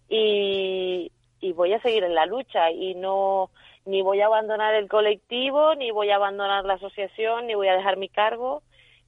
y, 0.08 1.10
y 1.44 1.52
voy 1.52 1.74
a 1.74 1.80
seguir 1.82 2.04
en 2.04 2.14
la 2.14 2.24
lucha 2.24 2.70
y 2.70 2.94
no 2.94 3.50
ni 3.84 4.00
voy 4.00 4.22
a 4.22 4.26
abandonar 4.26 4.74
el 4.74 4.88
colectivo, 4.88 5.74
ni 5.74 5.90
voy 5.90 6.08
a 6.08 6.16
abandonar 6.16 6.64
la 6.64 6.74
asociación, 6.74 7.46
ni 7.46 7.54
voy 7.54 7.68
a 7.68 7.76
dejar 7.76 7.98
mi 7.98 8.08
cargo, 8.08 8.62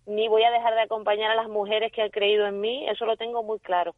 ni 0.07 0.29
voy 0.29 0.43
a 0.43 0.51
dejar 0.51 0.75
de 0.75 0.83
acompañar 0.83 1.31
a 1.31 1.35
las 1.35 1.49
mujeres 1.49 1.91
que 1.93 2.03
han 2.03 2.11
creído 2.11 2.47
en 2.47 2.61
mí, 2.61 2.87
eso 2.91 3.07
lo 3.07 3.17
tengo 3.17 3.43
muy 3.43 3.59
claro. 3.59 3.95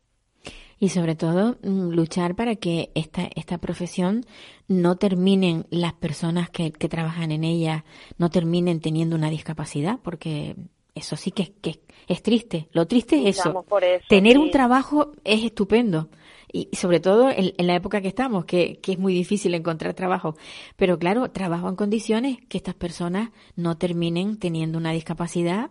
Y 0.78 0.91
sobre 0.91 1.16
todo 1.16 1.57
mm, 1.64 1.91
luchar 1.91 2.36
para 2.36 2.55
que 2.55 2.91
esta, 2.95 3.22
esta 3.34 3.59
profesión 3.59 4.24
no 4.68 4.95
terminen 4.95 5.66
las 5.70 5.95
personas 5.95 6.49
que, 6.49 6.70
que 6.70 6.89
trabajan 6.89 7.32
en 7.32 7.43
ella, 7.43 7.84
no 8.18 8.30
terminen 8.30 8.80
teniendo 8.80 9.16
una 9.16 9.30
discapacidad, 9.30 9.99
porque 10.05 10.55
eso 10.95 11.16
sí 11.16 11.32
que, 11.32 11.53
que 11.61 11.80
es 12.07 12.22
triste. 12.22 12.68
Lo 12.72 12.86
triste 12.86 13.28
es 13.28 13.41
eso. 13.41 13.64
Tener 14.09 14.39
un 14.39 14.53
trabajo 14.53 15.12
es 15.24 15.45
estupendo, 15.45 16.09
y 16.53 16.68
sobre 16.74 17.01
todo 17.01 17.30
en, 17.30 17.53
la 17.59 17.74
época 17.74 18.01
que 18.01 18.09
estamos, 18.09 18.44
que, 18.44 18.80
que, 18.80 18.92
es 18.92 18.99
muy 18.99 19.12
difícil 19.12 19.55
encontrar 19.55 19.94
trabajo. 19.94 20.36
Pero 20.76 20.99
claro, 20.99 21.30
trabajo 21.30 21.68
en 21.68 21.76
condiciones 21.76 22.38
que 22.49 22.59
estas 22.59 22.74
personas 22.74 23.30
no 23.57 23.76
terminen 23.76 24.38
teniendo 24.38 24.78
una 24.78 24.92
discapacidad, 24.92 25.70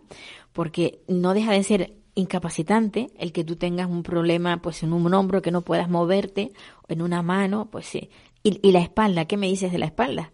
porque 0.52 1.00
no 1.08 1.34
deja 1.34 1.52
de 1.52 1.62
ser 1.62 1.92
incapacitante 2.14 3.08
el 3.18 3.32
que 3.32 3.44
tú 3.44 3.56
tengas 3.56 3.86
un 3.86 4.02
problema 4.02 4.60
pues 4.60 4.82
en 4.82 4.92
un 4.92 5.12
hombro 5.14 5.40
que 5.40 5.50
no 5.50 5.62
puedas 5.62 5.88
moverte, 5.88 6.50
o 6.88 6.92
en 6.92 7.02
una 7.02 7.22
mano, 7.22 7.68
pues 7.70 7.86
sí. 7.86 8.10
Y, 8.42 8.60
y 8.66 8.72
la 8.72 8.80
espalda, 8.80 9.26
¿qué 9.26 9.36
me 9.36 9.46
dices 9.46 9.72
de 9.72 9.78
la 9.78 9.86
espalda? 9.86 10.32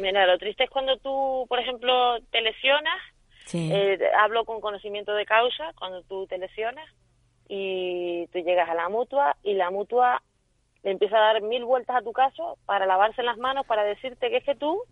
Mira, 0.00 0.26
lo 0.26 0.38
triste 0.38 0.64
es 0.64 0.70
cuando 0.70 0.96
tú, 0.98 1.46
por 1.48 1.58
ejemplo, 1.58 2.18
te 2.30 2.40
lesionas, 2.40 3.00
eh, 3.52 3.98
hablo 4.18 4.44
con 4.44 4.60
conocimiento 4.60 5.12
de 5.14 5.26
causa, 5.26 5.72
cuando 5.78 6.02
tú 6.02 6.26
te 6.26 6.38
lesionas, 6.38 6.88
y 7.48 8.26
tú 8.28 8.38
llegas 8.38 8.68
a 8.68 8.74
la 8.74 8.88
mutua 8.88 9.36
y 9.42 9.54
la 9.54 9.70
mutua 9.70 10.22
le 10.82 10.90
empieza 10.90 11.16
a 11.16 11.32
dar 11.32 11.42
mil 11.42 11.64
vueltas 11.64 11.96
a 11.96 12.02
tu 12.02 12.12
caso 12.12 12.58
para 12.66 12.86
lavarse 12.86 13.22
las 13.22 13.38
manos, 13.38 13.66
para 13.66 13.84
decirte 13.84 14.30
que 14.30 14.38
es 14.38 14.44
que 14.44 14.54
tú 14.54 14.82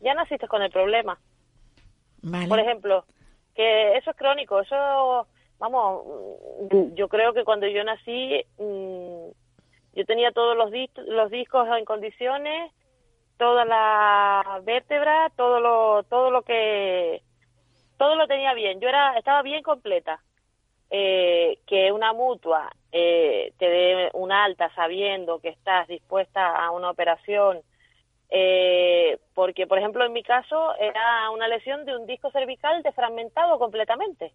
ya 0.00 0.14
naciste 0.14 0.46
con 0.48 0.62
el 0.62 0.70
problema. 0.70 1.18
Por 2.48 2.58
ejemplo, 2.58 3.04
que 3.54 3.96
eso 3.96 4.10
es 4.10 4.16
crónico, 4.16 4.60
eso, 4.60 5.26
vamos, 5.58 6.04
yo 6.94 7.08
creo 7.08 7.32
que 7.32 7.44
cuando 7.44 7.66
yo 7.66 7.82
nací, 7.84 8.44
mm, 8.58 9.28
yo 9.94 10.04
tenía 10.06 10.32
todos 10.32 10.56
los, 10.56 10.70
los 11.06 11.30
discos 11.30 11.68
en 11.76 11.84
condiciones, 11.84 12.72
toda 13.36 13.64
la 13.64 14.60
vértebra, 14.64 15.30
todo 15.36 15.60
lo, 15.60 16.02
todo 16.04 16.30
lo 16.30 16.42
que, 16.42 17.22
todo 17.96 18.16
lo 18.16 18.26
tenía 18.26 18.54
bien, 18.54 18.80
yo 18.80 18.88
era, 18.88 19.16
estaba 19.18 19.42
bien 19.42 19.62
completa 19.62 20.20
eh, 20.90 21.58
que 21.66 21.90
una 21.92 22.12
mutua 22.12 22.70
eh, 22.92 23.52
te 23.58 23.68
dé 23.68 24.10
un 24.14 24.32
alta 24.32 24.72
sabiendo 24.74 25.40
que 25.40 25.48
estás 25.48 25.88
dispuesta 25.88 26.56
a 26.56 26.70
una 26.70 26.90
operación, 26.90 27.58
eh, 28.30 29.18
porque, 29.34 29.66
por 29.66 29.78
ejemplo, 29.78 30.04
en 30.04 30.12
mi 30.12 30.22
caso 30.22 30.74
era 30.76 31.30
una 31.30 31.48
lesión 31.48 31.84
de 31.84 31.96
un 31.96 32.06
disco 32.06 32.30
cervical 32.30 32.82
desfragmentado 32.82 33.58
completamente. 33.58 34.32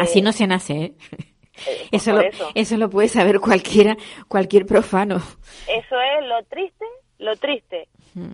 así 0.00 0.18
eh, 0.18 0.22
no 0.22 0.32
se 0.32 0.46
nace, 0.46 0.72
¿eh? 0.72 0.94
eso, 1.92 2.12
lo, 2.12 2.22
eso 2.54 2.76
lo 2.76 2.88
puede 2.88 3.08
saber 3.08 3.40
cualquiera, 3.40 3.96
cualquier 4.28 4.66
profano. 4.66 5.16
Eso 5.16 6.00
es 6.00 6.26
lo 6.26 6.42
triste, 6.44 6.84
lo 7.18 7.36
triste 7.36 7.88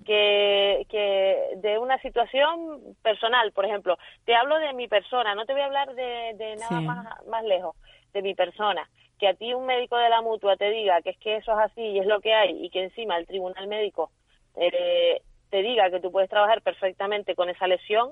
que, 0.04 0.86
que 0.88 1.56
de 1.56 1.78
una 1.78 1.98
situación 1.98 2.80
personal, 3.02 3.52
por 3.52 3.64
ejemplo. 3.64 3.98
Te 4.24 4.34
hablo 4.34 4.58
de 4.58 4.72
mi 4.72 4.88
persona, 4.88 5.34
no 5.34 5.44
te 5.44 5.52
voy 5.52 5.62
a 5.62 5.66
hablar 5.66 5.94
de, 5.94 6.56
nada 6.58 6.80
más, 6.80 7.26
más 7.26 7.44
lejos, 7.44 7.76
de 8.12 8.22
mi 8.22 8.34
persona. 8.34 8.88
Que 9.18 9.28
a 9.28 9.34
ti 9.34 9.54
un 9.54 9.66
médico 9.66 9.96
de 9.96 10.10
la 10.10 10.20
mutua 10.20 10.56
te 10.56 10.70
diga 10.70 11.00
que 11.02 11.10
es 11.10 11.18
que 11.18 11.36
eso 11.36 11.52
es 11.52 11.58
así 11.58 11.80
y 11.80 11.98
es 11.98 12.06
lo 12.06 12.20
que 12.20 12.34
hay 12.34 12.64
y 12.64 12.70
que 12.70 12.82
encima 12.84 13.16
el 13.16 13.26
tribunal 13.26 13.66
médico 13.66 14.10
eh, 14.56 15.22
te 15.50 15.62
diga 15.62 15.90
que 15.90 16.00
tú 16.00 16.10
puedes 16.10 16.28
trabajar 16.28 16.60
perfectamente 16.62 17.34
con 17.34 17.48
esa 17.48 17.66
lesión, 17.66 18.10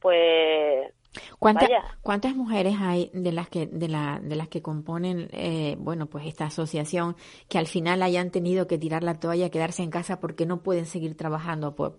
pues 0.00 0.92
¿Cuántas 1.38 2.34
mujeres 2.34 2.74
hay 2.80 3.10
de 3.12 3.32
las 3.32 3.48
que 3.48 3.66
de, 3.66 3.88
la, 3.88 4.20
de 4.22 4.36
las 4.36 4.48
que 4.48 4.62
componen 4.62 5.28
eh, 5.32 5.76
bueno 5.78 6.06
pues 6.06 6.26
esta 6.26 6.46
asociación 6.46 7.16
que 7.48 7.58
al 7.58 7.66
final 7.66 8.02
hayan 8.02 8.30
tenido 8.30 8.66
que 8.66 8.78
tirar 8.78 9.02
la 9.02 9.18
toalla, 9.20 9.50
quedarse 9.50 9.82
en 9.82 9.90
casa 9.90 10.20
porque 10.20 10.46
no 10.46 10.62
pueden 10.62 10.86
seguir 10.86 11.16
trabajando 11.16 11.74
por, 11.74 11.98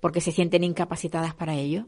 porque 0.00 0.20
se 0.20 0.32
sienten 0.32 0.64
incapacitadas 0.64 1.34
para 1.34 1.54
ello? 1.54 1.86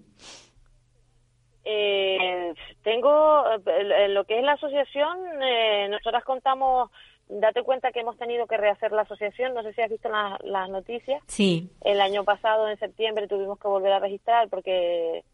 Eh, 1.64 2.54
tengo, 2.82 3.44
en 3.66 4.14
lo 4.14 4.24
que 4.24 4.38
es 4.38 4.44
la 4.44 4.52
asociación, 4.52 5.18
eh, 5.42 5.88
nosotras 5.88 6.22
contamos, 6.24 6.90
date 7.28 7.62
cuenta 7.62 7.90
que 7.90 8.00
hemos 8.00 8.18
tenido 8.18 8.46
que 8.46 8.58
rehacer 8.58 8.92
la 8.92 9.02
asociación, 9.02 9.54
no 9.54 9.62
sé 9.62 9.72
si 9.72 9.80
has 9.80 9.90
visto 9.90 10.10
las 10.42 10.68
noticias. 10.68 11.22
Sí. 11.26 11.70
El 11.82 12.00
año 12.00 12.24
pasado, 12.24 12.68
en 12.68 12.78
septiembre, 12.78 13.26
tuvimos 13.26 13.58
que 13.58 13.68
volver 13.68 13.92
a 13.92 13.98
registrar 13.98 14.48
porque 14.48 15.24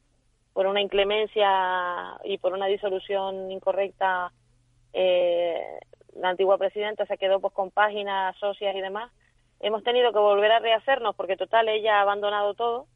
por 0.60 0.66
una 0.66 0.82
inclemencia 0.82 2.18
y 2.22 2.36
por 2.36 2.52
una 2.52 2.66
disolución 2.66 3.50
incorrecta, 3.50 4.30
eh, 4.92 5.54
la 6.16 6.28
antigua 6.28 6.58
presidenta 6.58 7.06
se 7.06 7.16
quedó 7.16 7.40
pues 7.40 7.54
con 7.54 7.70
páginas, 7.70 8.36
socias 8.36 8.76
y 8.76 8.82
demás. 8.82 9.10
Hemos 9.60 9.82
tenido 9.84 10.12
que 10.12 10.18
volver 10.18 10.52
a 10.52 10.58
rehacernos 10.58 11.16
porque 11.16 11.38
total 11.38 11.70
ella 11.70 11.96
ha 11.96 12.02
abandonado 12.02 12.52
todo, 12.52 12.88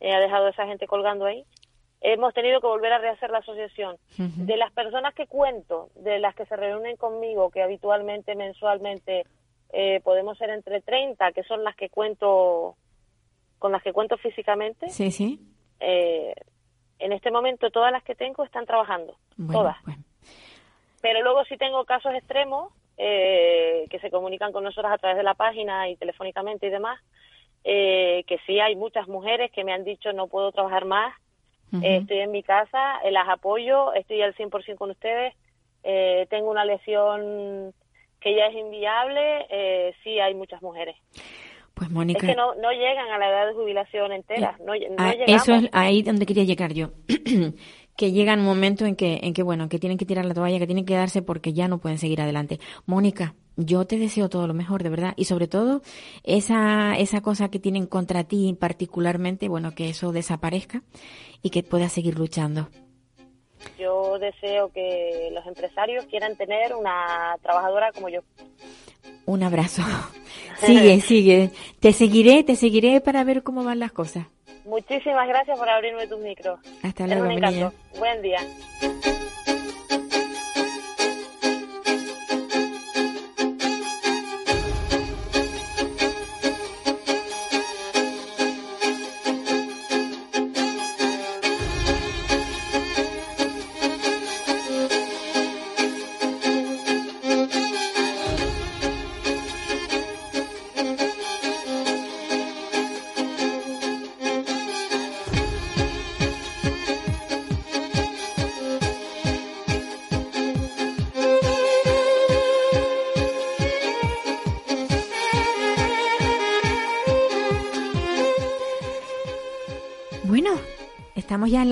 ha 0.00 0.20
dejado 0.20 0.46
a 0.46 0.50
esa 0.50 0.64
gente 0.66 0.86
colgando 0.86 1.24
ahí 1.24 1.44
hemos 2.02 2.34
tenido 2.34 2.60
que 2.60 2.68
volver 2.68 2.92
a 2.92 2.98
rehacer 2.98 3.30
la 3.30 3.38
asociación. 3.38 3.96
De 4.16 4.56
las 4.56 4.72
personas 4.72 5.12
que 5.12 5.26
cuento, 5.26 5.90
de 5.96 6.20
las 6.20 6.36
que 6.36 6.46
se 6.46 6.54
reúnen 6.54 6.96
conmigo, 6.96 7.50
que 7.50 7.62
habitualmente, 7.62 8.36
mensualmente, 8.36 9.24
eh, 9.72 10.00
podemos 10.04 10.38
ser 10.38 10.50
entre 10.50 10.82
30, 10.82 11.32
que 11.32 11.42
son 11.42 11.64
las 11.64 11.74
que 11.74 11.88
cuento, 11.88 12.76
con 13.58 13.72
las 13.72 13.82
que 13.82 13.92
cuento 13.92 14.16
físicamente. 14.18 14.88
Sí, 14.88 15.10
sí. 15.10 15.40
Eh, 15.80 16.32
en 17.02 17.12
este 17.12 17.30
momento 17.30 17.70
todas 17.70 17.92
las 17.92 18.02
que 18.02 18.14
tengo 18.14 18.44
están 18.44 18.66
trabajando, 18.66 19.16
todas. 19.50 19.76
Pero 21.00 21.22
luego 21.22 21.44
sí 21.44 21.56
tengo 21.56 21.84
casos 21.84 22.14
extremos 22.14 22.72
eh, 22.96 23.86
que 23.90 23.98
se 23.98 24.10
comunican 24.10 24.52
con 24.52 24.64
nosotros 24.64 24.92
a 24.92 24.98
través 24.98 25.16
de 25.16 25.24
la 25.24 25.34
página 25.34 25.88
y 25.88 25.96
telefónicamente 25.96 26.66
y 26.66 26.70
demás, 26.70 27.00
que 27.64 28.40
sí 28.46 28.60
hay 28.60 28.76
muchas 28.76 29.08
mujeres 29.08 29.50
que 29.52 29.64
me 29.64 29.72
han 29.72 29.84
dicho 29.84 30.12
no 30.12 30.26
puedo 30.26 30.52
trabajar 30.52 30.84
más, 30.84 31.14
estoy 31.80 32.18
en 32.18 32.30
mi 32.30 32.42
casa, 32.42 32.98
eh, 33.02 33.10
las 33.10 33.28
apoyo, 33.28 33.94
estoy 33.94 34.20
al 34.22 34.34
100% 34.34 34.76
con 34.76 34.90
ustedes. 34.90 35.34
Eh, 35.84 36.26
tengo 36.28 36.50
una 36.50 36.64
lesión 36.64 37.72
que 38.20 38.36
ya 38.36 38.46
es 38.46 38.54
inviable, 38.54 39.46
eh, 39.48 39.94
sí 40.04 40.20
hay 40.20 40.34
muchas 40.34 40.62
mujeres. 40.62 40.96
Pues 41.74 41.90
Mónica. 41.90 42.26
Es 42.26 42.32
que 42.32 42.36
no, 42.36 42.54
no 42.56 42.70
llegan 42.70 43.08
a 43.10 43.18
la 43.18 43.28
edad 43.28 43.46
de 43.48 43.54
jubilación 43.54 44.12
entera. 44.12 44.58
No, 44.64 44.72
ah, 44.98 45.14
eso 45.26 45.54
es 45.54 45.68
ahí 45.72 46.02
donde 46.02 46.26
quería 46.26 46.44
llegar 46.44 46.72
yo. 46.72 46.90
que 47.96 48.12
llega 48.12 48.34
un 48.34 48.44
momento 48.44 48.86
en 48.86 48.96
que, 48.96 49.20
en 49.22 49.34
que, 49.34 49.42
bueno, 49.42 49.68
que 49.68 49.78
tienen 49.78 49.98
que 49.98 50.06
tirar 50.06 50.24
la 50.24 50.34
toalla, 50.34 50.58
que 50.58 50.66
tienen 50.66 50.84
que 50.84 50.94
darse 50.94 51.22
porque 51.22 51.52
ya 51.52 51.68
no 51.68 51.78
pueden 51.78 51.98
seguir 51.98 52.20
adelante. 52.20 52.58
Mónica, 52.86 53.34
yo 53.56 53.86
te 53.86 53.98
deseo 53.98 54.28
todo 54.28 54.46
lo 54.46 54.54
mejor, 54.54 54.82
de 54.82 54.90
verdad. 54.90 55.14
Y 55.16 55.26
sobre 55.26 55.46
todo, 55.46 55.82
esa, 56.24 56.96
esa 56.98 57.20
cosa 57.20 57.50
que 57.50 57.58
tienen 57.58 57.86
contra 57.86 58.24
ti 58.24 58.56
particularmente, 58.58 59.48
bueno, 59.48 59.74
que 59.74 59.90
eso 59.90 60.12
desaparezca 60.12 60.82
y 61.42 61.50
que 61.50 61.62
puedas 61.62 61.92
seguir 61.92 62.18
luchando. 62.18 62.68
Yo 63.78 64.18
deseo 64.18 64.72
que 64.72 65.30
los 65.32 65.46
empresarios 65.46 66.04
quieran 66.06 66.36
tener 66.36 66.74
una 66.74 67.36
trabajadora 67.42 67.92
como 67.92 68.08
yo. 68.08 68.20
Un 69.26 69.42
abrazo. 69.42 69.82
sigue, 70.66 71.00
sigue. 71.00 71.50
Te 71.80 71.92
seguiré, 71.92 72.42
te 72.44 72.56
seguiré 72.56 73.00
para 73.00 73.24
ver 73.24 73.42
cómo 73.42 73.64
van 73.64 73.78
las 73.78 73.92
cosas. 73.92 74.26
Muchísimas 74.64 75.26
gracias 75.26 75.58
por 75.58 75.68
abrirme 75.68 76.06
tus 76.06 76.20
micros. 76.20 76.60
Hasta 76.82 77.06
luego, 77.06 77.24
Buen 77.98 78.22
día. 78.22 78.40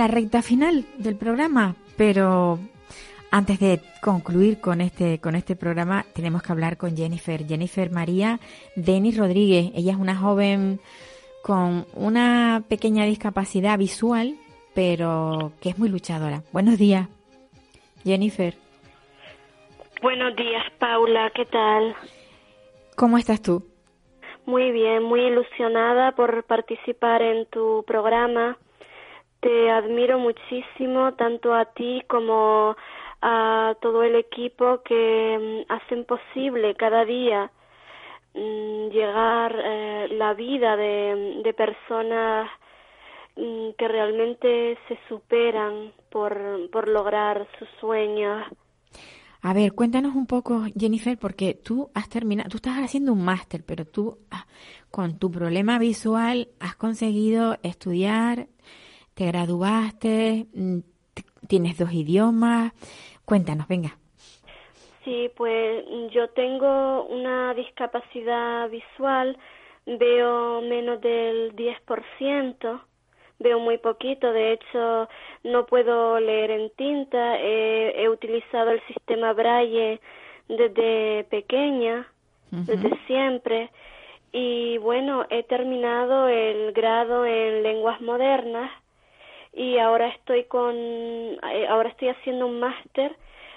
La 0.01 0.07
recta 0.07 0.41
final 0.41 0.87
del 0.97 1.15
programa, 1.15 1.77
pero 1.99 2.59
antes 3.31 3.61
de 3.61 3.83
concluir 4.01 4.59
con 4.59 4.81
este, 4.81 5.21
con 5.21 5.35
este 5.35 5.57
programa, 5.57 6.07
tenemos 6.15 6.43
que 6.43 6.53
hablar 6.53 6.79
con 6.79 6.97
Jennifer. 6.97 7.47
Jennifer 7.47 7.91
María 7.91 8.41
Denis 8.77 9.19
Rodríguez. 9.19 9.73
Ella 9.75 9.93
es 9.93 9.99
una 9.99 10.17
joven 10.17 10.81
con 11.43 11.85
una 11.93 12.63
pequeña 12.67 13.05
discapacidad 13.05 13.77
visual, 13.77 14.37
pero 14.75 15.53
que 15.61 15.69
es 15.69 15.79
muy 15.79 15.91
luchadora. 15.91 16.45
Buenos 16.51 16.79
días, 16.79 17.07
Jennifer. 18.03 18.55
Buenos 20.01 20.35
días, 20.35 20.65
Paula. 20.79 21.31
¿Qué 21.35 21.45
tal? 21.45 21.95
¿Cómo 22.97 23.19
estás 23.19 23.43
tú? 23.43 23.67
Muy 24.47 24.73
bien, 24.73 25.03
muy 25.03 25.21
ilusionada 25.21 26.13
por 26.13 26.43
participar 26.45 27.21
en 27.21 27.45
tu 27.45 27.85
programa 27.87 28.57
te 29.41 29.71
admiro 29.71 30.19
muchísimo, 30.19 31.15
tanto 31.15 31.55
a 31.55 31.65
ti 31.65 32.03
como 32.09 32.77
a 33.23 33.75
todo 33.81 34.03
el 34.03 34.15
equipo 34.15 34.83
que 34.83 35.65
mm, 35.69 35.73
hacen 35.73 36.05
posible 36.05 36.75
cada 36.75 37.05
día 37.05 37.51
mm, 38.35 38.89
llegar 38.89 39.55
eh, 39.63 40.09
la 40.13 40.35
vida 40.35 40.77
de, 40.77 41.41
de 41.45 41.55
personas 41.55 42.51
mm, 43.37 43.71
que 43.79 43.89
realmente 43.89 44.79
se 44.89 44.99
superan 45.09 45.93
por, 46.11 46.71
por 46.71 46.89
lograr 46.89 47.47
sus 47.59 47.69
sueños. 47.81 48.47
A 49.43 49.55
ver, 49.55 49.73
cuéntanos 49.73 50.15
un 50.15 50.27
poco, 50.27 50.65
Jennifer, 50.79 51.17
porque 51.19 51.55
tú 51.55 51.91
has 51.95 52.11
terminado, 52.11 52.51
tú 52.51 52.57
estás 52.57 52.77
haciendo 52.79 53.15
un 53.15 53.25
máster, 53.25 53.65
pero 53.65 53.87
tú 53.87 54.19
ah, 54.31 54.47
con 54.91 55.19
tu 55.19 55.31
problema 55.31 55.79
visual 55.79 56.49
has 56.61 56.77
conseguido 56.77 57.57
estudiar 57.63 58.49
te 59.15 59.27
graduaste, 59.27 60.47
mm, 60.55 60.79
tienes 61.47 61.79
dos 61.79 61.93
idiomas. 61.93 62.73
Cuéntanos, 63.25 63.69
venga. 63.69 63.97
Sí, 65.05 65.31
pues 65.37 65.85
yo 66.11 66.29
tengo 66.31 67.05
una 67.05 67.55
discapacidad 67.55 68.69
visual, 68.69 69.37
veo 69.87 70.61
menos 70.61 71.01
del 71.01 71.57
10%, 71.57 72.81
veo 73.39 73.59
muy 73.59 73.79
poquito, 73.79 74.31
de 74.31 74.53
hecho 74.53 75.09
no 75.43 75.65
puedo 75.67 76.21
leer 76.21 76.51
en 76.51 76.71
tinta, 76.71 77.41
he, 77.41 78.09
utilizado 78.09 78.71
el 78.73 78.83
sistema 78.87 79.33
Braille 79.33 80.01
desde 80.49 81.25
pequeña, 81.31 82.07
desde 82.51 82.91
siempre, 83.07 83.71
y 84.33 84.79
bueno, 84.79 85.25
he 85.31 85.43
terminado 85.45 86.29
el 86.29 86.73
grado 86.73 87.25
en 87.25 87.63
lenguas 87.63 88.01
modernas 88.01 88.71
y 89.53 89.79
ahora 89.79 90.09
estoy 90.09 90.45
con 90.45 90.75
eh, 90.77 91.67
ahora 91.69 91.91
estoy 91.91 92.09
haciendo 92.09 92.47
un 92.47 92.61
máster 92.61 93.17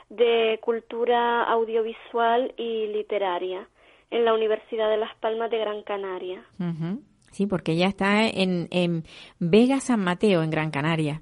de 0.09 0.59
cultura 0.61 1.43
audiovisual 1.43 2.53
y 2.57 2.87
literaria 2.87 3.67
en 4.11 4.25
la 4.25 4.33
Universidad 4.33 4.89
de 4.89 4.97
Las 4.97 5.15
Palmas 5.15 5.49
de 5.49 5.57
Gran 5.57 5.81
Canaria. 5.83 6.43
Sí, 7.31 7.47
porque 7.47 7.71
ella 7.71 7.87
está 7.87 8.27
en, 8.27 8.67
en 8.69 9.03
Vega 9.39 9.79
San 9.79 10.03
Mateo, 10.03 10.43
en 10.43 10.51
Gran 10.51 10.69
Canaria, 10.69 11.21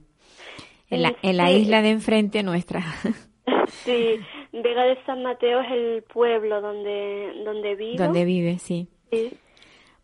en 0.90 1.04
la, 1.04 1.16
en 1.22 1.38
la 1.38 1.52
isla 1.52 1.82
de 1.82 1.92
enfrente 1.92 2.44
nuestra. 2.44 2.82
sí, 3.68 4.20
Vega 4.52 4.84
de 4.84 5.02
San 5.06 5.24
Mateo 5.24 5.62
es 5.62 5.72
el 5.72 6.04
pueblo 6.04 6.60
donde, 6.60 7.32
donde 7.46 7.76
vivo. 7.76 8.04
Donde 8.04 8.26
vive, 8.26 8.60
sí. 8.60 8.90
Sí. 9.10 9.32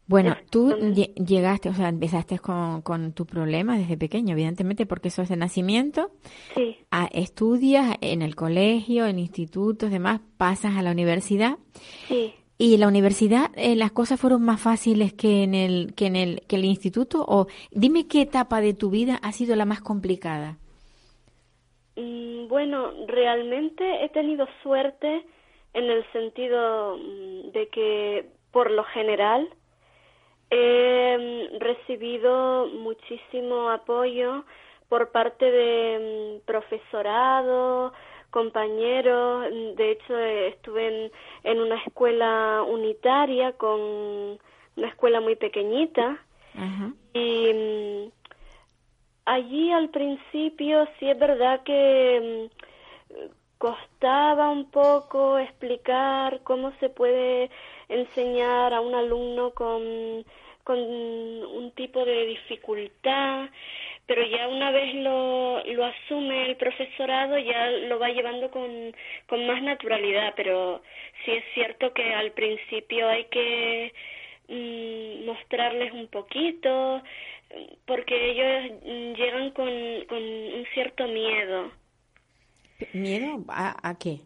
Bueno, 0.08 0.38
tú 0.50 0.74
llegaste, 0.74 1.68
o 1.68 1.74
sea, 1.74 1.90
empezaste 1.90 2.40
con, 2.40 2.82
con, 2.82 3.12
tu 3.12 3.26
problema 3.26 3.78
desde 3.78 3.98
pequeño, 3.98 4.34
evidentemente, 4.34 4.86
porque 4.86 5.10
eso 5.10 5.22
es 5.22 5.30
de 5.30 5.36
nacimiento. 5.36 6.12
Sí. 6.56 6.78
A, 6.92 7.08
estudias 7.08 7.98
en 8.00 8.22
el 8.22 8.36
colegio, 8.36 9.06
en 9.06 9.20
institutos, 9.20 9.92
demás, 9.92 10.22
pasas 10.38 10.78
a 10.78 10.82
la 10.82 10.92
universidad. 10.92 11.58
Sí. 12.08 12.34
¿Y 12.58 12.74
en 12.74 12.80
la 12.80 12.88
universidad 12.88 13.52
eh, 13.56 13.76
las 13.76 13.92
cosas 13.92 14.20
fueron 14.20 14.44
más 14.44 14.62
fáciles 14.62 15.14
que 15.14 15.44
en 15.44 15.54
el 15.54 15.94
que 15.94 16.08
en 16.08 16.16
el 16.16 16.42
que 16.48 16.56
el 16.56 16.66
instituto? 16.66 17.24
O 17.28 17.48
dime 17.72 18.08
qué 18.08 18.22
etapa 18.22 18.62
de 18.62 18.74
tu 18.74 18.90
vida 18.90 19.20
ha 19.22 19.32
sido 19.32 19.56
la 19.56 19.66
más 19.66 19.82
complicada. 19.82 20.58
Mm, 21.98 22.48
bueno, 22.48 22.92
realmente 23.08 24.06
he 24.06 24.10
tenido 24.10 24.48
suerte 24.64 25.26
en 25.74 25.84
el 25.84 26.04
sentido 26.12 26.98
mm, 26.98 27.52
de 27.52 27.68
que, 27.68 28.30
por 28.52 28.72
lo 28.72 28.84
general, 28.86 29.48
He 30.50 31.50
recibido 31.60 32.68
muchísimo 32.68 33.70
apoyo 33.70 34.46
por 34.90 35.12
parte 35.12 35.50
de 35.52 36.40
mm, 36.40 36.46
profesorado, 36.46 37.94
compañeros. 38.30 39.46
De 39.76 39.92
hecho, 39.92 40.18
estuve 40.18 41.06
en, 41.06 41.12
en 41.44 41.60
una 41.60 41.76
escuela 41.84 42.64
unitaria 42.68 43.54
con 43.54 44.40
una 44.78 44.88
escuela 44.88 45.20
muy 45.20 45.36
pequeñita. 45.36 46.18
Y 47.14 47.54
mm, 47.54 48.12
allí 49.26 49.72
al 49.72 49.90
principio 49.90 50.88
sí 50.98 51.10
es 51.10 51.20
verdad 51.20 51.62
que 51.64 52.50
mm, 52.50 53.18
costaba 53.58 54.50
un 54.50 54.70
poco 54.72 55.38
explicar 55.38 56.42
cómo 56.44 56.72
se 56.80 56.90
puede 56.90 57.50
enseñar 57.90 58.74
a 58.74 58.82
un 58.82 58.96
alumno 58.96 59.52
con, 59.52 60.26
con 60.64 60.80
un 60.80 61.72
tipo 61.76 62.04
de 62.06 62.26
dificultad, 62.26 63.50
pero 64.06 64.26
ya 64.26 64.48
una 64.48 64.72
vez 64.72 64.96
lo, 64.96 65.64
lo 65.64 65.86
asume 65.86 66.50
el 66.50 66.56
profesorado 66.56 67.38
ya 67.38 67.70
lo 67.70 68.00
va 68.00 68.10
llevando 68.10 68.50
con, 68.52 68.96
con 69.28 69.46
más 69.48 69.62
naturalidad, 69.62 70.34
pero 70.36 70.82
sí 71.24 71.32
es 71.32 71.44
cierto 71.54 71.94
que 71.94 72.14
al 72.14 72.32
principio 72.32 73.08
hay 73.08 73.26
que 73.26 73.94
mm, 74.48 75.26
mostrarles 75.26 75.94
un 75.94 76.08
poquito, 76.08 77.02
porque 77.86 78.32
ellos 78.32 78.82
llegan 79.18 79.52
con, 79.52 79.70
con 80.08 80.22
un 80.22 80.66
cierto 80.74 81.08
miedo. 81.08 81.72
¿Miedo 82.94 83.44
a, 83.50 83.90
a 83.90 83.98
qué? 83.98 84.20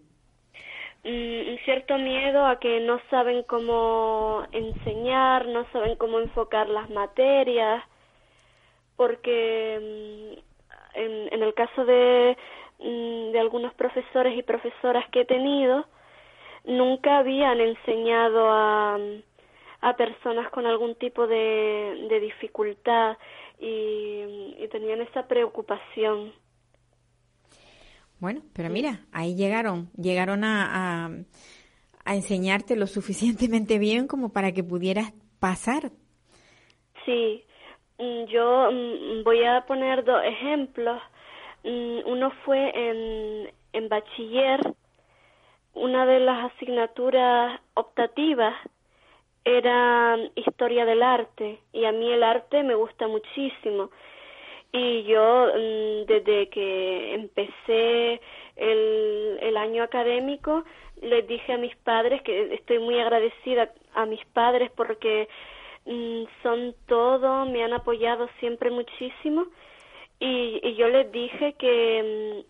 Un 1.03 1.57
cierto 1.65 1.97
miedo 1.97 2.45
a 2.45 2.59
que 2.59 2.79
no 2.81 2.99
saben 3.09 3.43
cómo 3.43 4.45
enseñar, 4.51 5.47
no 5.47 5.65
saben 5.71 5.95
cómo 5.95 6.19
enfocar 6.19 6.69
las 6.69 6.89
materias, 6.89 7.83
porque 8.95 10.35
mm, 10.35 10.99
en, 10.99 11.33
en 11.33 11.43
el 11.43 11.53
caso 11.53 11.85
de, 11.85 12.37
mm, 12.79 13.31
de 13.31 13.39
algunos 13.39 13.73
profesores 13.73 14.37
y 14.37 14.43
profesoras 14.43 15.07
que 15.09 15.21
he 15.21 15.25
tenido, 15.25 15.85
nunca 16.65 17.17
habían 17.17 17.59
enseñado 17.59 18.51
a, 18.51 18.99
a 19.81 19.95
personas 19.95 20.49
con 20.51 20.65
algún 20.65 20.95
tipo 20.95 21.27
de, 21.27 22.19
dificultad 22.21 23.17
y, 23.59 24.55
y 24.59 24.67
tenían 24.71 25.01
esa 25.01 25.27
preocupación. 25.27 26.33
Bueno, 28.21 28.43
pero 28.53 28.69
mira, 28.69 28.99
ahí 29.11 29.35
llegaron, 29.35 29.89
llegaron 29.97 30.43
a, 30.43 31.07
a, 32.05 32.13
enseñarte 32.15 32.75
lo 32.75 32.85
suficientemente 32.97 33.79
bien 33.79 34.07
como 34.07 34.31
para 34.31 34.51
que 34.51 34.63
pudieras 34.63 35.11
pasar. 35.39 35.91
Sí, 37.03 37.43
mm, 37.97 38.25
yo 38.25 38.69
mm, 38.71 39.23
voy 39.23 39.43
a 39.43 39.61
poner 39.61 40.05
dos 40.05 40.23
ejemplos. 40.23 41.01
Mm, 41.63 42.01
uno 42.05 42.31
fue 42.45 42.71
en, 42.75 43.51
en 43.73 43.89
bachiller, 43.89 44.59
una 45.73 46.05
de 46.05 46.19
las 46.19 46.51
asignaturas 46.53 47.59
optativas 47.73 48.53
era 49.43 50.15
historia 50.35 50.85
del 50.85 51.01
arte 51.01 51.59
y 51.73 51.85
a 51.85 51.91
mí 51.91 52.11
el 52.11 52.21
arte 52.21 52.61
me 52.61 52.75
gusta 52.75 53.07
muchísimo 53.07 53.89
y 54.71 55.03
yo 55.03 55.47
mm, 55.47 56.05
desde 56.05 56.49
que 56.49 57.13
empecé 57.13 58.21
el, 58.55 59.57
año 59.57 59.83
académico 59.83 60.63
les 61.01 61.27
dije 61.27 61.53
a 61.53 61.57
mis 61.57 61.75
padres 61.77 62.21
que 62.23 62.53
estoy 62.53 62.79
muy 62.79 62.99
agradecida 62.99 63.71
a 63.93 64.05
mis 64.05 64.23
padres 64.27 64.71
porque 64.75 65.27
mm, 65.85 66.23
son 66.41 66.73
todo, 66.87 67.45
me 67.45 67.63
han 67.63 67.73
apoyado 67.73 68.27
siempre 68.39 68.71
muchísimo 68.71 69.45
y, 70.19 70.59
y 70.63 70.75
yo 70.75 70.87
les 70.87 71.11
dije 71.11 71.53
que 71.53 72.43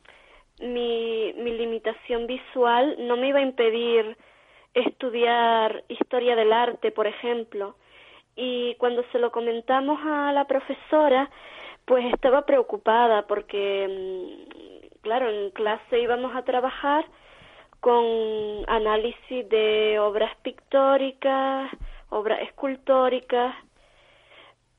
mm, 0.62 0.66
mi, 0.74 1.34
mi 1.38 1.52
limitación 1.52 2.28
visual 2.28 2.96
no 3.00 3.18
me 3.18 3.30
iba 3.30 3.40
a 3.40 3.44
impedir 3.44 4.16
estudiar 4.74 5.84
historia 5.90 6.36
del 6.36 6.54
arte, 6.54 6.92
por 6.92 7.08
ejemplo. 7.08 7.76
Y 8.36 8.76
cuando 8.76 9.04
se 9.12 9.20
lo 9.20 9.32
comentamos 9.32 10.00
a 10.06 10.32
la 10.32 10.46
profesora, 10.46 11.30
pues 11.92 12.06
estaba 12.14 12.46
preocupada 12.46 13.28
porque, 13.28 13.86
mm, 13.86 15.02
claro, 15.02 15.30
en 15.30 15.50
clase 15.52 16.00
íbamos 16.00 16.34
a 16.34 16.46
trabajar 16.46 17.04
con 17.82 18.06
análisis 18.68 19.50
de 19.50 20.00
obras 20.00 20.34
pictóricas, 20.38 21.70
obras 22.08 22.44
escultóricas, 22.44 23.54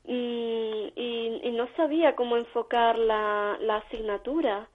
y, 0.05 0.91
y, 0.95 1.51
no 1.51 1.67
sabía 1.77 2.15
cómo 2.15 2.35
enfocar 2.35 2.97
la, 2.97 3.57
la 3.61 3.75
asignatura. 3.75 4.67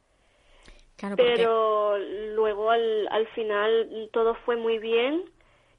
Pero 1.16 1.98
luego 2.36 2.70
al, 2.70 3.08
al 3.10 3.26
final 3.34 4.10
todo 4.12 4.36
fue 4.44 4.54
muy 4.54 4.78
bien 4.78 5.24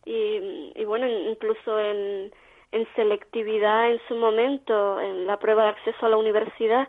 y, 0.04 0.74
y 0.76 0.84
bueno, 0.84 1.08
incluso 1.08 1.80
en, 1.80 2.34
en 2.72 2.88
selectividad 2.96 3.92
en 3.92 4.00
su 4.08 4.16
momento, 4.16 5.00
en 5.00 5.26
la 5.26 5.38
prueba 5.38 5.64
de 5.64 5.70
acceso 5.70 6.06
a 6.06 6.10
la 6.10 6.18
universidad, 6.18 6.88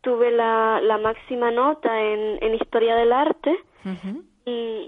tuve 0.00 0.30
la, 0.30 0.80
la 0.82 0.98
máxima 0.98 1.50
nota 1.50 2.00
en, 2.00 2.38
en 2.42 2.54
historia 2.54 2.94
del 2.96 3.12
arte, 3.12 3.58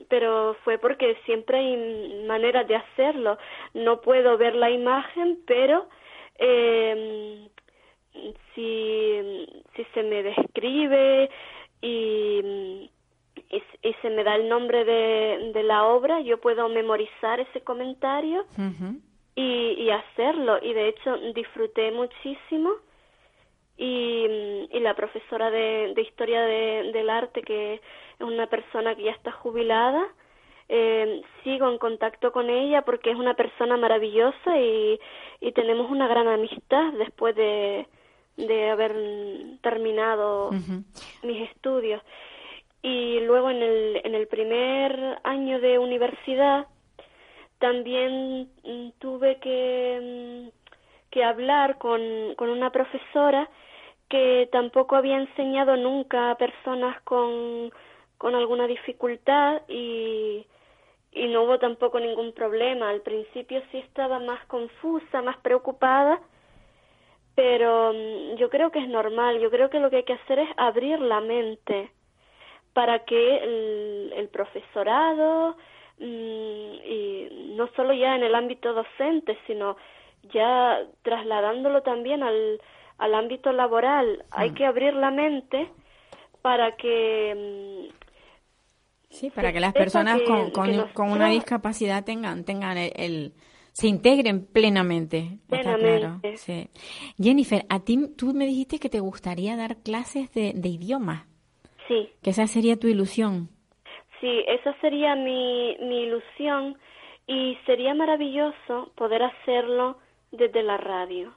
pero 0.08 0.56
fue 0.64 0.78
porque 0.78 1.16
siempre 1.26 1.58
hay 1.58 2.24
maneras 2.26 2.66
de 2.66 2.76
hacerlo. 2.76 3.36
No 3.74 4.00
puedo 4.00 4.38
ver 4.38 4.54
la 4.54 4.70
imagen, 4.70 5.38
pero 5.46 5.86
eh, 6.38 7.48
si, 8.54 9.46
si 9.76 9.84
se 9.94 10.02
me 10.02 10.22
describe 10.22 11.30
y, 11.82 12.90
y, 13.50 13.92
se 14.02 14.10
me 14.10 14.24
da 14.24 14.36
el 14.36 14.48
nombre 14.48 14.84
de, 14.84 15.52
de 15.52 15.62
la 15.62 15.84
obra, 15.84 16.20
yo 16.20 16.40
puedo 16.40 16.68
memorizar 16.68 17.40
ese 17.40 17.60
comentario 17.60 18.44
y, 19.40 19.90
hacerlo. 19.90 20.58
Y 20.62 20.72
de 20.72 20.88
hecho 20.88 21.16
disfruté 21.34 21.90
muchísimo. 21.92 22.72
Y, 23.76 24.26
y 24.70 24.80
la 24.80 24.94
profesora 24.94 25.50
de, 25.50 25.92
de 25.94 26.02
historia 26.02 26.42
de, 26.42 26.90
del 26.92 27.08
arte, 27.08 27.42
que 27.42 27.74
es 27.74 27.80
una 28.20 28.46
persona 28.46 28.94
que 28.94 29.04
ya 29.04 29.12
está 29.12 29.32
jubilada, 29.32 30.06
eh, 30.68 31.22
sigo 31.42 31.68
en 31.68 31.78
contacto 31.78 32.30
con 32.30 32.50
ella 32.50 32.82
porque 32.82 33.10
es 33.10 33.16
una 33.16 33.34
persona 33.34 33.76
maravillosa 33.76 34.58
y, 34.58 35.00
y 35.40 35.52
tenemos 35.52 35.90
una 35.90 36.06
gran 36.06 36.28
amistad 36.28 36.92
después 36.92 37.34
de, 37.34 37.86
de 38.36 38.70
haber 38.70 38.94
terminado 39.62 40.50
mis 41.22 41.50
estudios. 41.50 42.02
Y 42.82 43.20
luego 43.20 43.50
en 43.50 43.62
el, 43.62 44.00
en 44.04 44.14
el 44.14 44.26
primer 44.26 45.18
año 45.24 45.58
de 45.60 45.78
universidad 45.78 46.66
también 47.60 48.50
mm, 48.64 48.90
tuve 48.98 49.38
que, 49.38 50.48
mm, 50.50 51.10
que 51.10 51.22
hablar 51.22 51.78
con, 51.78 52.00
con 52.36 52.48
una 52.48 52.70
profesora 52.70 53.48
que 54.08 54.48
tampoco 54.50 54.96
había 54.96 55.18
enseñado 55.18 55.76
nunca 55.76 56.32
a 56.32 56.36
personas 56.36 57.00
con, 57.02 57.70
con 58.18 58.34
alguna 58.34 58.66
dificultad 58.66 59.62
y, 59.68 60.44
y 61.12 61.28
no 61.28 61.44
hubo 61.44 61.58
tampoco 61.58 62.00
ningún 62.00 62.32
problema. 62.32 62.90
Al 62.90 63.02
principio 63.02 63.62
sí 63.70 63.78
estaba 63.78 64.18
más 64.18 64.44
confusa, 64.46 65.22
más 65.22 65.36
preocupada, 65.38 66.18
pero 67.36 67.92
mm, 67.92 68.36
yo 68.36 68.50
creo 68.50 68.70
que 68.72 68.80
es 68.80 68.88
normal. 68.88 69.38
Yo 69.38 69.50
creo 69.50 69.70
que 69.70 69.78
lo 69.78 69.90
que 69.90 69.96
hay 69.96 70.04
que 70.04 70.14
hacer 70.14 70.40
es 70.40 70.48
abrir 70.56 70.98
la 70.98 71.20
mente 71.20 71.92
para 72.72 73.00
que 73.04 73.36
el, 73.36 74.12
el 74.16 74.28
profesorado, 74.28 75.56
y 76.00 77.28
no 77.56 77.68
solo 77.76 77.92
ya 77.92 78.16
en 78.16 78.22
el 78.22 78.34
ámbito 78.34 78.72
docente, 78.72 79.36
sino 79.46 79.76
ya 80.32 80.78
trasladándolo 81.02 81.82
también 81.82 82.22
al, 82.22 82.60
al 82.98 83.14
ámbito 83.14 83.52
laboral. 83.52 84.24
Hay 84.30 84.52
que 84.52 84.66
abrir 84.66 84.94
la 84.94 85.10
mente 85.10 85.68
para 86.42 86.76
que... 86.76 87.34
Mm, 87.34 87.94
sí, 89.10 89.30
para 89.30 89.52
que 89.52 89.60
las 89.60 89.72
personas 89.72 90.20
con, 90.22 90.50
con, 90.50 91.10
una 91.10 91.28
discapacidad 91.28 92.04
tengan, 92.04 92.44
tengan 92.44 92.76
el, 92.78 93.32
se 93.72 93.88
integren 93.88 94.46
plenamente. 94.46 95.38
Plenamente. 95.48 96.36
Sí. 96.36 96.68
Jennifer, 97.18 97.64
a 97.68 97.80
ti 97.80 97.98
tú 98.16 98.32
me 98.34 98.46
dijiste 98.46 98.78
que 98.78 98.88
te 98.88 99.00
gustaría 99.00 99.56
dar 99.56 99.78
clases 99.78 100.32
de, 100.32 100.52
de 100.54 100.68
idioma. 100.68 101.26
Sí. 101.88 102.08
Que 102.22 102.30
esa 102.30 102.46
sería 102.46 102.76
tu 102.76 102.86
ilusión. 102.86 103.48
Sí, 104.20 104.44
esa 104.46 104.74
sería 104.80 105.14
mi, 105.14 105.76
mi 105.80 106.02
ilusión 106.02 106.76
y 107.26 107.56
sería 107.66 107.94
maravilloso 107.94 108.92
poder 108.94 109.22
hacerlo 109.22 109.98
desde 110.30 110.62
la 110.62 110.76
radio. 110.76 111.34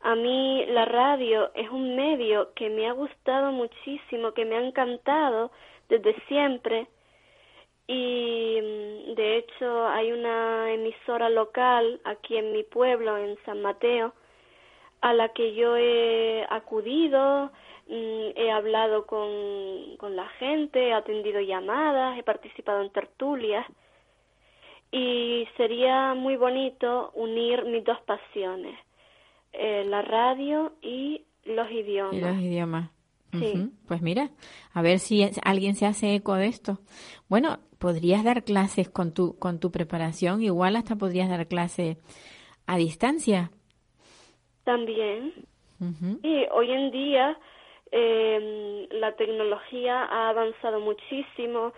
A 0.00 0.14
mí 0.14 0.64
la 0.68 0.84
radio 0.84 1.50
es 1.54 1.68
un 1.70 1.96
medio 1.96 2.54
que 2.54 2.70
me 2.70 2.88
ha 2.88 2.92
gustado 2.92 3.52
muchísimo, 3.52 4.32
que 4.32 4.44
me 4.44 4.56
ha 4.56 4.60
encantado 4.60 5.50
desde 5.88 6.14
siempre 6.28 6.86
y 7.88 8.60
mm, 8.62 9.14
de 9.14 9.38
hecho 9.38 9.88
hay 9.88 10.12
una 10.12 10.72
emisora 10.72 11.28
local 11.30 12.00
aquí 12.04 12.36
en 12.36 12.52
mi 12.52 12.62
pueblo, 12.62 13.16
en 13.16 13.36
San 13.44 13.62
Mateo, 13.62 14.12
a 15.00 15.14
la 15.14 15.30
que 15.30 15.54
yo 15.54 15.76
he 15.76 16.46
acudido, 16.50 17.50
he 17.88 18.50
hablado 18.50 19.06
con, 19.06 19.96
con 19.96 20.14
la 20.14 20.28
gente, 20.38 20.88
he 20.88 20.92
atendido 20.92 21.40
llamadas, 21.40 22.18
he 22.18 22.22
participado 22.22 22.82
en 22.82 22.90
tertulias 22.90 23.66
y 24.90 25.46
sería 25.56 26.14
muy 26.14 26.36
bonito 26.36 27.10
unir 27.14 27.64
mis 27.64 27.84
dos 27.84 28.00
pasiones, 28.02 28.78
eh, 29.52 29.84
la 29.86 30.02
radio 30.02 30.72
y 30.82 31.24
los 31.44 31.70
idiomas. 31.70 32.14
Y 32.14 32.20
los 32.20 32.36
idiomas. 32.38 32.90
Sí. 33.32 33.70
Pues 33.86 34.00
mira, 34.00 34.30
a 34.72 34.80
ver 34.80 34.98
si 34.98 35.28
alguien 35.44 35.74
se 35.74 35.84
hace 35.84 36.14
eco 36.14 36.34
de 36.34 36.46
esto. 36.46 36.78
Bueno, 37.28 37.58
podrías 37.78 38.24
dar 38.24 38.42
clases 38.42 38.88
con 38.88 39.12
tu, 39.12 39.38
con 39.38 39.60
tu 39.60 39.70
preparación, 39.70 40.42
igual 40.42 40.76
hasta 40.76 40.96
podrías 40.96 41.28
dar 41.28 41.46
clases 41.46 41.98
a 42.66 42.78
distancia. 42.78 43.50
También. 44.64 45.34
Y 46.22 46.46
hoy 46.52 46.72
en 46.72 46.90
día 46.90 47.38
eh, 47.92 48.88
la 48.90 49.12
tecnología 49.12 50.04
ha 50.04 50.30
avanzado 50.30 50.80
muchísimo. 50.80 51.72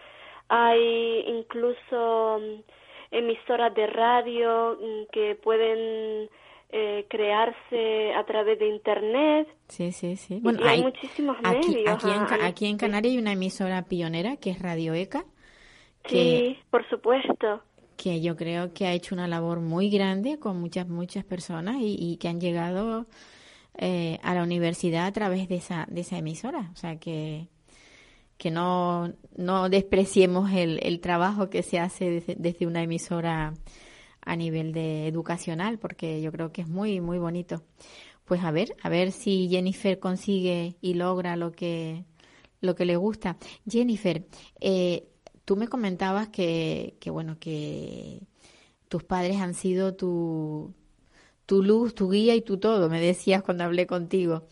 Hay 0.48 1.24
incluso 1.26 2.40
mm, 2.40 2.62
emisoras 3.10 3.74
de 3.74 3.86
radio 3.86 4.78
mm, 4.80 5.10
que 5.12 5.36
pueden 5.36 6.28
eh, 6.72 7.04
crearse 7.08 8.14
a 8.14 8.24
través 8.24 8.58
de 8.58 8.68
internet. 8.68 9.48
Sí, 9.66 9.90
sí, 9.90 10.14
sí. 10.14 10.38
Bueno, 10.40 10.60
hay, 10.64 10.82
muchísimos 10.82 11.36
medios. 11.42 11.66
Aquí 11.88 12.08
en, 12.08 12.22
ah, 12.22 12.46
aquí 12.46 12.66
en 12.66 12.76
Canarias 12.76 13.12
hay 13.12 13.18
una 13.18 13.32
emisora 13.32 13.82
pionera 13.82 14.36
que 14.36 14.50
es 14.50 14.62
Radio 14.62 14.94
ECA. 14.94 15.24
sí, 16.04 16.56
por 16.70 16.88
supuesto. 16.88 17.62
Que 17.96 18.20
yo 18.20 18.36
creo 18.36 18.72
que 18.72 18.86
ha 18.86 18.92
hecho 18.92 19.16
una 19.16 19.26
labor 19.26 19.58
muy 19.58 19.90
grande 19.90 20.38
con 20.38 20.60
muchas, 20.60 20.88
muchas 20.88 21.24
personas 21.24 21.76
y, 21.80 22.16
que 22.18 22.28
han 22.28 22.40
llegado 22.40 23.06
eh, 23.78 24.18
a 24.22 24.34
la 24.34 24.42
universidad 24.42 25.06
a 25.06 25.12
través 25.12 25.48
de 25.48 25.56
esa, 25.56 25.86
de 25.90 26.00
esa 26.02 26.18
emisora. 26.18 26.70
O 26.72 26.76
sea 26.76 26.96
que 26.98 27.48
que 28.40 28.50
no, 28.50 29.12
no 29.36 29.68
despreciemos 29.68 30.50
el, 30.52 30.80
el 30.82 31.00
trabajo 31.00 31.50
que 31.50 31.62
se 31.62 31.78
hace 31.78 32.10
desde, 32.10 32.36
desde, 32.36 32.66
una 32.66 32.82
emisora 32.82 33.52
a 34.22 34.34
nivel 34.34 34.72
de 34.72 35.06
educacional, 35.08 35.78
porque 35.78 36.22
yo 36.22 36.32
creo 36.32 36.50
que 36.50 36.62
es 36.62 36.68
muy, 36.68 37.02
muy 37.02 37.18
bonito. 37.18 37.62
Pues 38.24 38.42
a 38.42 38.50
ver, 38.50 38.74
a 38.82 38.88
ver 38.88 39.12
si 39.12 39.48
Jennifer 39.50 39.98
consigue 39.98 40.76
y 40.80 40.94
logra 40.94 41.36
lo 41.36 41.52
que, 41.52 42.06
lo 42.62 42.74
que 42.74 42.86
le 42.86 42.96
gusta. 42.96 43.36
Jennifer, 43.68 44.26
eh, 44.58 45.06
tú 45.44 45.56
me 45.56 45.68
comentabas 45.68 46.28
que, 46.28 46.96
que, 46.98 47.10
bueno, 47.10 47.36
que 47.38 48.22
tus 48.88 49.04
padres 49.04 49.36
han 49.36 49.52
sido 49.52 49.96
tu, 49.96 50.72
tu 51.50 51.64
luz, 51.64 51.96
tu 51.96 52.08
guía 52.08 52.36
y 52.36 52.42
tu 52.42 52.60
todo, 52.60 52.88
me 52.88 53.00
decías 53.00 53.42
cuando 53.42 53.64
hablé 53.64 53.84
contigo. 53.84 54.42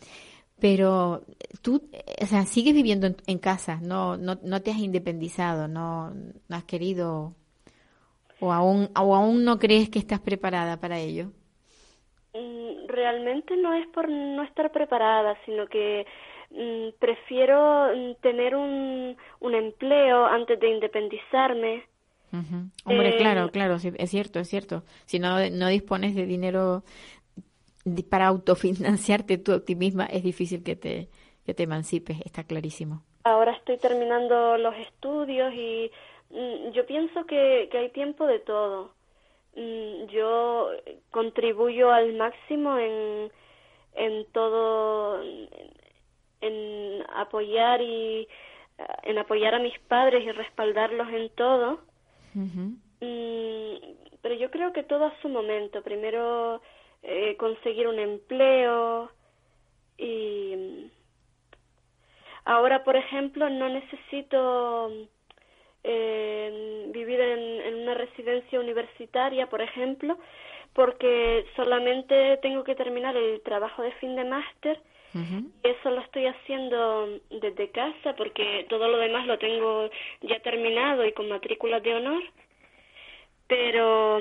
Pero 0.59 1.21
tú, 1.61 1.89
o 2.21 2.25
sea, 2.25 2.41
sigues 2.43 2.73
viviendo 2.73 3.07
en, 3.25 3.39
casa, 3.39 3.79
no, 3.81 4.17
no, 4.17 4.37
no 4.43 4.61
te 4.61 4.71
has 4.71 4.79
independizado, 4.79 5.69
no, 5.69 6.11
no 6.11 6.55
has 6.57 6.65
querido 6.65 7.35
o 8.41 8.51
aún, 8.51 8.89
o 8.99 9.15
aún 9.15 9.45
no 9.45 9.59
crees 9.59 9.89
que 9.89 9.97
estás 9.97 10.19
preparada 10.19 10.81
para 10.81 10.99
ello. 10.99 11.31
Mm, 12.33 12.87
realmente 12.87 13.55
no 13.55 13.73
es 13.75 13.87
por 13.87 14.09
no 14.09 14.43
estar 14.43 14.69
preparada, 14.73 15.37
sino 15.45 15.67
que 15.67 16.05
mm, 16.49 16.99
prefiero 16.99 17.95
mm, 17.95 18.15
tener 18.21 18.57
un, 18.57 19.15
un 19.39 19.55
empleo 19.55 20.25
antes 20.25 20.59
de 20.59 20.69
independizarme. 20.69 21.85
Hombre, 22.85 23.17
claro, 23.17 23.45
eh, 23.45 23.51
claro, 23.51 23.75
es 23.75 24.09
cierto, 24.09 24.39
es 24.39 24.49
cierto. 24.49 24.83
Si 25.05 25.19
no, 25.19 25.49
no 25.49 25.67
dispones 25.67 26.15
de 26.15 26.25
dinero 26.25 26.83
para 28.09 28.27
autofinanciarte 28.27 29.37
tú 29.37 29.53
a 29.53 29.65
ti 29.65 29.75
misma, 29.75 30.05
es 30.05 30.23
difícil 30.23 30.63
que 30.63 30.75
te, 30.75 31.09
que 31.45 31.53
te 31.53 31.63
emancipes, 31.63 32.17
está 32.25 32.43
clarísimo. 32.43 33.03
Ahora 33.23 33.53
estoy 33.53 33.77
terminando 33.77 34.57
los 34.57 34.75
estudios 34.75 35.53
y 35.53 35.91
mm, 36.29 36.71
yo 36.71 36.85
pienso 36.85 37.25
que, 37.25 37.67
que 37.71 37.77
hay 37.77 37.89
tiempo 37.89 38.25
de 38.27 38.39
todo. 38.39 38.93
Mm, 39.55 40.05
yo 40.07 40.69
contribuyo 41.11 41.91
al 41.91 42.13
máximo 42.13 42.77
en, 42.77 43.31
en 43.95 44.25
todo, 44.31 45.21
en 46.41 47.03
apoyar 47.15 47.81
y 47.81 48.27
en 49.03 49.17
apoyar 49.17 49.55
a 49.55 49.59
mis 49.59 49.77
padres 49.79 50.23
y 50.23 50.31
respaldarlos 50.31 51.09
en 51.09 51.29
todo. 51.29 51.79
Mm, 52.33 53.75
pero 54.21 54.35
yo 54.35 54.51
creo 54.51 54.73
que 54.73 54.83
todo 54.83 55.05
a 55.05 55.21
su 55.21 55.29
momento. 55.29 55.81
Primero 55.81 56.61
eh, 57.03 57.35
conseguir 57.37 57.87
un 57.87 57.97
empleo 57.97 59.09
y 59.97 60.89
ahora 62.45 62.83
por 62.83 62.95
ejemplo 62.95 63.49
no 63.49 63.69
necesito 63.69 64.91
eh, 65.83 66.89
vivir 66.93 67.19
en, 67.19 67.75
una 67.75 67.93
residencia 67.93 68.59
universitaria 68.59 69.47
por 69.47 69.61
ejemplo 69.61 70.17
porque 70.73 71.45
solamente 71.55 72.37
tengo 72.41 72.63
que 72.63 72.75
terminar 72.75 73.15
el 73.15 73.41
trabajo 73.41 73.81
de 73.81 73.91
fin 73.93 74.15
de 74.15 74.25
máster 74.25 74.81
y 75.13 75.67
eso 75.67 75.89
lo 75.91 76.01
estoy 76.01 76.27
haciendo 76.27 77.19
desde 77.29 77.71
casa 77.71 78.15
porque 78.15 78.65
todo 78.69 78.87
lo 78.87 78.97
demás 78.97 79.25
lo 79.27 79.37
tengo 79.37 79.89
ya 80.21 80.39
terminado 80.41 81.05
y 81.05 81.13
con 81.13 81.29
matrículas 81.29 81.83
de 81.83 81.95
honor. 81.95 82.23
Pero 83.47 84.19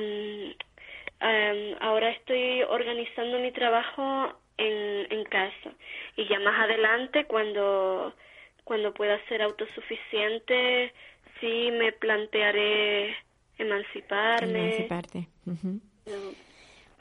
Em, 1.21 1.75
ahora 1.81 2.11
estoy 2.11 2.63
organizando 2.63 3.39
mi 3.41 3.51
trabajo 3.51 4.33
en, 4.57 5.13
en 5.13 5.25
casa. 5.25 5.73
Y 6.17 6.29
ya 6.29 6.39
más 6.41 6.61
adelante 6.61 7.25
cuando 7.25 8.15
cuando 8.65 8.93
pueda 8.93 9.19
ser 9.29 9.41
autosuficiente 9.43 10.93
sí 11.41 11.71
me 11.73 11.93
plantearé 11.93 13.17
emanciparme. 13.57 14.61
Emanciparte. 14.61 15.29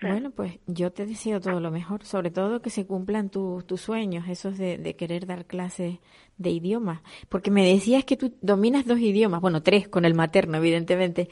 Bueno, 0.01 0.31
pues 0.31 0.59
yo 0.67 0.91
te 0.91 1.05
deseo 1.05 1.41
todo 1.41 1.59
lo 1.59 1.71
mejor, 1.71 2.03
sobre 2.03 2.29
todo 2.29 2.61
que 2.61 2.69
se 2.69 2.85
cumplan 2.85 3.29
tus 3.29 3.81
sueños, 3.81 4.29
esos 4.29 4.57
de, 4.57 4.77
de, 4.77 4.95
querer 4.95 5.25
dar 5.25 5.45
clases 5.45 5.97
de 6.37 6.49
idiomas, 6.51 7.01
porque 7.29 7.49
me 7.49 7.65
decías 7.65 8.05
que 8.05 8.15
tú 8.15 8.35
dominas 8.41 8.85
dos 8.85 8.99
idiomas, 8.99 9.41
bueno, 9.41 9.63
tres 9.63 9.87
con 9.87 10.05
el 10.05 10.13
materno, 10.13 10.57
evidentemente, 10.57 11.29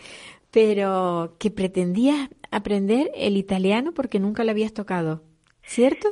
pero 0.51 1.36
que 1.39 1.51
pretendías 1.51 2.30
aprender 2.49 3.11
el 3.13 3.38
italiano 3.38 3.93
porque 3.93 4.20
nunca 4.20 4.43
lo 4.43 4.51
habías 4.51 4.74
tocado, 4.74 5.22
¿cierto? 5.61 6.09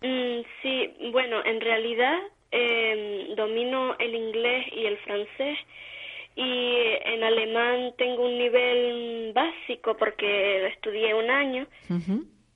Mm, 0.00 0.40
sí, 0.62 1.10
bueno, 1.12 1.44
en 1.44 1.60
realidad 1.60 2.18
eh, 2.52 3.34
domino 3.36 3.96
el 3.98 4.14
inglés 4.14 4.66
y 4.74 4.86
el 4.86 4.96
francés 4.98 5.58
y 6.42 6.76
en 7.04 7.22
alemán 7.22 7.92
tengo 7.98 8.24
un 8.24 8.38
nivel 8.38 9.32
básico 9.34 9.96
porque 9.96 10.66
estudié 10.68 11.14
un 11.14 11.30
año, 11.30 11.66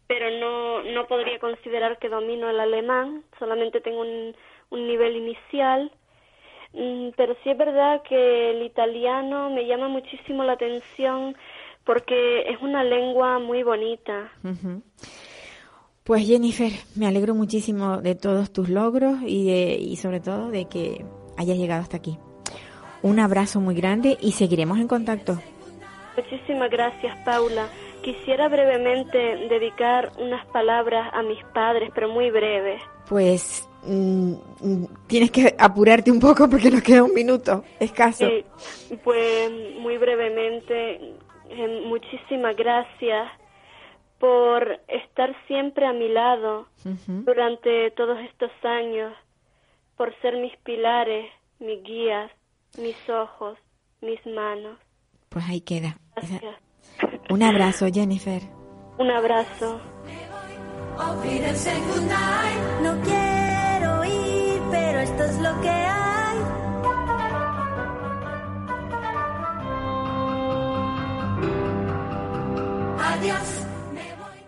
pero 0.07 0.31
no, 0.31 0.83
no 0.83 1.07
podría 1.07 1.39
considerar 1.39 1.99
que 1.99 2.09
domino 2.09 2.49
el 2.49 2.61
alemán, 2.61 3.25
solamente 3.39 3.81
tengo 3.81 4.01
un, 4.01 4.35
un 4.71 4.87
nivel 4.87 5.17
inicial 5.17 5.91
Mm, 6.75 7.11
pero 7.17 7.37
sí 7.43 7.51
es 7.51 7.57
verdad 7.57 8.03
que 8.09 8.51
el 8.51 8.63
italiano 8.65 9.49
me 9.51 9.67
llama 9.67 9.89
muchísimo 9.89 10.43
la 10.43 10.55
atención 10.55 11.37
porque 11.85 12.51
es 12.51 12.61
una 12.61 12.83
lengua 12.83 13.39
muy 13.39 13.63
bonita. 13.63 14.33
Pues 16.03 16.27
Jennifer, 16.27 16.73
me 16.97 17.07
alegro 17.07 17.35
muchísimo 17.35 17.99
de 17.99 18.15
todos 18.15 18.53
tus 18.53 18.69
logros 18.69 19.19
y, 19.25 19.47
de, 19.47 19.77
y 19.77 19.97
sobre 19.97 20.21
todo 20.21 20.51
de 20.51 20.67
que 20.67 21.05
hayas 21.37 21.57
llegado 21.57 21.83
hasta 21.83 21.97
aquí. 21.99 22.19
Un 23.05 23.21
abrazo 23.21 23.61
muy 23.61 23.75
grande 23.75 24.17
y 24.21 24.33
seguiremos 24.33 24.79
en 24.79 24.89
contacto. 24.89 25.39
Muchísimas 26.17 26.71
gracias, 26.71 27.17
Paula. 27.25 27.69
Quisiera 28.03 28.49
brevemente 28.49 29.19
dedicar 29.49 30.11
unas 30.19 30.45
palabras 30.47 31.09
a 31.13 31.23
mis 31.23 31.43
padres, 31.55 31.91
pero 31.95 32.09
muy 32.09 32.31
breves. 32.31 32.83
Pues 33.09 33.69
Mm, 33.87 34.35
tienes 35.07 35.31
que 35.31 35.55
apurarte 35.59 36.11
un 36.11 36.19
poco 36.19 36.49
porque 36.49 36.71
nos 36.71 36.83
queda 36.83 37.05
un 37.05 37.13
minuto 37.13 37.65
escaso. 37.79 38.27
pues 39.03 39.51
muy 39.79 39.99
brevemente, 39.99 41.15
eh, 41.51 41.83
muchísimas 41.87 42.57
gracias 42.57 43.31
por 44.19 44.81
estar 44.89 45.37
siempre 45.47 45.87
a 45.87 45.93
mi 45.93 46.09
lado 46.09 46.67
durante 47.07 47.91
todos 47.91 48.19
estos 48.21 48.51
años, 48.63 49.13
por 49.99 50.15
ser 50.23 50.37
mis 50.39 50.57
pilares, 50.59 51.31
mis 51.59 51.83
guías, 51.83 52.31
mis 52.79 52.97
ojos, 53.09 53.59
mis 54.01 54.25
manos. 54.27 54.79
Pues 55.29 55.45
ahí 55.49 55.61
queda. 55.61 55.99
Un 57.31 57.43
abrazo, 57.43 57.87
Jennifer. 57.93 58.43
Un 58.99 59.11
abrazo. 59.11 59.81
No 62.83 63.03
pero 64.71 65.01
esto 65.01 65.25
es 65.25 65.41
lo 65.41 65.61
que 65.61 65.69
hay. 65.69 66.39
Adiós, 72.99 73.67
me 73.93 74.15
voy. 74.17 74.39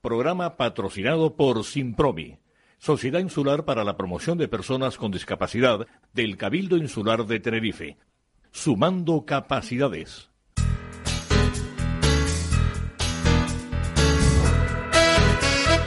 Programa 0.00 0.56
patrocinado 0.56 1.36
por 1.36 1.64
Simpromi, 1.64 2.38
Sociedad 2.84 3.20
Insular 3.20 3.64
para 3.64 3.82
la 3.82 3.96
Promoción 3.96 4.36
de 4.36 4.46
Personas 4.46 4.98
con 4.98 5.10
Discapacidad 5.10 5.86
del 6.12 6.36
Cabildo 6.36 6.76
Insular 6.76 7.24
de 7.24 7.40
Tenerife. 7.40 7.96
Sumando 8.50 9.24
capacidades. 9.24 10.28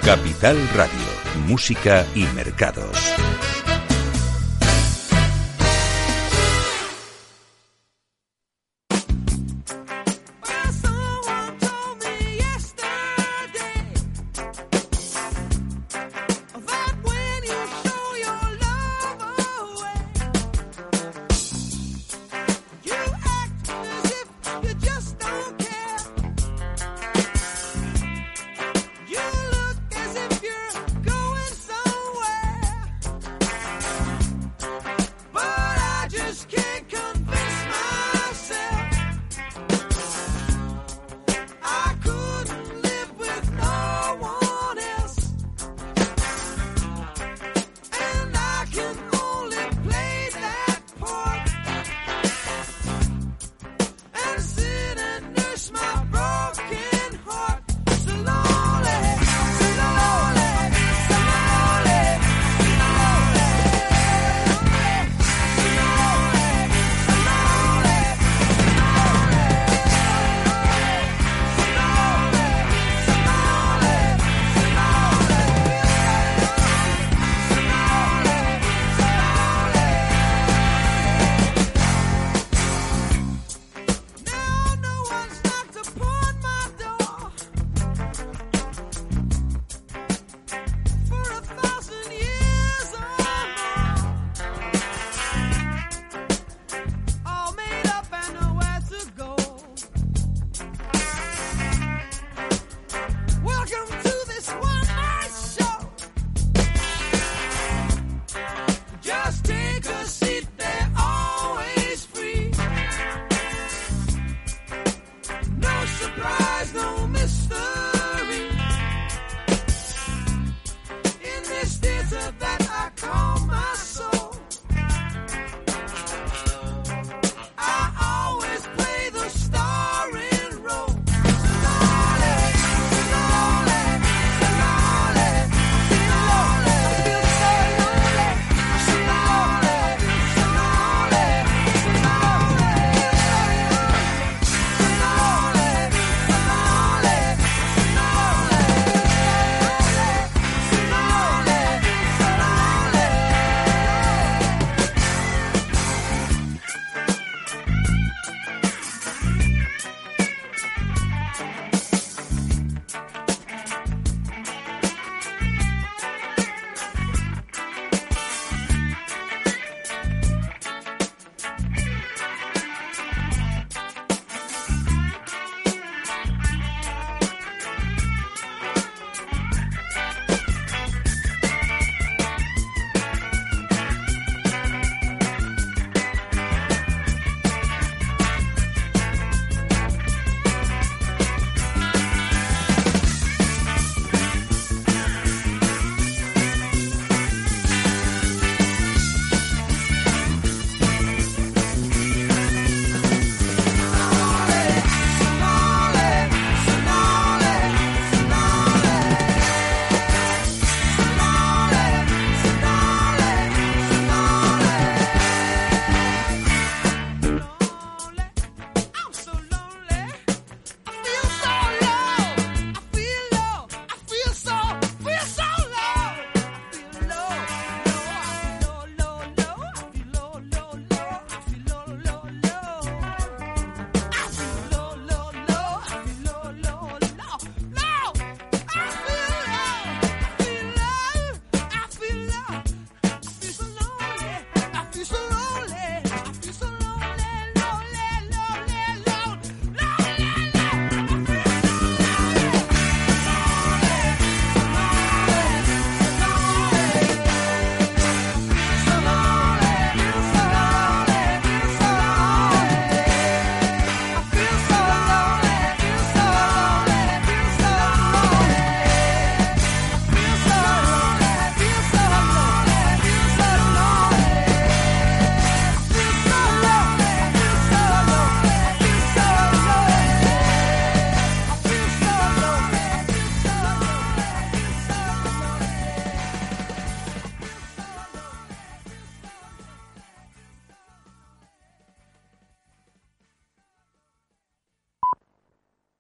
Capital 0.02 0.58
Radio, 0.74 1.46
Música 1.46 2.04
y 2.16 2.24
Mercados. 2.36 2.98